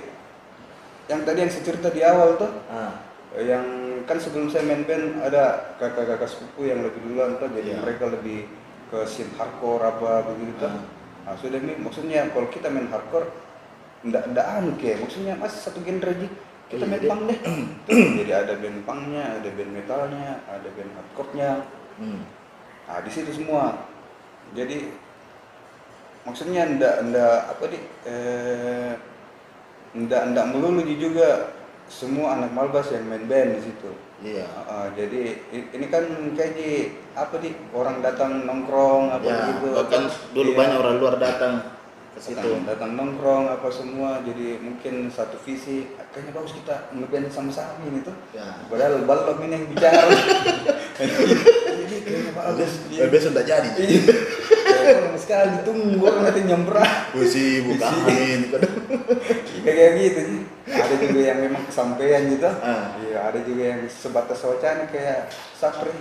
yang 1.11 1.26
tadi 1.26 1.42
yang 1.42 1.50
saya 1.50 1.64
cerita 1.66 1.90
di 1.90 2.07
awal 2.07 2.38
tuh. 2.38 2.52
Ah, 2.70 3.02
yang 3.35 3.66
kan 4.07 4.14
sebelum 4.22 4.46
saya 4.46 4.62
main 4.62 4.87
band 4.87 5.26
ada 5.26 5.74
kakak-kakak 5.83 6.31
sepupu 6.31 6.70
yang 6.70 6.87
lebih 6.87 7.02
duluan 7.02 7.35
tuh. 7.42 7.50
Jadi 7.50 7.74
Iya. 7.74 7.83
mereka 7.83 8.07
lebih 8.07 8.46
ke 8.94 8.98
scene 9.11 9.35
hardcore 9.35 9.90
apa 9.90 10.31
begitu. 10.31 10.55
Tuh 10.62 10.70
Ah. 10.70 10.83
nah 11.26 11.35
sudah 11.35 11.59
nih. 11.59 11.83
Maksudnya 11.83 12.31
kalau 12.31 12.46
kita 12.46 12.70
main 12.70 12.87
hardcore 12.94 13.26
ndak 14.07 14.22
ndak 14.31 14.46
anu 14.46 14.79
kayak 14.79 15.02
maksudnya 15.02 15.35
masih 15.35 15.59
satu 15.66 15.83
genre 15.83 16.14
aja 16.14 16.29
kita 16.66 16.83
Iya, 16.83 16.90
main 16.90 17.02
punk 17.07 17.20
deh. 17.31 17.38
Jadi 18.18 18.33
ada 18.35 18.52
band 18.59 18.79
punknya 18.83 19.24
ada 19.38 19.48
band 19.55 19.70
metalnya 19.70 20.29
ada 20.50 20.68
band 20.74 20.90
hardcore-nya. 20.94 21.50
Hmm. 21.96 22.20
nah 22.87 23.02
di 23.02 23.11
situ 23.11 23.31
semua. 23.35 23.88
Jadi 24.55 24.90
maksudnya 26.22 26.66
ndak 26.76 26.94
ndak 27.11 27.38
apa 27.55 27.64
di 27.70 27.79
eh, 28.07 28.92
ndak 29.94 30.22
ndak 30.35 30.46
melulu 30.50 30.83
juga 30.87 31.55
semua 31.87 32.35
anak 32.38 32.50
malbas 32.50 32.90
yang 32.90 33.07
main 33.07 33.26
band 33.31 33.59
di 33.59 33.61
situ. 33.62 33.90
Iya. 34.16 34.48
Ah, 34.66 34.88
jadi 34.96 35.38
ini 35.52 35.87
kan 35.87 36.02
kayak 36.35 36.52
di 36.57 36.70
apa 37.12 37.37
di 37.38 37.52
orang 37.70 38.00
datang 38.00 38.42
nongkrong 38.48 39.12
apa 39.12 39.22
ya 39.22 39.37
gitu 39.55 39.66
bahkan 39.76 40.02
dulu 40.33 40.50
Iya. 40.50 40.59
banyak 40.59 40.79
orang 40.83 40.96
luar 40.98 41.14
datang 41.20 41.55
ke 42.16 42.33
situ 42.33 42.48
datang, 42.64 42.96
nongkrong 42.96 43.44
apa 43.52 43.68
semua 43.68 44.24
jadi 44.24 44.57
mungkin 44.57 45.12
satu 45.12 45.37
visi 45.44 45.85
kayaknya 46.16 46.33
bagus 46.33 46.57
kita 46.57 46.88
ngeband 46.96 47.29
sama-sama 47.29 47.76
ini 47.85 48.00
tuh. 48.00 48.16
Ya. 48.33 48.57
Padahal 48.72 49.05
balok 49.05 49.44
ini 49.44 49.61
yang 49.61 49.64
bicara. 49.68 50.09
Jadi 50.96 51.96
kayaknya 52.09 52.33
bagus 52.33 52.72
besok 53.12 53.37
udah 53.37 53.44
jadi. 53.44 53.68
Iya. 53.76 54.16
Lama 54.96 55.18
sekali 55.20 55.61
tunggu 55.61 55.98
orang 56.09 56.31
nanti 56.31 56.40
nyemprah 56.46 57.11
gue 57.12 57.26
sibuk 57.26 57.83
amin 57.85 58.55
kayak 59.66 59.90
gitu 60.00 60.20
sih. 60.24 60.40
Ada 60.72 60.94
juga 60.96 61.20
yang 61.20 61.38
memang 61.44 61.62
kesampaian 61.68 62.22
gitu. 62.33 62.48
Ah. 62.48 62.96
iya 63.05 63.29
ada 63.29 63.44
juga 63.44 63.76
yang 63.76 63.81
sebatas 63.92 64.40
wacana 64.40 64.88
kayak 64.88 65.29
sapri. 65.52 65.92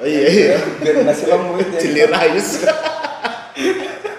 Oh 0.00 0.08
iya 0.08 0.24
iya. 0.24 0.56
Biar 0.80 1.04
nasi 1.04 1.28
lomo 1.28 1.60
itu 1.60 1.68
ya. 1.76 1.80
cilirayus 1.84 2.48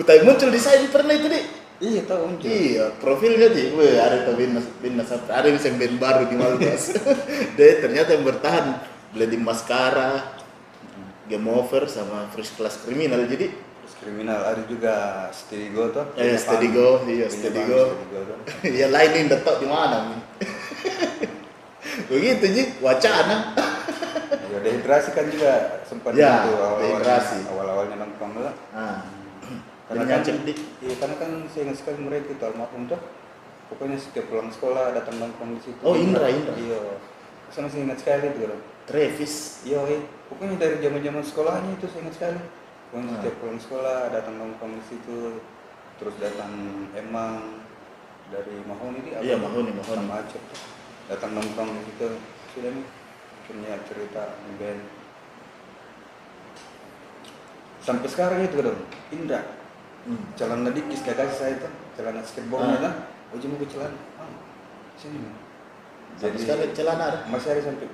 Betai 0.00 0.24
muncul 0.24 0.48
di 0.48 0.56
saya 0.56 0.80
pernah 0.88 1.12
itu 1.12 1.28
di 1.28 1.40
iya 1.84 2.00
tahu 2.08 2.24
muncul 2.24 2.48
Iya, 2.48 2.88
profilnya 2.96 3.52
di, 3.52 3.68
weh 3.76 4.00
ada 4.00 4.24
tuh 4.24 4.32
Binnas, 4.32 4.64
Binnas 4.80 5.12
apa? 5.12 5.28
Ada 5.28 5.52
yang 5.52 5.76
band 5.76 5.96
baru 6.00 6.22
di 6.24 6.36
Malbas. 6.40 6.96
Dia 7.60 7.84
ternyata 7.84 8.16
yang 8.16 8.24
bertahan 8.24 8.80
Bleeding 9.12 9.44
Mascara, 9.44 10.40
Game 11.28 11.44
Over 11.48 11.84
sama 11.84 12.32
Fresh 12.32 12.56
Class 12.56 12.80
Criminal. 12.80 13.28
Jadi, 13.28 13.52
Terus 13.80 13.94
kriminal 13.96 14.40
ada 14.44 14.62
juga 14.70 14.94
steady 15.34 15.72
go 15.74 15.90
tuh 15.90 16.04
Eh, 16.14 16.36
Steady 16.38 16.68
Go, 16.70 17.02
iya, 17.04 17.26
Steady 17.26 17.64
Go. 17.64 17.90
Steady 17.90 18.06
Go 18.12 18.20
tuh. 18.22 18.38
ya 18.80 18.86
lain 18.86 19.10
ini 19.16 19.28
detok 19.28 19.56
di 19.60 19.66
mana? 19.66 19.96
Mi? 20.14 20.16
Begitu 22.12 22.44
ji, 22.54 22.62
wacana. 22.80 23.50
ya 24.30 24.58
dehidrasi 24.62 25.10
kan 25.10 25.26
juga 25.26 25.82
sempat 25.86 26.14
Ya, 26.14 26.44
gitu 26.46 26.54
awal-awalnya 26.54 27.18
awal-awalnya 27.50 27.96
nongkrong 27.98 28.32
lah 28.42 28.54
Ah, 28.70 28.98
karena 29.90 30.04
kan 30.06 30.22
di. 30.46 30.54
iya 30.80 30.94
karena 30.96 31.16
kan 31.18 31.30
saya 31.50 31.62
ingat 31.66 31.76
sekali 31.82 31.98
mereka 31.98 32.30
itu 32.30 32.42
almarhum 32.46 32.86
tuh 32.86 33.00
pokoknya 33.66 33.98
setiap 33.98 34.30
pulang 34.30 34.46
sekolah 34.48 34.94
datang 34.94 35.18
nongkrong 35.18 35.58
di 35.58 35.62
situ 35.62 35.82
Oh, 35.82 35.98
Indra, 35.98 36.30
Indra. 36.30 36.54
iya 36.54 36.78
saya 37.50 37.66
masih 37.66 37.82
ingat 37.82 37.98
sekali 37.98 38.30
itu 38.30 38.46
kan 38.46 38.60
Travis. 38.86 39.34
iya 39.62 39.82
pokoknya 40.30 40.54
dari 40.56 40.76
zaman 40.78 41.00
zaman 41.02 41.24
sekolahnya 41.26 41.70
itu 41.74 41.86
saya 41.90 42.00
ingat 42.06 42.14
sekali 42.14 42.40
pokoknya 42.88 43.06
Ah. 43.06 43.14
setiap 43.18 43.34
pulang 43.42 43.58
sekolah 43.58 43.98
datang 44.10 44.34
nongkrong 44.38 44.72
di 44.78 44.84
situ 44.86 45.18
terus 45.98 46.14
datang 46.16 46.52
emang 46.94 47.60
dari 48.30 48.56
Mahoni 48.62 48.98
dia 49.02 49.18
Iya, 49.18 49.36
Mahoni, 49.36 49.74
Mahoni. 49.74 49.98
sama 49.98 50.22
Aceh 50.22 50.38
tuh. 50.38 50.60
datang 51.10 51.30
nongkrong 51.34 51.70
di 51.74 51.82
situ 51.90 52.06
sudah 52.54 52.70
nih 52.70 52.86
akhirnya 53.42 53.74
cerita 53.84 54.22
band 54.54 54.80
sampai 57.82 58.06
sekarang 58.06 58.40
itu 58.44 58.56
dong 58.60 58.78
Indra 59.10 59.42
Hmm. 60.00 60.22
celana 60.32 60.72
dikis 60.72 61.04
gak 61.04 61.20
kasih 61.20 61.36
saya 61.36 61.52
itu 61.60 61.68
celana 61.92 62.20
skateboardnya 62.24 62.76
Ah. 62.76 62.82
kan 62.88 62.94
ujung 63.36 63.52
gue 63.60 63.68
celana 63.68 63.98
ah, 64.16 64.28
sini 64.96 65.28
Sampai 66.16 66.40
sekali 66.40 66.64
celana 66.72 67.24
masih 67.28 67.48
ada 67.54 67.62
sampai 67.62 67.86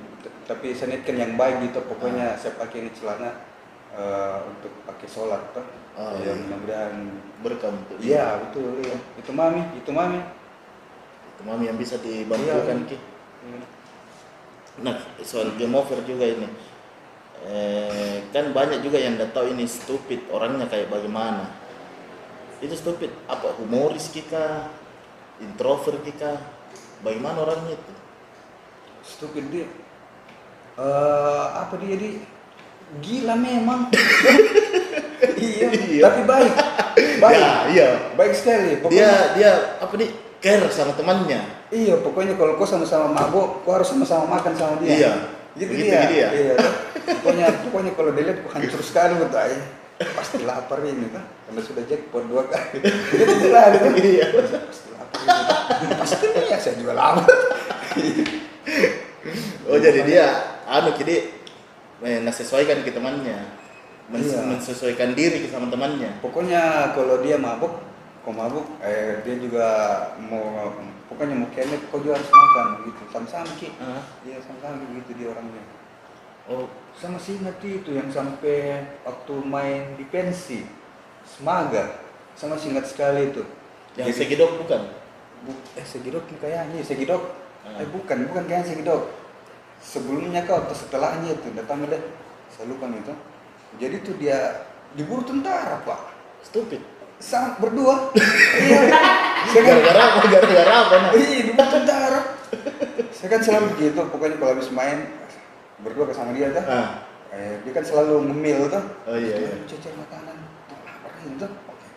tapi 0.46 0.70
saya 0.70 0.94
niatkan 0.94 1.16
yang 1.18 1.32
baik 1.34 1.66
gitu 1.66 1.82
pokoknya 1.84 2.38
saya 2.38 2.54
pakai 2.56 2.86
ini 2.86 2.90
celana 2.94 3.42
eh, 3.90 4.38
untuk 4.46 4.70
pakai 4.86 5.06
sholat 5.06 5.42
tuh 5.50 5.66
Ah, 5.96 6.12
ya 6.20 6.28
iya. 6.28 6.32
mudah-mudahan 6.36 6.94
Berkah 7.40 7.72
untuk 7.72 7.96
iya 7.98 8.36
betul 8.38 8.84
iya 8.84 8.96
itu 9.16 9.32
mami 9.32 9.64
itu 9.74 9.90
mami 9.90 10.20
Itu 11.32 11.42
mami 11.44 11.64
yang 11.68 11.76
bisa 11.76 11.96
dibantukan 12.00 12.84
ki. 12.84 12.96
Iya. 12.96 13.60
Nah, 14.80 14.96
soal 15.20 15.52
game 15.56 15.72
over 15.72 16.00
juga 16.04 16.24
ini. 16.24 16.48
Eh, 17.44 18.24
kan 18.32 18.56
banyak 18.56 18.80
juga 18.80 18.96
yang 18.96 19.16
udah 19.20 19.28
tahu 19.32 19.52
ini 19.52 19.68
stupid 19.68 20.24
orangnya 20.32 20.64
kayak 20.64 20.88
bagaimana. 20.88 21.44
Itu 22.58 22.74
stupid. 22.74 23.10
Apa 23.26 23.56
humoris 23.56 24.08
kita? 24.08 24.70
Introvert 25.38 26.00
kita? 26.02 26.40
Bagaimana 27.00 27.44
orangnya 27.44 27.76
itu? 27.76 27.92
Stupid 29.04 29.44
dia 29.52 29.66
Eh, 30.76 31.46
apa 31.56 31.72
dia 31.80 31.96
di 31.96 32.20
gila 33.00 33.32
memang. 33.34 33.88
Iya, 35.36 35.72
Iya. 35.72 36.02
tapi 36.04 36.20
baik. 36.28 36.52
Baik. 37.18 37.40
Ya, 37.40 37.52
iya. 37.72 37.88
Baik 38.12 38.36
sekali. 38.36 38.76
Dia 38.76 38.80
pokoknya 38.84 39.10
dia 39.32 39.50
apa 39.80 39.94
nih 39.96 40.10
care 40.38 40.68
sama 40.68 40.92
temannya. 40.92 41.40
Iya 41.72 41.96
pokoknya 42.04 42.36
kalau 42.36 42.60
kau 42.60 42.68
sama-sama 42.68 43.08
mabuk 43.08 43.64
kau 43.64 43.72
harus 43.72 43.88
sama-sama 43.88 44.36
makan 44.36 44.52
sama 44.52 44.76
dia. 44.78 44.92
Iya. 44.92 45.12
gitu 45.56 45.72
Begitu 45.72 45.88
dia. 45.88 46.04
dia. 46.04 46.28
iya. 46.30 46.54
Pokoknya 47.08 47.46
pokoknya 47.64 47.92
kalau 47.96 48.12
dilihat 48.12 48.44
kok 48.44 48.52
hancur 48.52 48.80
sekali 48.84 49.16
betul. 49.16 49.56
Pasti 49.96 50.44
lapar 50.44 50.84
ini 50.84 51.08
kan 51.08 51.24
karena 51.48 51.60
sudah 51.64 51.82
jackpot 51.88 52.24
dua 52.28 52.44
kali 52.48 52.84
gitu 52.84 53.32
jelas 53.48 53.80
Iya. 53.96 54.26
pasti 54.68 54.88
lapar 54.92 55.20
ini 55.80 55.94
pasti 55.96 56.26
nih 56.28 56.44
ya 56.52 56.58
saya 56.60 56.74
juga 56.76 56.92
lapar 56.92 57.24
oh 59.72 59.78
jadi 59.80 60.00
dia 60.04 60.26
anu 60.68 60.92
eh, 60.94 61.22
menyesuaikan 62.00 62.84
ke 62.84 62.92
temannya 62.92 63.64
Men- 64.06 64.22
Iya. 64.22 64.38
mensesuaikan 64.46 65.18
diri 65.18 65.42
ke 65.42 65.50
sama 65.50 65.66
temannya 65.66 66.22
Pokoknya 66.22 66.94
kalau 66.94 67.26
dia 67.26 67.34
mabuk, 67.34 67.74
kau 68.22 68.30
mabuk, 68.30 68.62
eh 68.78 69.18
dia 69.26 69.34
juga 69.34 69.66
mau 70.22 70.70
pokoknya 71.10 71.34
mau 71.34 71.50
kemet, 71.50 71.82
kau 71.90 71.98
juga 71.98 72.14
harus 72.14 72.30
makan 72.30 72.86
gitu. 72.86 73.02
Sama-sama 73.10 73.50
ki. 73.58 73.74
Ah. 73.82 73.98
Iya 74.22 74.38
sama-sama 74.46 74.78
gitu 74.94 75.10
dia 75.18 75.34
orangnya. 75.34 75.58
oh 76.46 76.70
Sama 76.96 77.20
si 77.20 77.36
ingat 77.36 77.60
itu 77.60 77.92
yang 77.92 78.08
sampai 78.08 78.80
waktu 79.04 79.34
main 79.44 80.00
di 80.00 80.04
pensi, 80.08 80.64
Semaga, 81.28 82.00
sama 82.32 82.56
singkat 82.56 82.88
sekali 82.88 83.28
itu. 83.28 83.44
yang 83.96 84.08
Jadi- 84.12 84.18
segidok 84.28 84.60
bukan 84.64 84.82
Bu- 85.44 85.62
eh 85.76 85.84
segidok 85.84 86.24
kayaknya, 86.40 86.80
segidok. 86.80 87.22
Ah. 87.64 87.80
Eh 87.80 87.88
bukan, 87.88 88.24
bukan 88.28 88.44
kayaknya 88.48 88.72
segidok. 88.72 89.12
Sebelumnya 89.78 90.44
kau 90.48 90.56
atau 90.56 90.72
setelahnya 90.72 91.36
itu 91.36 91.52
datang 91.52 91.84
ada, 91.84 92.00
saya 92.48 92.66
lupa 92.72 92.88
itu. 92.88 93.12
Jadi 93.76 93.96
tuh 94.00 94.16
dia 94.16 94.64
diburu 94.96 95.20
tentara 95.22 95.84
pak. 95.84 96.00
stupid 96.40 96.78
sangat 97.18 97.58
berdua 97.58 98.12
iya 98.62 98.86
saya 99.50 99.62
kan 99.66 99.76
gara-gara 99.82 100.00
apa 100.04 100.18
gara-gara 100.30 100.72
apa 100.84 100.94
iya 101.18 101.38
di 101.42 101.52
tentara 101.56 102.20
saya 103.10 103.28
kan 103.32 103.40
selalu 103.42 103.66
begitu 103.74 103.98
pokoknya 104.06 104.36
kalau 104.38 104.52
habis 104.54 104.70
main 104.70 105.10
berdua 105.80 106.12
sama 106.12 106.32
dia 106.32 106.52
tuh. 106.52 106.64
Ah. 106.64 107.04
Eh, 107.34 107.60
dia 107.66 107.72
kan 107.74 107.84
selalu 107.84 108.32
ngemil 108.32 108.70
tuh. 108.70 108.84
Oh, 109.04 109.16
iya, 109.18 109.34
iya. 109.36 109.52
cecer 109.68 109.92
makanan 109.98 110.36
tuh. 111.36 111.50
Oke. 111.50 111.88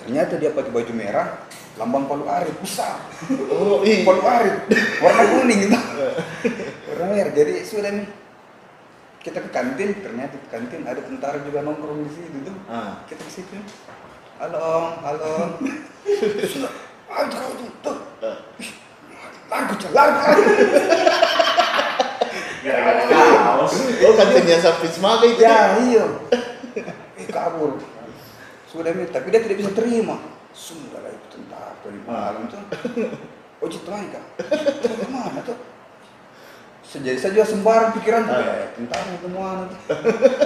Ternyata 0.00 0.32
dia 0.38 0.54
pakai 0.54 0.72
baju 0.72 0.92
merah 0.96 1.44
lambang 1.76 2.08
Palu 2.08 2.24
Arit 2.24 2.56
besar. 2.62 3.02
Oh 3.52 3.84
iya. 3.84 4.06
Palu 4.06 4.22
Arit 4.24 4.56
warna 5.02 5.24
kuning 5.28 5.58
gitu 5.68 5.78
warna 6.88 7.04
merah. 7.12 7.32
Jadi 7.34 7.52
sudah 7.66 7.90
nih 7.92 8.08
kita 9.20 9.42
ke 9.44 9.50
kantin. 9.52 9.90
Ternyata 10.00 10.34
di 10.40 10.48
kantin 10.48 10.82
ada 10.86 11.00
tentara 11.02 11.42
juga 11.42 11.60
nongkrong 11.66 12.06
di 12.06 12.10
situ 12.14 12.38
tuh. 12.46 12.56
Ah. 12.70 13.04
Kita 13.04 13.20
ke 13.20 13.32
situ. 13.32 13.56
Halo 14.40 14.60
om 14.60 14.86
halo. 15.04 15.32
Ayo 17.06 17.26
kau 17.30 17.52
tuh. 17.56 17.70
Tuh 17.82 17.98
lari 19.94 20.12
lari 20.12 21.35
Gara-gara 22.66 23.02
kaos. 23.06 23.72
oh 24.02 24.14
kantinnya 24.18 24.58
sampai 24.58 24.88
semaga 24.90 25.24
itu 25.24 25.40
ya 25.40 25.58
iya 25.86 26.04
eh 27.14 27.26
kabur 27.30 27.78
sudah 28.66 28.90
nih 28.90 29.06
tapi 29.08 29.30
dia 29.30 29.40
tidak 29.40 29.56
bisa 29.62 29.70
terima 29.72 30.18
sudah 30.50 30.98
lah 31.00 31.12
itu 31.14 31.26
tentara 31.30 31.72
dari 31.80 32.00
malam 32.02 32.42
tuh 32.50 32.58
oh 33.62 33.68
cita 33.70 33.88
lagi 33.88 34.08
kak 34.10 34.24
ke 34.82 35.08
mana 35.08 35.40
tuh 35.42 35.58
Sejadi 36.86 37.18
saja 37.18 37.42
sembarang 37.42 37.90
pikiran 37.98 38.30
tuh 38.30 38.38
ya, 38.38 38.70
tentara 38.70 39.10
itu 39.10 39.26
tuh. 39.26 39.78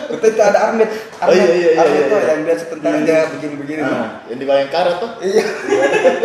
Betul 0.09 0.29
itu 0.33 0.41
ada 0.41 0.73
Armet, 0.73 0.89
Oh, 1.21 1.29
iya, 1.29 1.45
iya, 1.53 1.53
iya, 1.53 1.71
Armet 1.85 2.01
iya, 2.01 2.09
tuh 2.09 2.17
iya. 2.17 2.29
yang 2.33 2.43
biasa 2.49 2.63
tentara 2.73 2.97
Iya. 2.97 3.05
dia 3.05 3.19
begini-begini 3.29 3.81
tuh. 3.85 3.93
ah, 3.93 4.09
yang 4.25 4.39
di 4.41 4.47
Bayangkara 4.49 4.93
tuh 4.97 5.11
Iya. 5.21 5.45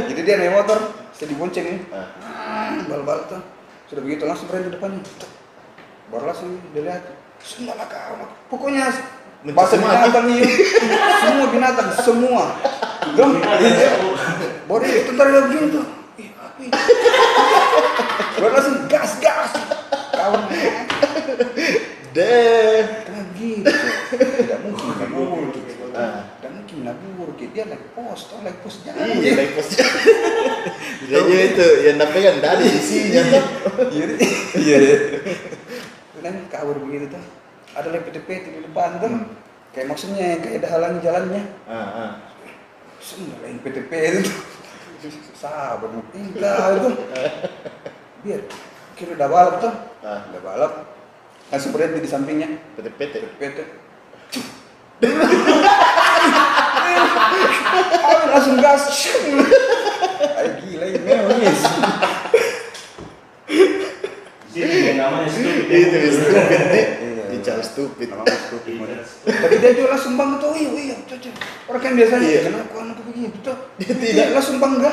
Jadi 0.07 0.21
dia 0.23 0.35
naik 0.39 0.55
motor, 0.55 0.79
saya 1.11 1.27
dibonceng 1.27 1.65
nih. 1.67 1.79
ah. 1.91 2.79
bal-bal 2.87 3.27
tuh 3.27 3.43
sudah 3.91 4.01
begitu 4.07 4.23
langsung 4.23 4.47
berhenti 4.47 4.71
depannya 4.71 5.03
Tuh. 6.05 6.13
baru 6.13 6.29
langsung 6.29 6.61
dilihat 6.73 7.01
semua 7.41 7.73
lah 7.77 7.87
kau 7.89 8.25
pokoknya 8.53 8.93
bahasa 9.53 9.77
binatang 9.77 10.25
iya 10.29 10.49
semua 11.21 11.45
binatang 11.53 11.89
semua. 12.01 12.43
Gem, 13.13 13.37
iya. 13.37 13.89
baru 14.65 14.81
dia 14.81 15.05
tentara 15.05 15.29
dia 15.29 15.41
begini 15.45 15.67
tuh 15.69 15.85
baru 18.41 18.51
langsung 18.57 18.77
gas 18.89 19.21
gas. 19.21 19.51
Kawan. 20.15 20.41
Deh. 22.15 22.81
Lagi 23.05 23.51
tidak 23.61 24.59
mungkin 24.65 24.89
kabur 24.97 25.53
gitu. 25.53 25.85
Ah. 25.93 26.25
tidak 26.41 26.51
mungkin 26.57 26.77
gitu 27.37 27.45
dia 27.53 27.63
naik 27.69 27.85
pos 27.93 28.19
tau 28.31 28.41
naik 28.41 28.57
pos 28.65 28.81
jalan. 28.81 29.05
Iya 29.21 29.31
naik 29.37 29.51
pos 29.53 29.67
dia 31.05 31.21
juga 31.21 31.43
itu 31.45 31.67
yang 31.85 32.01
pegang 32.01 32.41
dari 32.41 32.65
isinya 32.65 33.21
tuh 33.29 33.43
iya. 33.93 34.05
Iya 34.57 34.75
iya. 34.75 34.75
nih 34.81 35.54
kabur 36.61 36.77
begitu 36.79 37.05
tuh 37.11 37.23
ada 37.75 37.87
PT 37.99 38.43
di 38.47 38.61
depan 38.63 38.99
tuh 38.99 39.09
Hmm. 39.11 39.25
kayak 39.75 39.87
maksudnya 39.91 40.39
kayak 40.39 40.63
ada 40.63 40.67
halangi 40.71 40.99
jalannya 41.03 41.43
ah 41.67 41.73
ah 41.73 42.11
semua 43.03 43.35
lain 43.43 43.59
PTP 43.59 43.91
itu 43.91 44.31
sabar 45.35 45.85
enggak 46.15 46.65
itu 46.79 46.89
biar 48.23 48.41
kira 48.95 49.11
udah 49.13 49.29
balap 49.29 49.55
tuh 49.59 49.73
Ah. 50.01 50.21
udah 50.31 50.41
balap 50.41 50.71
langsung 51.51 51.73
berhenti 51.73 52.01
di 52.01 52.09
sampingnya 52.09 52.49
PT-PT 52.73 53.13
PT 53.37 53.57
Ayo 58.05 58.23
langsung 58.31 58.55
gas 58.57 58.87
Ayo 60.35 60.49
gila 60.63 60.85
ini 60.87 60.99
memang 61.03 61.39
yes. 61.41 61.61
Di 63.45 64.63
sini 64.63 64.75
yang 64.87 64.94
namanya 65.05 65.29
stupid. 65.29 65.65
itu 65.69 66.09
stupid 66.11 66.61
nih 66.73 66.85
Iya, 67.05 67.23
bicara 67.41 67.61
iya. 67.61 67.65
stupid. 67.65 68.07
Iya. 68.09 69.01
Tapi 69.25 69.55
dia 69.59 69.71
juga 69.73 69.87
langsung 69.97 70.13
bangga 70.15 70.37
tuh, 70.39 70.51
iya, 70.55 70.69
iya. 70.71 70.95
Orang 71.65 71.81
kan 71.81 71.91
biasanya, 71.97 72.27
Iya. 72.27 72.41
kenapa 72.47 72.75
anakku 72.79 73.01
begitu 73.09 73.37
tuh? 73.41 73.57
Dia 73.81 73.91
Dia 73.91 73.95
tidak. 73.97 74.27
langsung 74.37 74.57
bangga. 74.61 74.91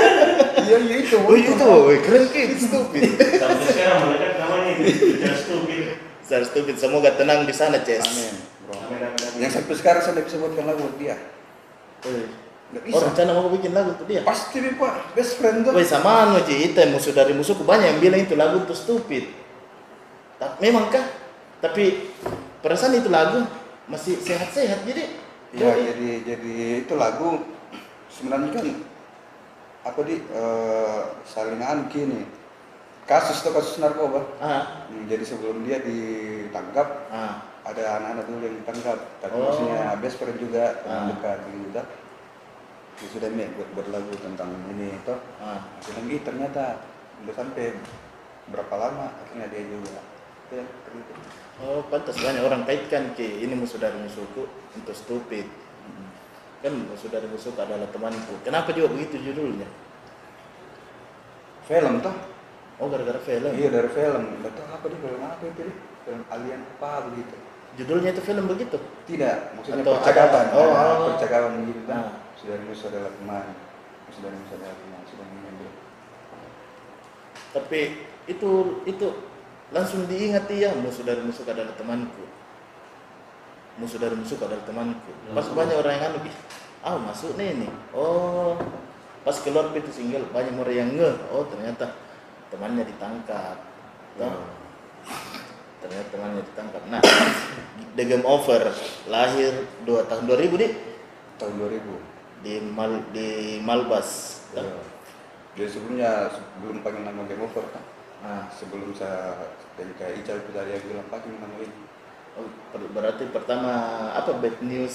iya, 0.64 0.76
iya 0.80 0.96
itu. 1.04 1.16
oh 1.20 1.34
itu 1.36 1.52
keren 2.02 2.24
kid 2.32 2.50
stupid 2.56 3.02
Sampai 3.42 3.64
sekarang 3.68 3.98
melekat 4.08 4.32
namanya 4.40 4.70
itu. 4.74 5.04
Bicara 5.12 5.36
stupid. 5.36 5.82
Bicara 6.24 6.44
stupid 6.44 6.76
semoga 6.80 7.10
tenang 7.14 7.44
di 7.44 7.54
sana 7.54 7.78
Ces 7.84 8.00
Amin. 8.04 8.34
Yang 9.38 9.50
sampai 9.60 9.74
sekarang 9.76 10.00
saya 10.02 10.20
bisa 10.20 10.36
buatkan 10.36 10.64
lagu 10.66 10.82
buat 10.82 10.96
dia. 10.98 11.16
Nggak 12.68 12.82
oh 12.84 12.88
bisa. 12.92 13.04
rencana 13.08 13.30
mau 13.32 13.48
bikin 13.48 13.72
lagu 13.72 13.96
tuh 13.96 14.04
dia 14.04 14.20
Pasti 14.22 14.60
nih 14.60 14.76
pak, 14.76 15.16
best 15.16 15.40
friend 15.40 15.64
tuh. 15.64 15.72
Woi 15.72 15.88
sama 15.88 16.28
anu 16.28 16.36
Ci, 16.44 16.68
itu 16.68 16.80
musuh 16.92 17.16
dari 17.16 17.32
musuhku 17.32 17.64
banyak 17.64 17.96
yang 17.96 18.00
bilang 18.00 18.20
itu 18.20 18.36
lagu 18.36 18.60
itu 18.60 18.76
stupid. 18.76 19.24
Tak, 20.36 20.60
memang 20.60 20.92
kah? 20.92 21.02
Tapi 21.58 22.12
perasaan 22.60 22.94
itu 22.94 23.08
lagu 23.08 23.40
masih 23.88 24.20
sehat-sehat 24.20 24.84
jadi. 24.84 25.08
Iya, 25.48 25.96
jadi 25.96 26.10
jadi 26.28 26.54
itu 26.84 26.94
lagu 26.94 27.40
sebenarnya 28.12 28.52
kan 28.52 28.66
apa 29.82 30.00
di 30.04 30.20
eh, 30.20 31.00
saling 31.24 31.56
anu 31.56 31.88
gini. 31.88 32.28
Kasus 33.08 33.40
tuh 33.40 33.56
kasus 33.56 33.80
narkoba. 33.80 34.20
Ah, 34.36 34.84
Hmm, 34.92 35.08
jadi 35.08 35.24
sebelum 35.24 35.64
dia 35.64 35.80
ditangkap, 35.80 37.08
ah, 37.08 37.40
ada 37.64 37.96
anak-anak 37.96 38.24
dulu 38.28 38.44
yang 38.44 38.56
ditangkap 38.60 38.98
tapi 39.18 39.32
Oh. 39.32 39.48
maksudnya 39.48 39.96
best 39.96 40.20
friend 40.20 40.36
juga 40.36 40.76
teman 40.84 41.00
Ah. 41.00 41.06
dekat 41.08 41.38
gitu 41.48 41.80
sudah 43.06 43.28
nih 43.28 43.46
buat 43.54 43.68
buat 43.72 43.88
lagu 43.88 44.10
tentang 44.18 44.50
ini 44.68 44.90
itu 44.92 45.14
ah. 45.38 45.62
bilang 45.80 46.06
ih 46.08 46.20
ternyata 46.20 46.82
udah 47.20 47.34
sampai 47.36 47.78
berapa 48.48 48.74
lama 48.74 49.14
akhirnya 49.16 49.46
dia 49.46 49.62
juga 49.64 50.00
ya 50.50 50.64
gitu 50.64 51.12
Oh, 51.58 51.82
pantas 51.84 52.14
banyak 52.14 52.38
orang 52.40 52.62
kaitkan 52.62 53.10
ke 53.12 53.42
ini 53.42 53.50
musuh 53.52 53.76
dari 53.76 53.98
musuhku 53.98 54.46
untuk 54.72 54.94
stupid. 54.94 55.42
Kan 56.56 56.86
musuh 56.86 57.10
dari 57.10 57.26
musuhku 57.26 57.58
adalah 57.58 57.90
temanku. 57.90 58.38
Kenapa 58.40 58.70
juga 58.70 58.86
begitu 58.88 59.18
judulnya? 59.20 59.66
film 61.64 62.00
tuh 62.00 62.14
Oh, 62.78 62.86
gara-gara 62.86 63.18
film. 63.18 63.50
iya 63.52 63.68
dari 63.68 63.90
film 63.90 64.38
nggak 64.38 64.54
tahu 64.54 64.66
apa 64.70 64.84
dia 64.86 64.98
film 65.00 65.18
apa 65.20 65.42
itu 65.44 65.62
film 66.00 66.22
alien 66.30 66.60
apa 66.72 67.10
begitu 67.10 67.34
Judulnya 67.74 68.10
itu 68.10 68.22
film 68.22 68.44
begitu. 68.46 68.78
tidak 69.04 69.50
maksudnya 69.52 69.82
Atau 69.82 69.94
percakapan 69.98 70.44
ada- 70.46 70.54
oh, 70.54 70.70
oh. 70.70 71.06
percakapan 71.12 71.50
begitu 71.60 71.80
kan 71.84 71.98
Ah. 71.98 72.12
Sudah 72.38 72.54
musuh 72.62 72.86
adalah 72.94 73.10
teman 73.10 73.46
musuh 74.06 74.22
dari 74.22 74.36
musuh 74.38 74.56
adalah 74.56 74.76
teman 74.78 75.00
sudah 75.10 75.26
mengambil 75.26 75.70
Tapi 77.48 77.80
itu 78.28 78.50
itu 78.84 79.06
langsung 79.74 80.04
diingat 80.06 80.46
ya 80.52 80.72
musuh 80.76 81.04
dari 81.04 81.20
musuh 81.24 81.44
adalah 81.48 81.72
temanku. 81.76 82.24
Musuh 83.80 83.98
dari 84.00 84.16
musuh 84.16 84.36
adalah 84.36 84.64
temanku. 84.68 85.12
Pas 85.32 85.48
banyak 85.48 85.76
orang 85.80 85.92
yang 85.96 86.04
anu, 86.12 86.18
"Ih, 86.28 86.36
ah 86.84 87.00
masuk 87.00 87.40
nih 87.40 87.56
nih. 87.64 87.72
Oh, 87.96 88.56
pas 89.24 89.36
keluar 89.40 89.72
itu 89.72 89.90
single 89.92 90.28
banyak 90.30 90.54
orang 90.56 90.76
yang 90.76 90.90
nge 90.92 91.12
oh 91.32 91.44
ternyata 91.48 91.96
temannya 92.52 92.84
ditangkap. 92.84 93.56
Ya. 94.18 94.30
ternyata 95.78 96.08
temannya 96.10 96.42
ditangkap. 96.42 96.82
Nah 96.90 97.00
The 97.96 98.04
Game 98.04 98.26
Over. 98.26 98.72
Lahir 99.08 99.68
dua 99.86 100.04
tahun 100.10 100.26
2000 100.26 100.58
di 100.58 100.68
tahun 101.38 101.54
2000 101.54 102.07
di 102.40 102.62
Mal 102.62 103.02
di 103.10 103.58
Malbas 103.60 104.40
Toh. 104.54 104.62
Ya. 104.62 104.72
Jadi 105.58 105.68
sebelumnya 105.74 106.10
sebelum 106.30 106.86
pakai 106.86 107.02
nama 107.02 107.26
Game 107.26 107.42
Over 107.42 107.66
kan, 107.74 107.82
nah 108.22 108.46
sebelum 108.54 108.94
saya 108.94 109.34
kayak 109.74 110.22
Ical 110.22 110.38
yang 110.54 110.82
bilang 110.86 111.06
pakai 111.10 111.34
nama 111.34 111.56
ini. 111.58 111.74
oh, 112.38 112.46
berarti 112.94 113.26
pertama 113.34 113.74
apa 114.14 114.38
bad 114.38 114.62
news 114.62 114.94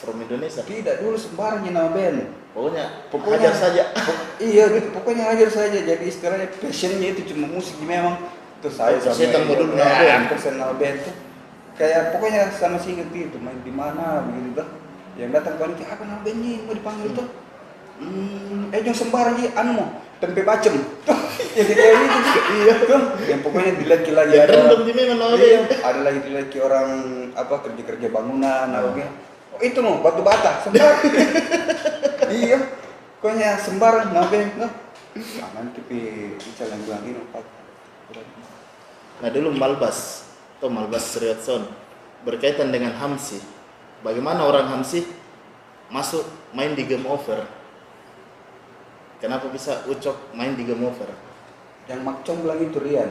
from 0.00 0.16
Indonesia 0.24 0.64
Tidak 0.64 1.04
dulu 1.04 1.20
sembarangnya 1.20 1.76
nama 1.76 1.92
band. 1.92 2.32
pokoknya 2.56 2.84
Pokoknya- 3.12 3.52
hajar 3.52 3.54
saja 3.54 3.82
iya, 4.40 4.64
pokoknya 4.96 5.24
ajar 5.36 5.50
saja. 5.52 5.78
Jadi 5.84 6.04
istilahnya 6.08 6.48
passionnya 6.56 7.12
itu 7.12 7.36
cuma 7.36 7.46
musik 7.52 7.76
memang. 7.84 8.16
Terus 8.64 8.80
saya 8.80 8.96
persetan 8.96 9.44
mau 9.44 9.56
dulu 9.60 9.76
nama 9.76 10.00
band. 10.00 10.24
persen 10.32 10.52
nama 10.56 10.72
band 10.80 10.96
tuh. 11.04 11.16
Kayak 11.76 12.16
pokoknya 12.16 12.42
sama 12.56 12.80
si 12.80 12.96
inget 12.96 13.12
itu 13.12 13.36
main 13.36 13.60
di 13.60 13.72
mana 13.72 14.24
begitu 14.24 14.64
tuh. 14.64 14.68
Yang 15.20 15.30
datang 15.36 15.54
panitia 15.60 15.86
apa 15.92 16.02
nama 16.08 16.24
bandnya 16.24 16.64
mau 16.64 16.72
dipanggil 16.72 17.08
tuh? 17.12 17.28
Hmm, 18.00 18.72
eh 18.72 18.80
yang 18.80 18.96
sembarang 18.96 19.36
sih 19.36 19.52
anu 19.52 19.70
mau 19.76 19.88
tempe 20.16 20.40
bacem. 20.40 20.72
Jadi 21.52 21.72
kayak 21.76 21.94
gitu. 22.00 22.40
Iya 22.64 22.74
tuh. 22.88 23.02
Yang 23.28 23.40
pokoknya 23.44 23.72
dilaki 23.76 24.10
lagi 24.16 24.32
ya 24.32 24.48
ada. 24.48 24.80
di 24.80 24.92
Iya, 24.96 25.60
ada 25.84 26.00
lagi 26.00 26.30
lagi 26.32 26.58
orang 26.64 26.88
apa 27.36 27.54
kerja 27.62 27.82
kerja 27.84 28.08
bangunan 28.10 28.68
Oh. 28.72 28.90
apa 28.96 29.06
oh, 29.54 29.60
itu 29.62 29.78
mau 29.82 30.00
batu 30.00 30.22
bata 30.24 30.62
sembarang 30.64 31.00
iya 32.42 32.58
pokoknya 33.18 33.60
sembarang 33.60 34.08
ngapain 34.14 34.50
nah 34.56 34.72
Ah, 35.42 35.50
nanti 35.58 35.82
pi 35.90 35.98
Ical 36.38 36.70
yang 36.70 36.86
bilang 36.86 37.02
ini 37.02 37.18
Pak. 37.34 37.42
Nah 39.18 39.28
dulu 39.34 39.50
Malbas, 39.50 40.22
atau 40.54 40.70
Malbas 40.70 41.02
Sriatson 41.02 41.66
berkaitan 42.22 42.70
dengan 42.70 42.94
Hamsi. 42.94 43.42
Bagaimana 44.00 44.44
orang 44.48 44.66
Hamsi 44.72 45.04
masuk 45.92 46.24
main 46.56 46.72
di 46.72 46.88
game 46.88 47.04
over? 47.04 47.44
Kenapa 49.20 49.52
bisa 49.52 49.84
Ucok 49.84 50.32
main 50.32 50.56
di 50.56 50.64
game 50.64 50.80
over? 50.86 51.08
yang 51.90 52.06
Makcong 52.06 52.46
bilang 52.46 52.62
itu 52.62 52.78
Rian 52.78 53.10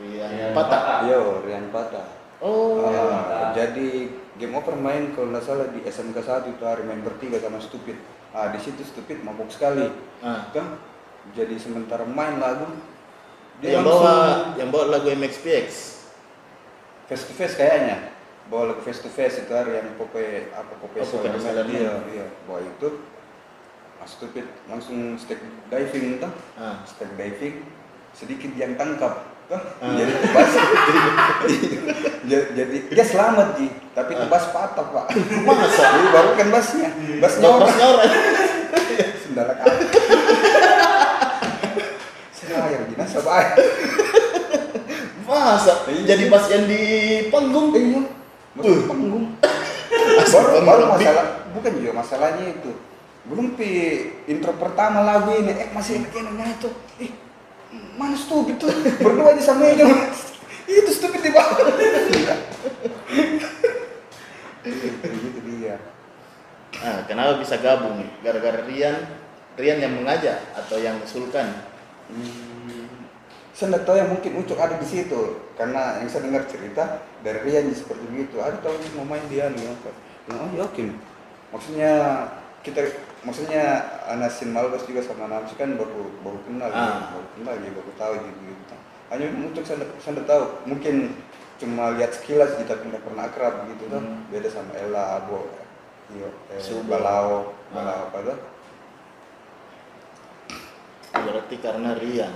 Rian 0.00 0.30
Rian 0.32 0.52
Patah. 0.56 1.04
Yo, 1.04 1.44
Rian 1.44 1.68
Pata 1.68 2.02
Oh, 2.40 2.80
Ah, 2.88 3.52
jadi 3.52 4.08
game 4.40 4.56
over 4.56 4.72
main 4.72 5.12
kalau 5.12 5.28
nggak 5.28 5.44
salah 5.44 5.68
di 5.68 5.84
SMK 5.84 6.16
1 6.24 6.56
itu 6.56 6.64
hari 6.64 6.88
main 6.88 7.04
bertiga 7.04 7.36
sama 7.36 7.60
Stupid 7.60 8.00
ah 8.32 8.48
di 8.48 8.56
situ 8.56 8.80
Stupid 8.80 9.20
mabuk 9.20 9.52
sekali 9.52 9.92
ah. 10.24 10.48
kan 10.56 10.80
jadi 11.36 11.52
sementara 11.60 12.08
main 12.08 12.40
lagu 12.40 12.64
yang 13.60 13.84
bawa 13.84 14.56
yang 14.56 14.72
bawa 14.72 14.88
lagu 14.88 15.12
MXPX. 15.12 16.00
face 17.12 17.24
to 17.28 17.36
face 17.36 17.60
kayaknya 17.60 18.09
bawa 18.50 18.62
lagu 18.68 18.82
face 18.82 18.98
to 18.98 19.08
face 19.08 19.38
itu 19.38 19.52
hari 19.54 19.78
yang 19.78 19.94
Pope 19.94 20.18
apa 20.50 20.72
Pope 20.76 20.98
Oh, 20.98 21.06
Solar 21.06 21.32
Man. 21.32 21.70
iya 21.70 22.02
iya 22.10 22.26
bawa 22.44 22.58
itu 22.60 22.88
Mas 23.96 24.10
Stupid 24.10 24.42
langsung 24.66 25.14
step 25.14 25.38
diving 25.68 26.18
tuh 26.18 26.32
Ah. 26.56 26.82
step 26.82 27.14
diving 27.14 27.62
sedikit 28.10 28.50
yang 28.52 28.74
tangkap 28.74 29.22
tuh 29.46 29.54
Ah. 29.78 29.94
jadi 29.98 30.12
tebas 30.12 30.50
jadi, 32.50 32.76
dia 32.90 33.04
selamat 33.04 33.54
ji 33.54 33.66
tapi 33.92 34.12
Ah. 34.12 34.26
tebas 34.26 34.44
patah 34.50 34.86
pak 34.88 35.06
Masa? 35.40 35.84
jadi 35.94 36.08
baru 36.10 36.30
kan 36.34 36.48
basnya 36.50 36.90
basnya 37.18 37.38
Nggak 37.38 37.52
orang 37.52 37.62
pasnya 37.64 37.86
orang. 37.86 38.10
sendalak 39.20 39.56
sayang 42.32 42.82
ji 42.90 42.94
nasab 42.96 43.24
aja 43.24 43.54
Masa? 45.22 45.86
Iya. 45.86 46.02
Jadi 46.10 46.24
pas 46.26 46.42
yang 46.50 46.66
di 46.66 46.82
panggung. 47.30 47.70
iya 47.70 48.02
Asli 48.58 50.34
baru 50.34 50.60
baru 50.66 50.84
masalah 50.90 51.24
bukan 51.54 51.70
juga 51.78 51.90
masalahnya 51.94 52.44
itu. 52.50 52.72
Belum 53.30 53.54
pi 53.54 53.70
intro 54.26 54.56
pertama 54.58 55.06
lagu 55.06 55.30
ini. 55.36 55.54
Eh 55.54 55.68
masih 55.70 56.02
enak 56.02 56.10
enaknya 56.10 56.46
itu 56.58 56.68
ih 56.98 57.12
mana 57.94 58.16
stupid 58.18 58.58
tuh? 58.58 58.72
Berdua 59.04 59.30
aja 59.36 59.42
sama 59.42 59.70
aja 59.70 59.86
itu 60.70 60.90
stupid 60.94 61.20
di 61.22 61.30
bawah 61.34 61.58
gitu 65.10 65.40
dia. 65.46 65.76
Ah, 66.80 67.04
kenapa 67.04 67.42
bisa 67.42 67.58
gabung? 67.58 68.06
Gara-gara 68.24 68.64
Rian, 68.64 69.04
Rian 69.58 69.78
yang 69.82 69.92
mengajak 70.00 70.38
atau 70.56 70.78
yang 70.80 70.96
usulkan? 71.02 71.66
Hmm, 72.08 72.79
saya 73.50 73.66
nggak 73.74 73.84
tahu 73.84 73.96
yang 73.98 74.10
mungkin 74.10 74.32
Ucok 74.40 74.58
ada 74.58 74.78
di 74.78 74.86
situ 74.86 75.20
karena 75.54 75.98
yang 75.98 76.08
saya 76.08 76.22
dengar 76.24 76.46
cerita 76.46 76.84
dari 77.20 77.38
Rian 77.42 77.68
seperti 77.70 78.06
itu 78.14 78.36
ada 78.38 78.56
tahu 78.58 78.74
mau 78.94 79.04
main 79.04 79.24
dia 79.26 79.50
nih 79.50 79.66
apa 79.66 79.90
oh 80.32 80.48
ya 80.54 80.62
oke 80.64 80.84
maksudnya 81.50 81.90
kita 82.62 82.80
maksudnya 83.24 83.64
Anasin 84.06 84.52
Malbas 84.52 84.86
juga 84.86 85.02
sama 85.02 85.26
Namsi 85.26 85.56
kan 85.56 85.74
baru 85.74 86.08
baru 86.20 86.38
kenal 86.46 86.70
Ah. 86.70 86.78
ya, 86.78 86.92
baru 87.12 87.26
kenal 87.34 87.54
ya 87.58 87.70
baru 87.72 87.90
tahu 87.98 88.12
gitu, 88.22 88.40
gitu. 88.48 88.74
hanya 89.10 89.24
Ucok 89.50 89.64
saya 89.66 89.76
nggak- 89.82 90.28
tahu 90.28 90.42
mungkin 90.64 90.94
cuma 91.60 91.92
lihat 91.98 92.14
sekilas 92.14 92.56
gitu 92.56 92.64
tapi 92.64 92.88
nggak 92.88 93.04
pernah 93.04 93.24
akrab 93.26 93.66
gitu 93.68 93.84
kan 93.90 94.00
Hmm. 94.00 94.24
beda 94.30 94.48
sama 94.48 94.72
Ella 94.76 95.20
Abo 95.20 95.50
Iyo, 96.10 96.26
eh, 96.50 96.58
Subo. 96.58 96.90
Balau, 96.90 97.54
Ah. 97.70 97.74
Balau 97.76 97.98
apa 98.10 98.18
tuh? 98.18 98.38
Berarti 101.12 101.56
karena 101.62 101.94
Rian. 101.94 102.34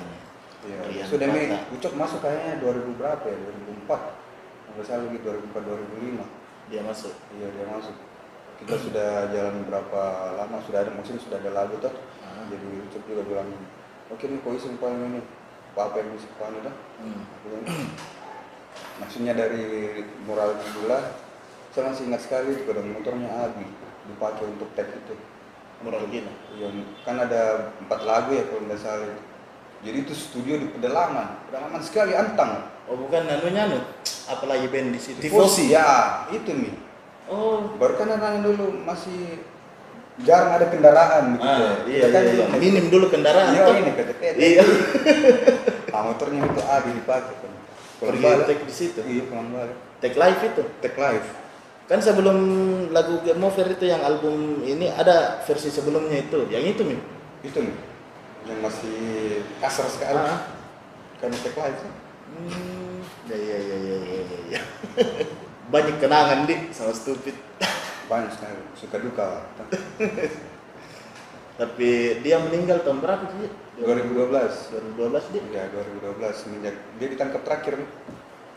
Iya, 0.64 0.78
Rian 0.88 1.06
sudah 1.06 1.26
mi. 1.28 1.52
Ucok 1.76 1.92
masuk 2.00 2.18
kayaknya 2.24 2.56
2000 2.64 2.96
berapa 2.96 3.24
ya? 3.28 3.36
2004. 3.84 4.74
Nggak 4.74 4.84
salah 4.88 5.04
lagi 5.06 5.18
2004 5.20 5.60
2005. 5.60 6.72
Dia 6.72 6.80
masuk. 6.80 7.14
Iya 7.36 7.48
dia 7.52 7.66
masuk. 7.68 7.96
Kita 8.64 8.74
sudah 8.80 9.10
jalan 9.28 9.56
berapa 9.68 10.02
lama 10.40 10.56
sudah 10.64 10.78
ada 10.80 10.90
maksudnya 10.96 11.20
sudah 11.20 11.38
ada 11.42 11.50
lagu 11.52 11.76
tuh. 11.82 11.92
Ah. 12.24 12.48
Jadi 12.48 12.68
Ucok 12.88 13.02
juga 13.04 13.22
bilang, 13.28 13.48
oke 14.08 14.24
nih 14.24 14.40
isi 14.40 14.68
paling 14.80 15.00
ini. 15.12 15.20
Apa 15.74 15.98
yang 15.98 16.14
musik 16.14 16.30
paling 16.38 16.62
dah? 16.62 16.74
Hmm. 17.02 17.26
Maksudnya 19.02 19.34
dari 19.34 20.06
moral 20.22 20.54
gula, 20.70 21.18
saya 21.74 21.90
masih 21.90 22.06
ingat 22.06 22.22
sekali 22.22 22.62
pada 22.62 22.78
motornya 22.78 23.26
Abi 23.50 23.66
dipakai 24.06 24.46
untuk 24.54 24.70
tag 24.78 24.86
itu. 24.94 25.18
Moral 25.82 26.06
gila. 26.08 26.30
Yang 26.54 26.86
kan 27.02 27.18
ada 27.18 27.74
empat 27.82 28.00
lagu 28.06 28.38
ya 28.38 28.46
kalau 28.46 28.62
nggak 28.70 28.80
salah. 28.80 29.33
Jadi 29.84 29.96
itu 30.00 30.14
studio 30.16 30.56
di 30.56 30.66
pedalaman, 30.72 31.44
pedalaman 31.46 31.80
sekali 31.84 32.16
antang. 32.16 32.72
Oh 32.88 32.96
bukan 32.96 33.28
anunya 33.28 33.68
anu. 33.68 33.84
Apalagi 34.24 34.72
band 34.72 34.96
di 34.96 35.00
situ. 35.00 35.20
Tifosi 35.20 35.68
ya, 35.76 36.24
itu 36.32 36.48
nih. 36.48 36.72
Oh. 37.28 37.68
Baru 37.76 38.00
kan 38.00 38.16
anak 38.16 38.40
dulu 38.40 38.72
masih 38.80 39.44
jarang 40.24 40.56
ada 40.56 40.72
kendaraan 40.72 41.36
gitu. 41.36 41.44
Ah, 41.44 41.56
ya. 41.60 41.72
iya, 41.84 42.00
Kita 42.00 42.08
kan 42.16 42.22
iya, 42.24 42.32
iya. 42.32 42.46
Minim 42.56 42.86
dulu 42.88 43.12
kendaraan. 43.12 43.52
Iya 43.52 43.64
ini 43.76 43.90
KTP. 43.92 44.20
Iya. 44.40 44.64
Ah, 45.94 46.10
motornya 46.10 46.42
itu 46.42 46.58
Abi 46.66 46.90
dipakai 46.90 47.34
kan. 47.38 47.52
Pergi 48.02 48.26
take 48.50 48.66
di 48.66 48.74
situ. 48.74 48.98
Iya 48.98 49.30
pulang 49.30 49.54
balik. 49.54 49.78
Take 50.02 50.18
live 50.18 50.40
itu. 50.42 50.62
Take 50.82 50.98
live. 50.98 51.26
Kan 51.86 52.02
sebelum 52.02 52.36
lagu 52.90 53.22
Game 53.22 53.38
Over 53.38 53.78
itu 53.78 53.86
yang 53.86 54.02
album 54.02 54.66
ini 54.66 54.90
ada 54.90 55.38
versi 55.46 55.70
sebelumnya 55.70 56.18
itu. 56.18 56.50
Yang 56.50 56.64
itu 56.74 56.82
nih. 56.82 57.00
Itu 57.46 57.58
nih 57.62 57.93
yang 58.44 58.60
masih 58.60 59.40
kasar 59.60 59.88
sekali. 59.88 60.20
Ah. 60.20 60.52
Kan 61.20 61.32
take 61.32 61.56
live. 61.56 61.78
kan. 61.80 61.92
Hmm. 62.34 63.00
Ya 63.30 63.36
ya 63.36 63.58
ya 63.58 63.76
ya 63.76 63.96
ya 63.96 64.20
ya. 64.20 64.38
ya. 64.58 64.60
Banyak 65.72 65.96
kenangan 65.96 66.44
di 66.44 66.68
sama 66.70 66.92
stupid. 66.92 67.34
Banyak 68.10 68.30
sekali 68.36 68.60
suka 68.76 68.96
duka. 69.00 69.28
Tapi 71.60 72.20
dia 72.26 72.42
meninggal 72.42 72.82
tahun 72.82 72.98
berapa 73.00 73.24
sih? 73.30 73.48
2012. 73.80 74.98
2012 74.98 75.32
dia. 75.32 75.42
Ya 75.54 75.64
2012 75.72 76.34
semenjak 76.34 76.74
dia 77.00 77.08
ditangkap 77.08 77.40
terakhir 77.46 77.80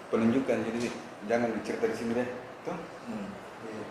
penunjukan 0.07 0.57
jadi 0.67 0.89
jangan 1.29 1.49
dicerita 1.61 1.85
di 1.87 1.95
sini 1.95 2.11
deh. 2.17 2.29
Tuh. 2.67 2.77
Hmm. 3.07 3.27
Iya. 3.67 3.83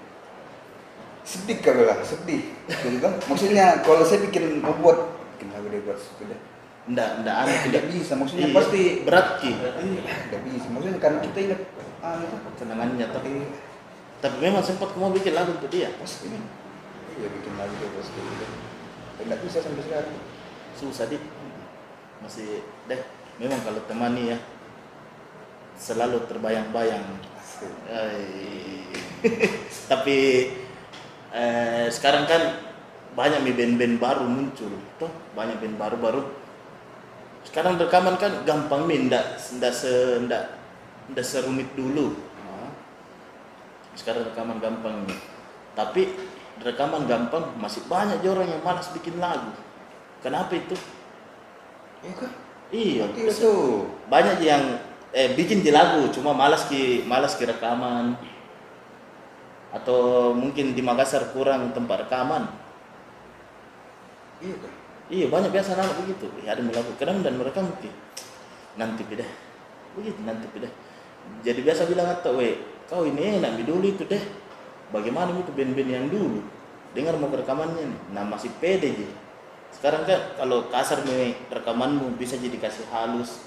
Sedih 1.27 1.59
kali 1.59 1.83
lah, 1.89 1.99
sedih. 2.05 2.43
Gitu 2.68 2.99
kan? 3.01 3.16
Maksudnya 3.27 3.83
kalau 3.83 4.05
saya 4.05 4.23
bikin 4.27 4.62
membuat 4.62 5.16
dia 5.71 5.83
buat 5.85 5.99
sudah. 5.99 6.39
Nggak, 6.87 7.11
nggak 7.27 7.37
aneh 7.43 7.51
Eh, 7.51 7.62
tidak 7.67 7.85
bisa, 7.91 8.12
maksudnya 8.14 8.47
Iya, 8.47 8.55
pasti 8.55 8.81
berat 9.03 9.29
ki 9.43 9.51
Iya, 9.59 9.71
tidak 10.31 10.41
bisa. 10.47 10.67
Maksudnya 10.71 11.01
kan 11.03 11.14
kita 11.19 11.39
ingat 11.51 11.61
ah 12.05 12.23
itu 12.23 12.37
kenangannya 12.61 13.07
tapi 13.11 13.11
tapi 13.11 13.31
tapi 14.23 14.37
memang 14.39 14.62
sempat 14.62 14.95
kamu 14.95 15.11
bikin 15.19 15.35
lagu 15.35 15.51
untuk 15.59 15.71
dia 15.73 15.91
pasti 15.99 16.31
ini. 16.31 16.39
Iya 17.19 17.29
bikin 17.33 17.53
lagu 17.59 17.75
dia 17.75 17.91
pasti 17.91 18.19
gitu. 18.21 18.45
Tidak 19.23 19.39
bisa 19.43 19.59
sampai 19.61 19.83
sekarang. 19.83 20.19
susah 20.77 21.09
di 21.09 21.17
masih 22.21 22.61
deh 22.85 23.01
memang 23.41 23.57
kalau 23.64 23.81
temani 23.89 24.37
ya 24.37 24.39
selalu 25.73 26.21
terbayang-bayang 26.29 27.17
tapi 29.91 30.19
eh, 31.33 31.89
sekarang 31.89 32.29
kan 32.29 32.66
banyak 33.17 33.41
nih 33.49 33.55
band-band 33.57 33.97
baru 33.97 34.25
muncul. 34.29 34.71
Tuh 35.01 35.11
banyak 35.33 35.57
band 35.59 35.77
baru-baru 35.81 36.47
sekarang 37.47 37.79
rekaman 37.79 38.19
kan 38.19 38.43
gampang 38.43 38.91
nih 38.91 39.07
ndak 39.07 39.39
ndak 39.62 39.71
se 39.71 40.19
ndak 40.27 40.59
ndak 41.14 41.25
serumit 41.25 41.71
dulu. 41.79 42.19
Ah, 42.43 42.71
sekarang 43.95 44.27
rekaman 44.27 44.59
gampang 44.59 45.07
nih 45.07 45.19
tapi 45.79 46.11
rekaman 46.59 47.07
gampang 47.07 47.55
masih 47.61 47.87
banyak 47.87 48.19
orang 48.27 48.51
yang 48.51 48.62
malas 48.67 48.91
bikin 48.91 49.23
lagu. 49.23 49.55
Kenapa 50.25 50.59
itu? 50.59 50.75
Iya 52.75 53.07
iya 53.14 53.31
itu 53.31 53.53
banyak 54.11 54.43
yang 54.43 54.83
eh 55.14 55.33
bikin 55.39 55.62
di 55.62 55.71
lagu 55.71 56.11
cuma 56.11 56.35
malas 56.35 56.67
ki 56.67 57.07
malas 57.07 57.39
ki 57.39 57.47
rekaman. 57.47 58.19
Atau 59.71 60.33
mungkin 60.33 60.73
di 60.73 60.81
Makassar 60.81 61.31
kurang 61.37 61.71
tempat 61.77 62.09
rekaman 62.09 62.66
iya 64.43 64.57
iya 65.09 65.26
banyak 65.30 65.51
biasa 65.55 65.78
anak 65.78 66.03
begitu. 66.05 66.26
Ya 66.43 66.57
ada 66.57 66.62
lagu 66.62 66.93
kadang 66.99 67.22
dan 67.22 67.39
mereka 67.39 67.62
mungkin 67.62 67.93
nanti 68.76 69.03
beda 69.09 69.24
begitu 69.97 70.20
nanti 70.28 70.45
beda 70.53 70.68
jadi 71.41 71.61
biasa 71.64 71.89
bilang 71.89 72.12
atau 72.12 72.37
we 72.37 72.61
kau 72.87 73.03
ini 73.03 73.41
enak 73.41 73.62
dulu 73.66 73.87
itu 73.87 74.05
deh. 74.07 74.22
Bagaimana 74.87 75.34
itu 75.34 75.51
band-band 75.51 75.91
yang 75.91 76.07
dulu? 76.07 76.39
Dengar 76.95 77.18
mau 77.18 77.26
rekamannya 77.26 77.91
nih. 77.91 78.01
Nah 78.14 78.22
masih 78.22 78.55
pede 78.62 78.95
je 78.95 79.09
sekarang 79.76 80.09
kan 80.09 80.20
kalau 80.41 80.72
kasar 80.72 81.05
nih 81.05 81.37
rekamanmu 81.53 82.16
bisa 82.16 82.41
jadi 82.41 82.57
kasih 82.57 82.89
halus. 82.89 83.45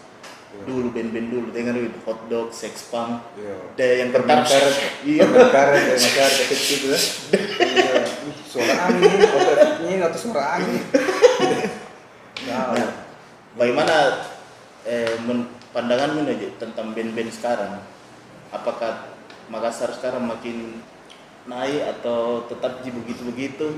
Dulu 0.50 0.90
band-band 0.90 1.28
dulu 1.30 1.48
dengar 1.54 1.78
itu 1.78 2.00
hotdog 2.04 2.50
sex 2.50 2.90
punk 2.90 3.22
Iya. 3.38 3.56
ada 3.78 3.86
yang 3.86 4.10
Permen 4.10 4.42
ketar 4.42 4.50
karet, 4.50 4.76
iya 5.06 5.24
dari 5.30 5.80
masyarakat 5.94 6.46
kecil 6.50 6.82
ya. 6.90 7.00
Iya. 7.70 7.94
Ih, 8.26 8.34
Suara 8.50 8.74
angin, 8.90 9.14
angin 9.78 10.00
atau 10.02 10.20
suara 10.20 10.58
angin. 10.58 10.82
Nah, 12.50 12.74
Nah, 12.74 12.90
bagaimana 13.54 13.96
eh, 14.84 15.14
men- 15.22 15.54
pandanganmu 15.70 16.26
aja 16.26 16.50
tentang 16.58 16.98
band-band 16.98 17.30
sekarang? 17.30 17.74
Apakah 18.50 19.14
Makassar 19.50 19.94
sekarang 19.94 20.26
makin 20.26 20.82
naik 21.46 21.82
atau 21.98 22.46
tetap 22.46 22.82
begitu-begitu? 22.82 23.74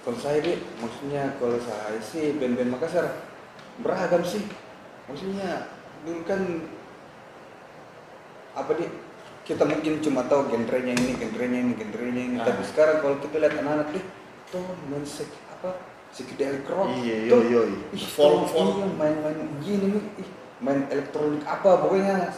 kalau 0.00 0.16
saya 0.16 0.40
Dik, 0.40 0.58
maksudnya 0.80 1.36
kalau 1.36 1.60
saya 1.60 2.00
sih 2.00 2.34
band-band 2.40 2.74
Makassar 2.74 3.22
beragam 3.78 4.24
sih. 4.24 4.42
Maksudnya 5.08 5.50
dulu 6.02 6.20
kan 6.24 6.40
apa 8.56 8.70
di 8.74 8.86
kita 9.46 9.64
mungkin 9.66 9.98
cuma 10.04 10.22
tahu 10.28 10.52
genrenya 10.52 10.94
ini, 10.94 11.12
genrenya 11.16 11.58
ini, 11.64 11.72
genrenya 11.74 12.22
ini. 12.22 12.36
Ah. 12.38 12.46
Tapi 12.52 12.62
sekarang 12.66 12.96
kalau 13.02 13.16
kita 13.18 13.36
lihat 13.40 13.54
anak-anak 13.58 13.88
deh, 13.96 14.04
tuh 14.52 14.62
main 14.86 15.02
sek 15.02 15.30
apa 15.50 15.74
psychedelic 16.10 16.66
rock, 16.70 16.90
Iya, 17.00 17.30
yo. 17.30 17.66
ih, 17.94 18.04
Folk, 18.10 18.46
tuh, 18.46 18.54
folk. 18.54 18.70
iya, 18.78 18.86
main-main 18.94 19.38
gini 19.62 19.86
nih, 19.98 20.04
ih, 20.22 20.28
main 20.62 20.80
elektronik 20.90 21.42
apa 21.46 21.70
pokoknya. 21.82 22.30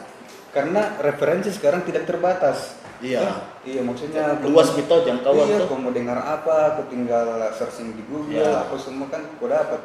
Karena 0.53 1.01
referensi 1.01 1.49
sekarang 1.49 1.81
tidak 1.85 2.05
terbatas. 2.05 2.77
Iya. 3.01 3.25
Tuh, 3.25 3.37
iya 3.67 3.81
maksudnya 3.83 4.37
Luas 4.47 4.71
gitu 4.73 4.95
jangkauan 5.03 5.49
iya, 5.49 5.65
mau 5.67 5.91
dengar 5.91 6.21
apa, 6.23 6.77
aku 6.77 6.93
tinggal 6.93 7.25
searching 7.57 7.97
di 7.97 8.05
Google, 8.07 8.41
Iya. 8.41 8.63
apa 8.69 8.77
semua 8.79 9.09
kan 9.11 9.25
kau 9.41 9.49
dapat. 9.51 9.81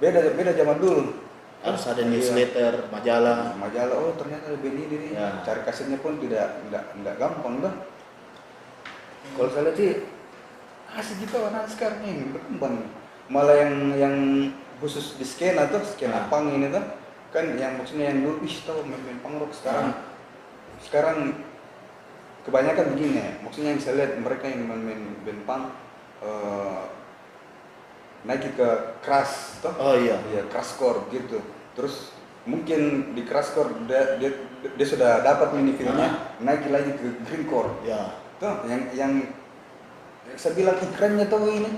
Beda 0.00 0.24
beda 0.34 0.50
zaman 0.56 0.78
dulu. 0.80 1.29
Harus 1.60 1.84
ada 1.84 2.00
Iya. 2.00 2.08
newsletter, 2.08 2.88
majalah. 2.88 3.52
Majalah, 3.54 3.96
oh 4.00 4.12
ternyata 4.16 4.48
ada 4.48 4.58
band 4.58 4.78
ini 4.80 4.96
nih. 4.96 5.10
Ya. 5.12 5.44
Cari 5.44 5.60
kasetnya 5.60 6.00
pun 6.00 6.16
tidak 6.16 6.56
tidak 6.64 6.84
tidak 6.96 7.14
gampang 7.20 7.60
dah. 7.60 7.74
Kalau 9.36 9.50
saya 9.52 9.62
lihat 9.68 9.76
sih 9.76 9.92
asik 10.90 11.16
gitu 11.22 11.38
anak 11.44 11.68
sekarang 11.68 12.00
ini 12.02 12.32
berkembang. 12.32 12.80
Malah 13.30 13.56
yang 13.60 13.74
yang 13.94 14.16
khusus 14.80 15.14
di 15.14 15.26
skena 15.28 15.68
tuh 15.68 15.84
skena 15.84 16.24
Ah. 16.24 16.32
punk 16.32 16.50
ini 16.50 16.72
tuh 16.72 16.82
kan 17.30 17.46
yang 17.54 17.78
maksudnya 17.78 18.10
yang 18.10 18.24
dulu 18.24 18.42
ih 18.42 18.56
tahu 18.64 18.80
main-main 18.82 19.20
punk 19.20 19.36
rock 19.38 19.52
sekarang 19.54 19.92
Ah. 19.92 19.96
sekarang 20.82 21.18
kebanyakan 22.42 22.96
begini 22.96 23.20
ya 23.20 23.28
maksudnya 23.44 23.76
yang 23.76 23.82
saya 23.84 23.94
lihat 24.00 24.12
mereka 24.18 24.48
yang 24.48 24.64
main-main 24.66 25.14
band 25.22 25.40
punk 25.44 25.64
eh, 26.24 26.80
naik 28.24 28.52
ke 28.52 28.68
keras 29.00 29.60
toh? 29.64 29.72
Oh 29.80 29.96
iya. 29.96 30.20
iya 30.32 30.44
crashcore 30.48 31.08
gitu. 31.08 31.40
Terus 31.72 32.12
mungkin 32.44 33.12
di 33.16 33.22
crashcore 33.24 33.72
dia, 33.88 34.16
dia, 34.20 34.30
dia 34.64 34.86
sudah 34.86 35.20
dapat 35.24 35.52
mini 35.56 35.76
filmnya 35.76 36.36
naik 36.40 36.68
lagi 36.72 36.96
ke 36.96 37.20
greencore 37.28 37.68
Ya. 37.84 38.16
tuh 38.40 38.64
yang 38.64 38.88
yang 38.96 39.12
yang 40.24 40.36
saya 40.40 40.56
bilang 40.56 40.76
ikrannya 40.80 41.28
tuh 41.28 41.44
ini 41.48 41.76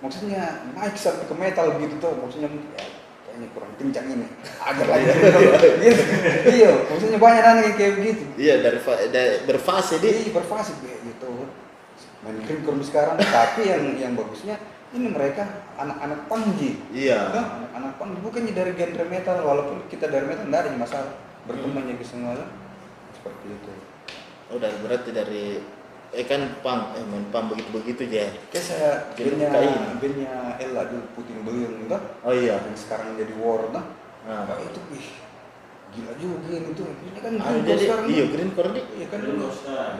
maksudnya 0.00 0.64
naik 0.72 0.96
sampai 0.96 1.28
ke 1.28 1.34
metal 1.36 1.76
gitu 1.76 1.94
tuh 2.00 2.12
maksudnya 2.20 2.48
ya, 2.48 2.84
kayaknya 3.28 3.48
kurang 3.52 3.72
kencang 3.76 4.06
ini. 4.12 4.26
Agar 4.60 4.86
lagi. 4.88 5.04
Gitu. 5.82 6.02
Iya 6.52 6.70
maksudnya 6.88 7.18
banyak 7.20 7.44
anak 7.44 7.62
yang 7.64 7.76
kayak 7.76 7.92
begitu 8.00 8.22
Iya 8.36 8.54
dari, 8.64 8.78
dari 9.12 9.32
berfase 9.48 9.94
dia. 10.00 10.12
Iya 10.12 10.30
berfase 10.36 10.72
gitu. 10.80 11.30
Main 12.24 12.38
greencore 12.44 12.80
sekarang. 12.84 13.16
Tapi 13.20 13.60
yang 13.68 13.82
yang 14.00 14.12
bagusnya 14.16 14.56
ini 14.92 15.08
mereka 15.08 15.42
anak-anak 15.74 16.28
pangji 16.28 16.76
Iya. 16.92 17.32
anak 17.72 17.96
pang 17.96 18.12
bukannya 18.20 18.52
dari 18.52 18.72
genre 18.76 19.04
metal 19.08 19.40
walaupun 19.40 19.88
kita 19.88 20.06
dari 20.06 20.28
metal 20.28 20.44
nggak 20.44 20.60
ada 20.60 20.68
yang 20.68 20.80
masalah 20.80 21.10
berteman 21.48 21.88
ya 21.88 21.96
semua 22.04 22.36
lah. 22.36 22.48
seperti 23.16 23.46
itu 23.50 23.72
Oh 24.52 24.60
dari 24.60 24.76
berarti 24.84 25.10
dari 25.10 25.44
eh 26.12 26.24
kan 26.28 26.44
pang 26.60 26.92
eh 26.92 27.04
main 27.08 27.24
pang 27.32 27.48
begitu-begitu 27.48 28.04
aja. 28.12 28.36
kayak 28.52 28.64
saya 28.64 28.90
bandnya 29.16 29.48
bandnya 29.96 30.32
Ella 30.60 30.82
dulu 30.92 31.04
Putin 31.16 31.40
Beyong 31.40 31.88
tuh 31.88 32.00
Oh 32.20 32.32
iya. 32.36 32.60
yang 32.60 32.76
sekarang 32.76 33.16
jadi 33.16 33.32
war 33.40 33.64
tuh 33.72 33.84
Nah. 34.22 34.46
Wah, 34.46 34.54
itu 34.60 34.78
wih 34.92 35.08
gila 35.92 36.12
juga 36.14 36.52
ini 36.52 36.70
tuh 36.78 36.86
ini 36.88 37.18
kan 37.18 37.32
Ah, 37.40 37.58
jadi 37.58 37.80
sekarang 37.80 38.06
iya 38.06 38.22
tuh. 38.22 38.30
green 38.32 38.50
core 38.54 38.70
nih. 38.70 38.84
iya 38.92 39.06
kan 39.08 39.18
dulu 39.18 39.48
Greencore 39.48 39.56
sekarang. 39.56 39.96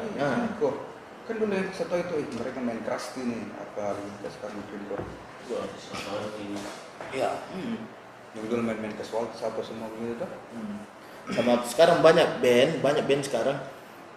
Kan 1.23 1.39
dulu 1.39 1.55
yang 1.55 1.71
saya 1.71 1.87
tahu 1.87 2.01
itu 2.03 2.15
ih, 2.19 2.29
mereka 2.35 2.59
main 2.59 2.81
crusty 2.83 3.23
nih 3.23 3.47
apa 3.55 3.95
kita 3.95 4.29
sekarang 4.31 4.59
Gua 5.43 5.63
sekarang 5.75 6.35
ini. 6.39 6.59
iya 7.15 7.31
yang 8.33 8.47
dulu 8.49 8.63
main-main 8.65 8.95
casual 8.97 9.29
apa 9.29 9.61
semua 9.61 9.91
gitu 9.93 10.17
tuh 10.19 10.31
Hmm. 10.55 10.79
Sama 11.31 11.63
sekarang 11.63 12.03
banyak 12.03 12.43
band, 12.43 12.83
banyak 12.83 13.05
band 13.07 13.23
sekarang 13.23 13.59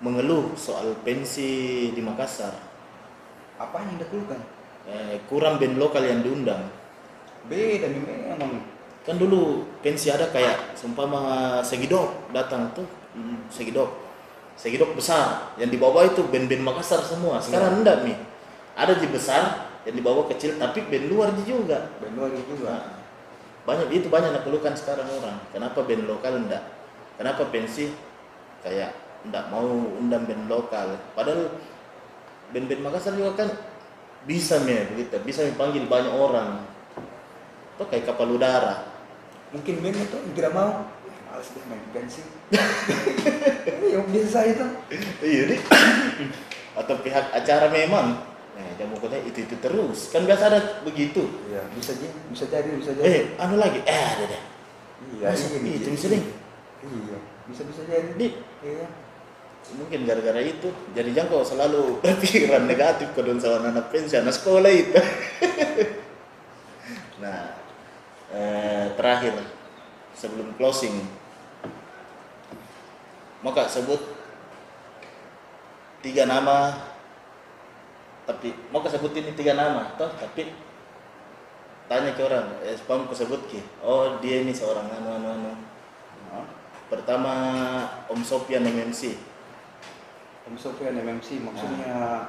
mengeluh 0.01 0.57
soal 0.57 0.97
pensi 1.05 1.89
di 1.93 2.01
Makassar. 2.01 2.53
apa 3.55 3.77
yang 3.87 3.95
dikeluhkan 4.01 4.41
Eh, 4.85 5.17
kurang 5.25 5.57
band 5.57 5.81
lokal 5.81 6.05
yang 6.05 6.21
diundang. 6.21 6.69
beda 7.45 7.89
nih 7.89 8.01
memang 8.01 8.61
Kan 9.05 9.21
dulu 9.21 9.65
pensi 9.85 10.09
ada 10.09 10.29
kayak 10.29 10.73
seumpama 10.73 11.61
Segidok 11.61 12.33
datang 12.33 12.69
tuh, 12.73 12.85
hmm, 13.13 13.45
Segidok. 13.49 14.04
Segidok 14.55 14.95
besar, 14.95 15.51
yang 15.59 15.67
di 15.67 15.75
bawah 15.75 16.07
itu 16.07 16.23
band-band 16.31 16.63
Makassar 16.63 17.03
semua. 17.03 17.43
Sekarang 17.43 17.83
enggak 17.83 18.07
nih. 18.07 18.15
Ada 18.75 18.95
di 18.95 19.07
besar, 19.11 19.71
yang 19.83 19.95
di 19.99 20.03
bawah 20.03 20.25
kecil, 20.31 20.55
tapi 20.55 20.87
band 20.87 21.11
luar 21.11 21.29
juga. 21.43 21.91
band 21.99 22.15
luar 22.15 22.31
juga 22.31 22.71
Nah, 22.71 22.83
banyak 23.67 23.87
itu 23.91 24.07
banyak 24.07 24.31
yang 24.31 24.43
keluhkan 24.47 24.73
sekarang 24.77 25.05
orang. 25.11 25.37
Kenapa 25.51 25.83
band 25.83 26.07
lokal 26.07 26.39
enggak? 26.39 26.63
Kenapa 27.19 27.47
pensi 27.51 27.91
kayak 28.63 28.95
enggak 29.27 29.45
mau 29.51 29.67
undang 29.99 30.23
band 30.23 30.47
lokal? 30.47 30.95
Padahal 31.13 31.51
band-band 32.55 32.81
Makassar 32.87 33.13
juga 33.19 33.45
kan 33.45 33.49
bisa 34.25 34.63
nih 34.63 34.89
begitu, 34.89 35.19
bisa 35.21 35.43
dipanggil 35.43 35.85
banyak 35.85 36.13
orang. 36.15 36.63
Itu 37.75 37.83
kayak 37.91 38.07
kapal 38.07 38.31
udara. 38.33 38.95
mungkin 39.53 39.79
band 39.79 39.95
itu 39.95 40.17
tidak 40.35 40.51
mau 40.51 40.83
males 41.35 41.51
deh 41.51 41.63
main 41.67 41.83
pensi 41.91 42.23
yang 43.91 44.07
bisa 44.07 44.27
saya 44.31 44.51
tuh 44.55 44.71
Iya 45.19 45.51
nih. 45.51 45.59
Atau 46.79 46.95
pihak 46.99 47.31
acara 47.31 47.67
memang. 47.67 48.23
Nah, 48.55 48.67
jamu 48.79 48.95
kota 48.95 49.19
itu 49.19 49.43
itu 49.43 49.55
terus. 49.59 50.11
Kan 50.11 50.23
biasa 50.23 50.47
ada 50.47 50.59
begitu. 50.83 51.27
iya 51.51 51.59
bisa 51.75 51.91
jadi 51.91 52.15
bisa 52.31 52.45
jadi 52.47 52.69
bisa 52.71 52.91
jadi 52.95 53.03
Eh, 53.03 53.21
anu 53.35 53.59
lagi. 53.59 53.83
Eh, 53.83 54.03
ada 54.05 54.23
deh. 54.25 54.43
iya 55.11 55.27
Masa 55.27 55.47
ini 55.53 55.69
itu 55.75 55.83
jadi. 55.83 55.91
bisa 55.91 56.05
deh? 56.07 56.23
iya 56.85 57.17
bisa 57.45 57.61
bisa 57.63 57.81
jadi 57.83 58.09
Di 58.15 58.27
iya 58.63 58.87
mungkin 59.75 60.05
gara-gara 60.05 60.39
itu 60.39 60.69
jadi 60.93 61.09
jangkau 61.11 61.41
selalu 61.41 61.97
berpikiran 61.99 62.63
negatif 62.63 63.11
ke 63.11 63.19
don 63.19 63.35
sama 63.35 63.65
anak 63.65 63.91
pensi 63.91 64.15
anak 64.15 64.31
sekolah 64.31 64.69
itu 64.69 64.93
nah 67.23 67.57
eh, 68.29 68.93
terakhir 68.93 69.33
sebelum 70.13 70.53
closing 70.55 70.93
maka 73.45 73.69
sebut 73.69 74.01
tiga 76.01 76.25
nama 76.25 76.73
tapi 78.25 78.57
mau 78.73 78.81
sebut 78.81 79.13
ini 79.13 79.37
tiga 79.37 79.53
nama 79.53 79.93
toh 80.01 80.09
tapi 80.17 80.49
tanya 81.85 82.17
ke 82.17 82.21
orang 82.25 82.57
eh 82.65 82.73
spam 82.73 83.05
ku 83.05 83.13
sebut 83.13 83.45
ki 83.45 83.61
oh 83.85 84.17
dia 84.17 84.41
ini 84.41 84.49
seorang 84.49 84.89
anu 84.89 85.09
anu 85.21 85.29
anu 85.29 85.53
Nah, 86.25 86.41
pertama 86.91 87.31
Om 88.11 88.19
Sofian 88.25 88.65
MMC 88.65 89.15
Om 90.49 90.57
Sofian 90.57 90.97
MMC 90.99 91.39
maksudnya 91.45 92.27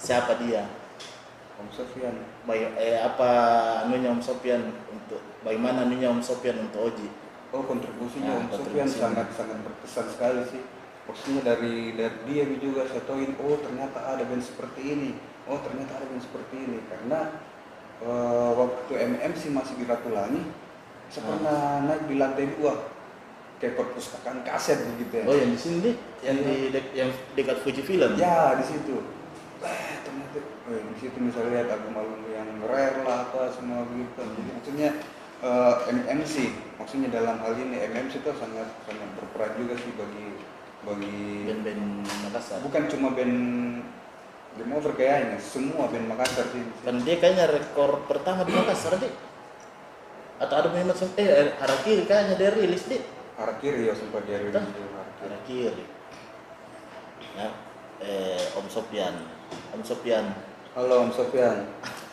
siapa 0.00 0.40
dia 0.42 0.64
Om 1.54 1.70
Sofian. 1.70 2.14
Baik, 2.50 2.74
eh, 2.74 2.98
apa 2.98 3.30
anunya 3.86 4.10
Om 4.10 4.18
Sofian 4.18 4.74
untuk 4.90 5.22
bagaimana 5.46 5.86
anunya 5.86 6.10
Om 6.10 6.18
Sofian 6.18 6.58
untuk 6.58 6.90
Oji? 6.90 7.06
Oh 7.54 7.62
kontribusinya 7.62 8.34
Nah, 8.34 8.40
Om 8.42 8.46
Sofian 8.52 8.88
sangat 8.90 9.30
sangat 9.30 9.58
berkesan 9.62 10.06
sekali 10.10 10.42
sih. 10.50 10.62
Maksudnya 11.04 11.40
dari 11.44 11.94
dari 11.94 12.18
dia 12.26 12.42
juga 12.56 12.82
saya 12.84 13.04
tahuin 13.04 13.38
oh 13.38 13.54
ternyata 13.56 13.98
ada 14.02 14.24
band 14.24 14.42
seperti 14.42 14.80
ini. 14.82 15.10
Oh 15.46 15.60
ternyata 15.60 15.94
ada 15.94 16.04
band 16.04 16.18
seperti 16.18 16.54
ini 16.58 16.78
karena 16.84 17.20
eh, 18.00 18.50
waktu 18.52 18.92
MMC 18.96 19.42
masih 19.50 19.74
di 19.76 19.84
Ratulangi 19.84 20.42
saya 21.06 21.20
Ah. 21.20 21.26
pernah 21.30 21.58
naik 21.86 22.02
di 22.04 22.14
lantai 22.16 22.46
dua 22.50 22.90
kayak 23.54 23.78
perpustakaan 23.78 24.42
kaset 24.42 24.82
begitu 24.90 25.14
ya. 25.14 25.24
Oh 25.24 25.36
yang 25.36 25.50
di 25.52 25.60
sini 25.60 25.76
deh, 25.80 25.94
yang 26.20 26.36
Iya. 26.36 26.48
di 26.48 26.56
dek- 26.74 26.94
yang 26.96 27.10
dekat 27.32 27.56
Fuji 27.62 27.82
Film. 27.82 28.18
Ya 28.18 28.58
di 28.58 28.64
situ. 28.66 28.98
Wah 29.62 29.70
ternyata 30.02 30.38
eh, 30.42 30.82
di 30.82 30.96
situ 30.98 31.16
misalnya 31.22 31.50
lihat 31.54 31.68
album-album 31.70 32.20
yang 32.26 32.48
rare 32.66 32.98
lah 33.06 33.30
apa 33.30 33.52
semua 33.52 33.86
begitu. 33.86 34.18
Jadi 34.18 34.50
maksudnya 34.50 34.90
eh, 35.42 35.74
MMC 35.90 36.34
maksudnya 36.78 37.08
dalam 37.10 37.40
hal 37.40 37.56
ini 37.58 37.80
MMC 37.90 38.22
itu 38.22 38.30
sangat 38.36 38.68
sangat 38.84 39.08
berperan 39.18 39.52
juga 39.58 39.74
sih 39.80 39.92
bagi 39.96 40.26
bagi 40.84 41.48
Band-band 41.48 41.84
Makassar. 42.28 42.60
bukan 42.60 42.82
cuma 42.92 43.08
band 43.16 43.36
Game 44.54 44.70
Over 44.70 44.94
kayaknya 44.94 45.40
semua 45.42 45.90
band 45.90 46.06
Makassar 46.06 46.46
sih. 46.54 46.62
Kan 46.86 47.02
dia 47.02 47.18
kayaknya 47.18 47.50
rekor 47.50 48.06
pertama 48.06 48.46
di 48.46 48.54
Makassar 48.54 48.94
deh. 49.02 49.10
Atau 50.38 50.54
ada 50.54 50.68
memang 50.70 50.94
eh 51.18 51.50
Harakiri 51.58 52.06
kayaknya 52.06 52.34
dia 52.38 52.50
rilis 52.54 52.86
deh. 52.86 53.02
Harakiri 53.34 53.90
ya 53.90 53.94
sempat 53.98 54.22
dia 54.28 54.38
rilis 54.38 54.54
Harakiri. 54.54 54.88
Harakiri. 55.26 55.84
Ya, 57.34 57.48
eh 58.04 58.44
Om 58.54 58.66
Sofian. 58.70 59.14
Om 59.74 59.82
Sofian. 59.82 60.26
Halo 60.78 61.02
Om 61.02 61.10
Sofian. 61.10 61.66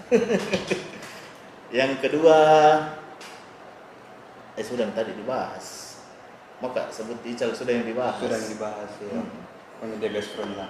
Yang 1.78 1.91
kedua 2.01 2.38
eh 4.56 4.64
sudah 4.64 4.84
yang 4.88 4.95
tadi 4.95 5.12
dibahas. 5.16 5.97
Maka 6.62 6.93
sebut 6.93 7.18
Ical 7.26 7.56
sudah 7.58 7.74
yang 7.74 7.88
dibahas. 7.88 8.22
Sudah 8.22 8.38
yang 8.38 8.52
dibahas 8.54 8.91
ya. 9.02 9.12
Hmm. 9.18 9.30
Pokoknya 9.82 9.95
dia 9.97 10.10
best 10.14 10.30
friend 10.38 10.54
lah. 10.60 10.70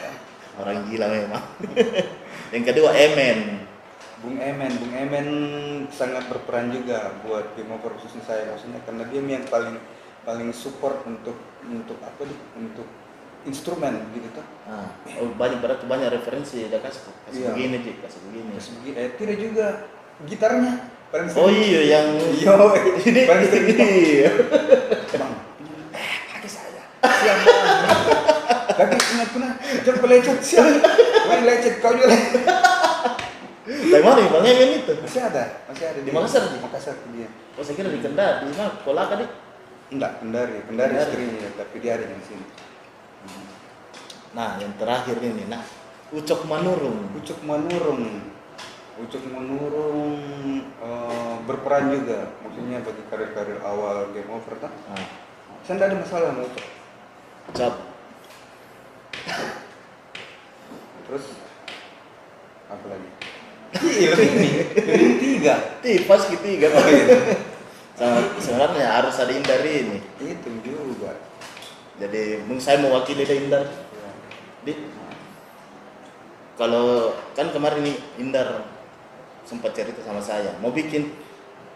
Orang 0.60 0.84
gila 0.90 1.06
memang. 1.08 1.44
yang 2.54 2.64
kedua 2.68 2.90
Emen. 2.92 3.64
Bung 4.22 4.38
Emen, 4.38 4.70
Bung 4.78 4.94
Emen 4.94 5.28
sangat 5.90 6.30
berperan 6.30 6.70
juga 6.70 7.10
buat 7.26 7.58
Over 7.58 7.98
khususnya 7.98 8.22
saya 8.22 8.42
maksudnya 8.54 8.78
karena 8.86 9.02
dia 9.10 9.18
yang 9.18 9.42
paling 9.50 9.74
paling 10.22 10.54
support 10.54 11.02
untuk 11.02 11.34
untuk 11.66 11.98
apa 11.98 12.22
nih 12.22 12.38
untuk 12.54 12.86
instrumen 13.42 13.98
gitu 14.14 14.30
tuh. 14.30 14.46
Ah, 14.70 14.94
oh, 15.18 15.34
banyak 15.34 15.58
berarti 15.58 15.90
banyak 15.90 16.14
referensi 16.14 16.70
dia 16.70 16.78
kasih 16.78 17.10
kasih 17.26 17.40
Iya. 17.42 17.48
begini 17.50 17.76
Ji, 17.82 17.92
kasih 17.98 18.20
begini. 18.30 18.50
Terus 18.54 18.68
begini, 18.78 18.94
eh 18.94 19.10
tidak 19.18 19.36
juga 19.42 19.66
gitarnya 20.22 20.72
paling 21.12 21.28
Oh 21.36 21.48
iya 21.52 21.80
yang 21.92 22.06
Yo, 22.42 22.56
ini 23.04 23.20
paling 23.28 23.46
sering 23.52 23.76
iya. 23.76 24.32
bang. 25.12 25.32
Eh, 25.92 26.14
kaki 26.32 26.48
saya. 26.48 26.82
Siap 27.04 27.36
bang. 27.44 27.64
Kaki 28.72 28.96
ingat 28.96 29.28
pernah 29.36 29.52
coba 29.60 30.06
lecet 30.08 30.38
siap. 30.40 30.66
Main 31.28 31.44
lecet 31.44 31.74
kau 31.84 31.92
juga. 31.92 32.16
Dari 33.62 34.02
mana 34.02 34.24
Bang 34.26 34.42
Emen 34.42 34.82
itu? 34.82 34.92
Masih 35.04 35.22
ada, 35.22 35.62
masih 35.68 35.84
ada 35.86 36.00
Di 36.02 36.10
Makassar, 36.10 36.50
Ji? 36.50 36.58
Makassar 36.58 36.96
dia. 37.12 37.28
Oh 37.54 37.62
saya 37.62 37.76
kira 37.76 37.92
di 37.92 38.00
Kendari, 38.00 38.48
di 38.48 38.56
mana? 38.56 38.72
Kolaka 38.82 39.20
deh. 39.20 39.30
Enggak, 39.92 40.18
Kendari, 40.18 40.64
Kendari 40.66 40.96
istrinya, 40.96 41.48
tapi 41.60 41.76
dia 41.78 42.00
ada 42.00 42.08
di 42.08 42.24
sini. 42.24 42.46
Nah 44.32 44.56
yang 44.58 44.72
terakhir 44.80 45.20
ini, 45.20 45.44
nah 45.46 45.60
Ucok 46.10 46.48
Manurung. 46.48 47.12
Ucuk 47.14 47.38
Manurung. 47.44 48.31
Ucuk 49.00 49.24
Manurung 49.32 50.20
eh, 50.68 51.34
berperan 51.48 51.88
juga, 51.96 52.28
maksudnya 52.44 52.84
bagi 52.84 53.02
karir-karir 53.08 53.58
awal 53.64 54.12
Game 54.12 54.28
Over 54.28 54.60
kan. 54.60 54.72
Ah, 54.92 55.06
Saya 55.64 55.80
tidak 55.80 55.88
ada 55.88 55.96
masalah 56.04 56.28
Ucuk. 56.36 56.64
Cap. 57.56 57.74
Terus 61.08 61.24
apa 62.68 62.86
lagi? 62.88 63.08
Iya, 63.80 64.10
ini, 64.36 64.48
ini 64.76 65.14
tiga. 65.16 65.54
Tipas 65.80 66.28
ketiga. 66.28 66.68
Oh, 66.76 66.84
iya. 66.92 67.16
Sebenarnya 68.40 68.86
harus 69.00 69.16
ada 69.16 69.32
Indar 69.32 69.64
ini. 69.64 70.00
Itu 70.20 70.48
juga. 70.60 71.16
Jadi 71.96 72.44
saya 72.60 72.80
mewakili 72.80 73.24
dari 73.24 73.48
Indar. 73.48 73.64
Ya. 73.68 74.10
Di, 74.68 74.72
kalau 76.60 77.16
kan 77.32 77.48
kemarin 77.48 77.80
nih 77.80 77.96
Indar 78.20 78.64
sempat 79.46 79.74
cerita 79.74 80.00
sama 80.02 80.22
saya 80.22 80.54
mau 80.62 80.70
bikin 80.70 81.10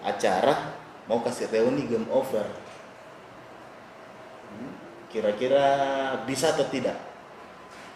acara 0.02 0.76
mau 1.06 1.22
kasih 1.22 1.50
reuni 1.50 1.86
game 1.86 2.06
over 2.10 2.46
Hmm. 4.46 4.72
kira-kira 5.10 5.66
bisa 6.24 6.54
atau 6.54 6.70
tidak 6.70 6.94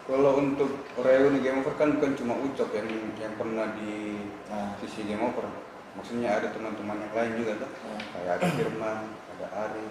Kalau 0.03 0.35
untuk 0.35 0.83
reuni 0.99 1.39
Game 1.39 1.61
Over 1.63 1.77
kan 1.79 1.95
bukan 1.95 2.17
cuma 2.17 2.33
Ucok 2.35 2.73
yang 2.75 2.89
yang 3.15 3.31
pernah 3.37 3.71
di 3.77 4.19
nah, 4.49 4.75
sisi 4.81 5.07
Game 5.07 5.23
Over. 5.23 5.47
Maksudnya 5.95 6.41
ada 6.41 6.51
teman-teman 6.51 6.99
yang 6.99 7.13
lain 7.15 7.31
juga 7.39 7.63
tuh. 7.63 7.71
nah, 7.85 8.01
Kayak 8.11 8.41
ada 8.41 8.47
Firman, 8.51 8.99
ada 9.07 9.47
Ari. 9.55 9.87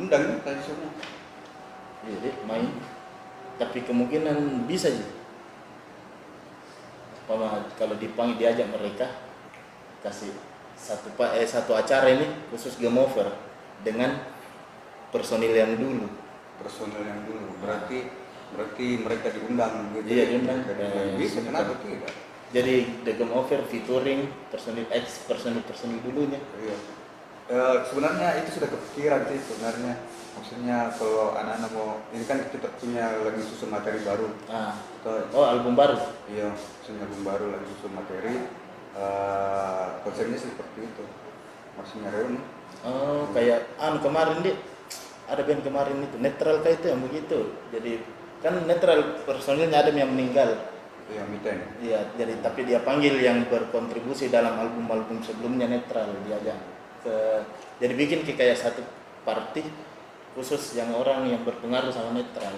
Undang 0.00 0.42
tadi 0.42 0.60
semua. 0.64 0.90
iya 2.08 2.16
deh, 2.24 2.34
main 2.48 2.72
tapi 3.60 3.84
kemungkinan 3.84 4.64
bisa 4.64 4.88
sih 4.88 5.04
kalau 7.78 7.94
dipanggil 7.94 8.36
diajak 8.42 8.66
mereka 8.74 9.06
kasih 10.02 10.32
satu 10.80 11.12
eh, 11.36 11.44
satu 11.44 11.76
acara 11.76 12.08
ini 12.08 12.26
khusus 12.48 12.80
game 12.80 12.96
over 12.96 13.28
dengan 13.84 14.16
personil 15.12 15.52
yang 15.52 15.76
dulu. 15.76 16.08
Personel 16.60 17.04
yang 17.04 17.20
dulu. 17.28 17.48
Berarti 17.60 18.08
berarti 18.50 18.86
mereka 18.98 19.30
diundang 19.30 19.94
gitu 19.94 20.10
Iya, 20.10 20.24
diundang. 20.34 20.60
Eh, 20.66 21.14
bisa 21.20 21.44
kenapa 21.44 21.76
tidak? 21.84 22.10
Jadi 22.50 23.06
the 23.06 23.12
game 23.14 23.30
over 23.30 23.62
featuring 23.70 24.26
personil 24.50 24.88
X 24.90 25.28
personil 25.28 25.62
personil 25.62 26.00
dulunya. 26.02 26.40
Iya. 26.58 26.76
Eh, 27.50 27.76
sebenarnya 27.86 28.40
itu 28.42 28.58
sudah 28.58 28.68
kepikiran 28.72 29.28
sih 29.28 29.38
sebenarnya. 29.38 29.94
Maksudnya 30.30 30.78
kalau 30.96 31.36
anak-anak 31.36 31.70
mau 31.76 32.00
ini 32.16 32.24
kan 32.24 32.40
kita 32.48 32.72
punya 32.80 33.20
lagi 33.20 33.42
susun 33.44 33.70
materi 33.70 34.00
baru. 34.02 34.32
Ah 34.48 34.74
Oh 35.08 35.44
album 35.48 35.72
baru? 35.72 35.96
Iya 36.28 36.52
susun 36.56 37.00
album 37.00 37.24
baru 37.24 37.46
lagi 37.56 37.66
susun 37.72 37.92
materi. 37.96 38.34
Eh, 38.90 39.86
konsepnya 40.04 40.36
seperti 40.36 40.78
itu. 40.84 41.04
Maksudnya 41.80 42.12
reuni. 42.12 42.40
Oh 42.84 43.24
kayak 43.32 43.64
anu 43.80 44.00
kemarin 44.04 44.44
deh 44.44 44.56
ada 45.30 45.42
band 45.46 45.62
kemarin 45.62 45.96
itu 46.04 46.16
netral 46.20 46.60
kayak 46.60 46.84
itu 46.84 46.86
yang 46.92 47.00
begitu. 47.00 47.38
Jadi 47.72 47.92
kan 48.44 48.60
netral 48.68 49.24
personilnya 49.24 49.80
ada 49.80 49.88
yang 49.92 50.12
meninggal. 50.12 50.56
Iya 51.10 51.26
miten 51.26 51.58
Iya, 51.82 52.06
jadi 52.14 52.38
tapi 52.38 52.62
dia 52.70 52.78
panggil 52.86 53.18
yang 53.18 53.42
berkontribusi 53.50 54.30
dalam 54.30 54.54
album-album 54.62 55.18
sebelumnya 55.26 55.66
netral 55.66 56.06
diajak 56.22 56.54
ke 57.02 57.42
jadi 57.82 57.94
bikin 57.98 58.22
kayak 58.22 58.54
satu 58.54 58.84
party 59.26 59.64
khusus 60.38 60.78
yang 60.78 60.94
orang 60.94 61.26
yang 61.26 61.42
berpengaruh 61.42 61.90
sama 61.90 62.14
netral. 62.14 62.52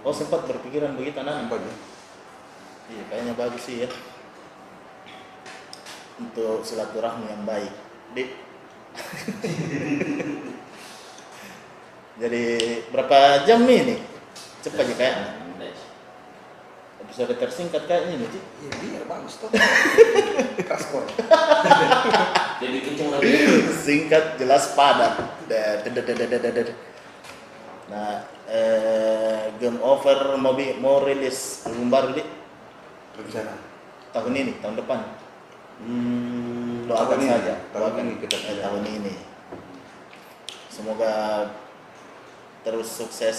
Oh 0.00 0.14
sempat 0.16 0.48
berpikiran 0.48 0.96
begitu 0.96 1.20
anak? 1.20 1.44
Nampak 1.44 1.60
ya? 1.60 1.74
Iya 2.90 3.02
kayaknya 3.06 3.34
bagus 3.36 3.62
sih 3.62 3.86
ya 3.86 3.88
untuk 6.20 6.60
silaturahmi 6.60 7.32
yang 7.32 7.44
baik. 7.48 7.72
Dik. 8.12 8.28
jadi 12.20 12.44
berapa 12.92 13.48
jam 13.48 13.64
nih 13.64 13.80
nih? 13.94 13.98
Cepat 14.60 14.84
aja 14.84 14.94
kayaknya. 14.94 15.28
Episode 17.00 17.32
tersingkat 17.40 17.82
kayaknya 17.88 18.20
nih. 18.20 18.28
Cik. 18.28 18.44
iya 18.60 18.70
biar 18.76 19.04
bagus 19.08 19.34
tuh 19.40 19.48
kaskor 20.68 21.04
Jadi 22.60 22.76
kenceng 22.84 23.08
lagi. 23.10 23.32
singkat 23.80 24.36
jelas 24.36 24.76
padat 24.76 25.16
Da- 25.48 25.80
da- 25.82 25.90
da- 25.90 26.04
da- 26.04 26.14
da- 26.14 26.28
da- 26.38 26.52
da- 26.52 26.64
da. 26.68 26.74
nah 27.90 28.22
eh, 28.50 29.54
game 29.62 29.78
over 29.80 30.34
mau 30.36 30.52
bi- 30.52 30.74
mau 30.76 30.98
rilis 31.00 31.62
album 31.64 31.88
baru 31.88 32.08
di 32.12 32.22
rencana? 33.14 33.54
tahun 34.10 34.32
ini 34.34 34.52
tahun 34.58 34.74
depan. 34.82 35.00
Hmm, 35.80 36.84
doakan 36.84 37.06
tahun 37.14 37.22
ini, 37.22 37.30
saja 37.30 37.54
tahun 37.70 37.82
doakan. 37.88 38.02
ini 38.04 38.12
kita 38.20 38.36
eh, 38.36 38.58
tahun 38.58 38.82
ini. 38.84 39.14
Semoga 40.68 41.14
terus 42.66 42.88
sukses 42.90 43.38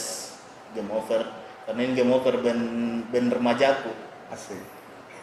game 0.71 0.89
over. 0.89 1.21
Karena 1.67 1.79
ini 1.85 1.93
game 1.93 2.11
over 2.15 2.33
band 2.39 2.63
band 3.11 3.29
remajaku 3.35 3.91
asik. 4.31 4.63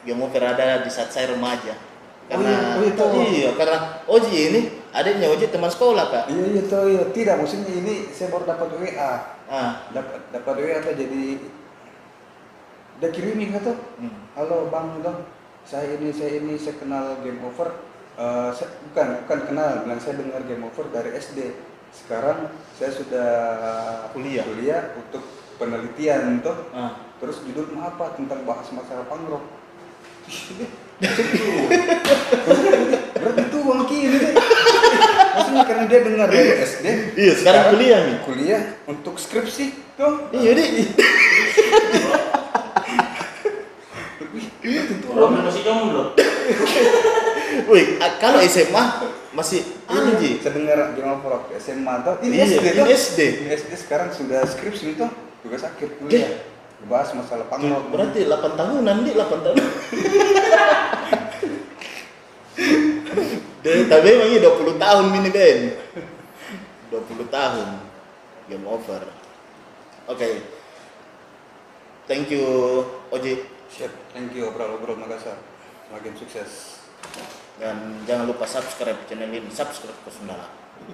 Game 0.05 0.21
over 0.21 0.43
ada 0.45 0.85
di 0.85 0.91
saat 0.93 1.11
saya 1.11 1.33
remaja. 1.33 1.75
Karena 2.29 2.77
Oh 2.77 2.85
iya, 2.85 2.93
oh 2.93 3.25
iya, 3.25 3.29
iya 3.33 3.51
karena 3.57 3.79
Oji 4.05 4.37
ini 4.53 4.61
adiknya 4.93 5.33
Oji 5.33 5.49
teman 5.49 5.73
sekolah 5.73 6.13
kak. 6.13 6.25
Iya 6.29 6.45
iya 6.61 6.63
iya. 6.93 7.03
Tidak 7.09 7.35
maksudnya 7.41 7.73
ini 7.73 8.13
saya 8.13 8.29
baru 8.29 8.45
dapat 8.45 8.69
WA 8.77 9.38
ah 9.49 9.89
dapat 9.97 10.21
dapat 10.29 10.55
WA 10.61 10.77
apa 10.79 10.93
jadi 10.93 11.41
kirimi 12.99 13.55
kata, 13.55 13.79
Hmm. 14.03 14.27
halo 14.35 14.67
bang, 14.75 14.99
bang, 15.07 15.23
saya 15.63 15.95
ini, 15.95 16.11
saya 16.11 16.43
ini, 16.43 16.59
saya 16.59 16.75
kenal 16.83 17.23
game 17.23 17.39
over. 17.47 17.71
Eh, 18.19 18.51
saya, 18.51 18.75
bukan, 18.91 19.23
bukan 19.23 19.41
kenal, 19.47 19.87
bilang 19.87 20.03
saya 20.03 20.19
dengar 20.19 20.43
game 20.43 20.67
over 20.67 20.91
dari 20.91 21.15
SD. 21.15 21.55
Sekarang 21.95 22.51
saya 22.75 22.91
sudah 22.91 23.31
Kuliah. 24.11 24.43
kuliah 24.43 24.83
untuk 24.99 25.23
penelitian 25.63 26.43
tuh. 26.43 26.59
Ah. 26.75 26.99
Terus 27.23 27.39
judul 27.47 27.79
apa 27.79 28.19
tentang 28.19 28.43
bahas 28.43 28.67
masalah 28.75 29.07
pangrok. 29.07 29.47
Berarti 33.19 33.43
itu 33.47 33.59
bang 33.63 33.83
kini 33.87 34.19
Maksudnya 35.59 35.75
karena 35.75 35.91
dia 35.91 36.01
dengar 36.07 36.29
dari 36.31 36.51
SD. 36.63 36.87
Iya, 37.19 37.33
sekarang 37.35 37.65
kuliah 37.75 37.99
nih. 38.07 38.17
Kuliah 38.23 38.63
untuk 38.87 39.19
skripsi 39.19 39.75
tuh. 39.99 40.31
Iya 40.31 40.55
deh. 40.55 40.69
Kalau 45.03 45.35
masih 45.35 45.63
jomblo. 45.67 46.15
Wih, 47.67 47.99
a- 47.99 48.17
kalau 48.23 48.39
SMA 48.47 48.85
masih 49.35 49.67
anu 49.91 50.15
ji. 50.23 50.39
Saya 50.39 50.55
dengar 50.55 50.95
over 50.95 51.43
waktu 51.43 51.59
SMA 51.59 51.95
tuh. 52.07 52.15
Ini 52.23 52.35
Iya, 52.39 52.47
SD 52.47 52.67
ini. 52.71 52.91
SD. 52.95 53.21
Ini 53.43 53.51
SD 53.59 53.73
sekarang 53.75 54.15
sudah 54.15 54.47
skripsi 54.47 54.95
tuh. 54.95 55.11
Tugas 55.43 55.67
akhir 55.67 55.91
kuliah. 55.99 56.39
Bahas 56.87 57.11
masalah 57.11 57.51
pangrok. 57.51 57.91
Berarti 57.91 58.23
8 58.23 58.55
tahunan 58.55 58.97
di 59.03 59.11
8 59.11 59.43
tahun. 59.43 59.59
Deh, 63.65 63.91
tapi 63.91 64.07
emang 64.15 64.31
iya 64.31 64.41
20 64.45 64.79
tahun 64.79 65.05
mini 65.11 65.31
Ben. 65.35 65.59
20 66.95 67.27
tahun. 67.29 67.69
Game 68.49 68.67
over. 68.67 69.03
Oke. 70.09 70.29
Thank 72.09 72.33
you 72.33 72.47
Oji 73.13 73.45
Siap. 73.69 73.93
Thank 74.17 74.33
you 74.33 74.49
obrol-obrol 74.49 74.97
Makassar. 74.97 75.37
Makin 75.93 76.17
sukses. 76.17 76.79
dan 77.59 77.99
jangan 78.07 78.31
lupa 78.31 78.47
subscribe 78.47 78.99
channel 79.11 79.31
ini 79.35 79.51
subscribe 79.51 79.99
ke 80.07 80.11
Sundala 80.15 80.47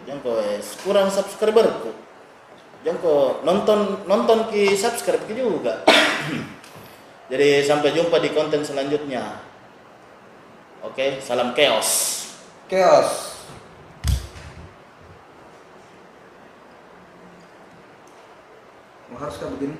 jangan 0.08 0.24
kau 0.24 0.40
kurang 0.80 1.08
subscriber 1.12 1.66
ku 1.84 1.92
jangan 2.80 2.98
kau 3.04 3.44
nonton 3.44 4.08
nonton 4.08 4.48
ki 4.48 4.72
subscribe 4.72 5.20
ki 5.28 5.36
juga 5.36 5.84
jadi 7.32 7.60
sampai 7.68 7.92
jumpa 7.92 8.16
di 8.16 8.32
konten 8.32 8.64
selanjutnya 8.64 9.44
oke 10.80 11.20
salam 11.20 11.52
chaos 11.52 12.24
Chaos. 12.68 13.32
Mau 19.08 19.16
harus 19.16 19.36
kah 19.40 19.48
begini? 19.48 19.72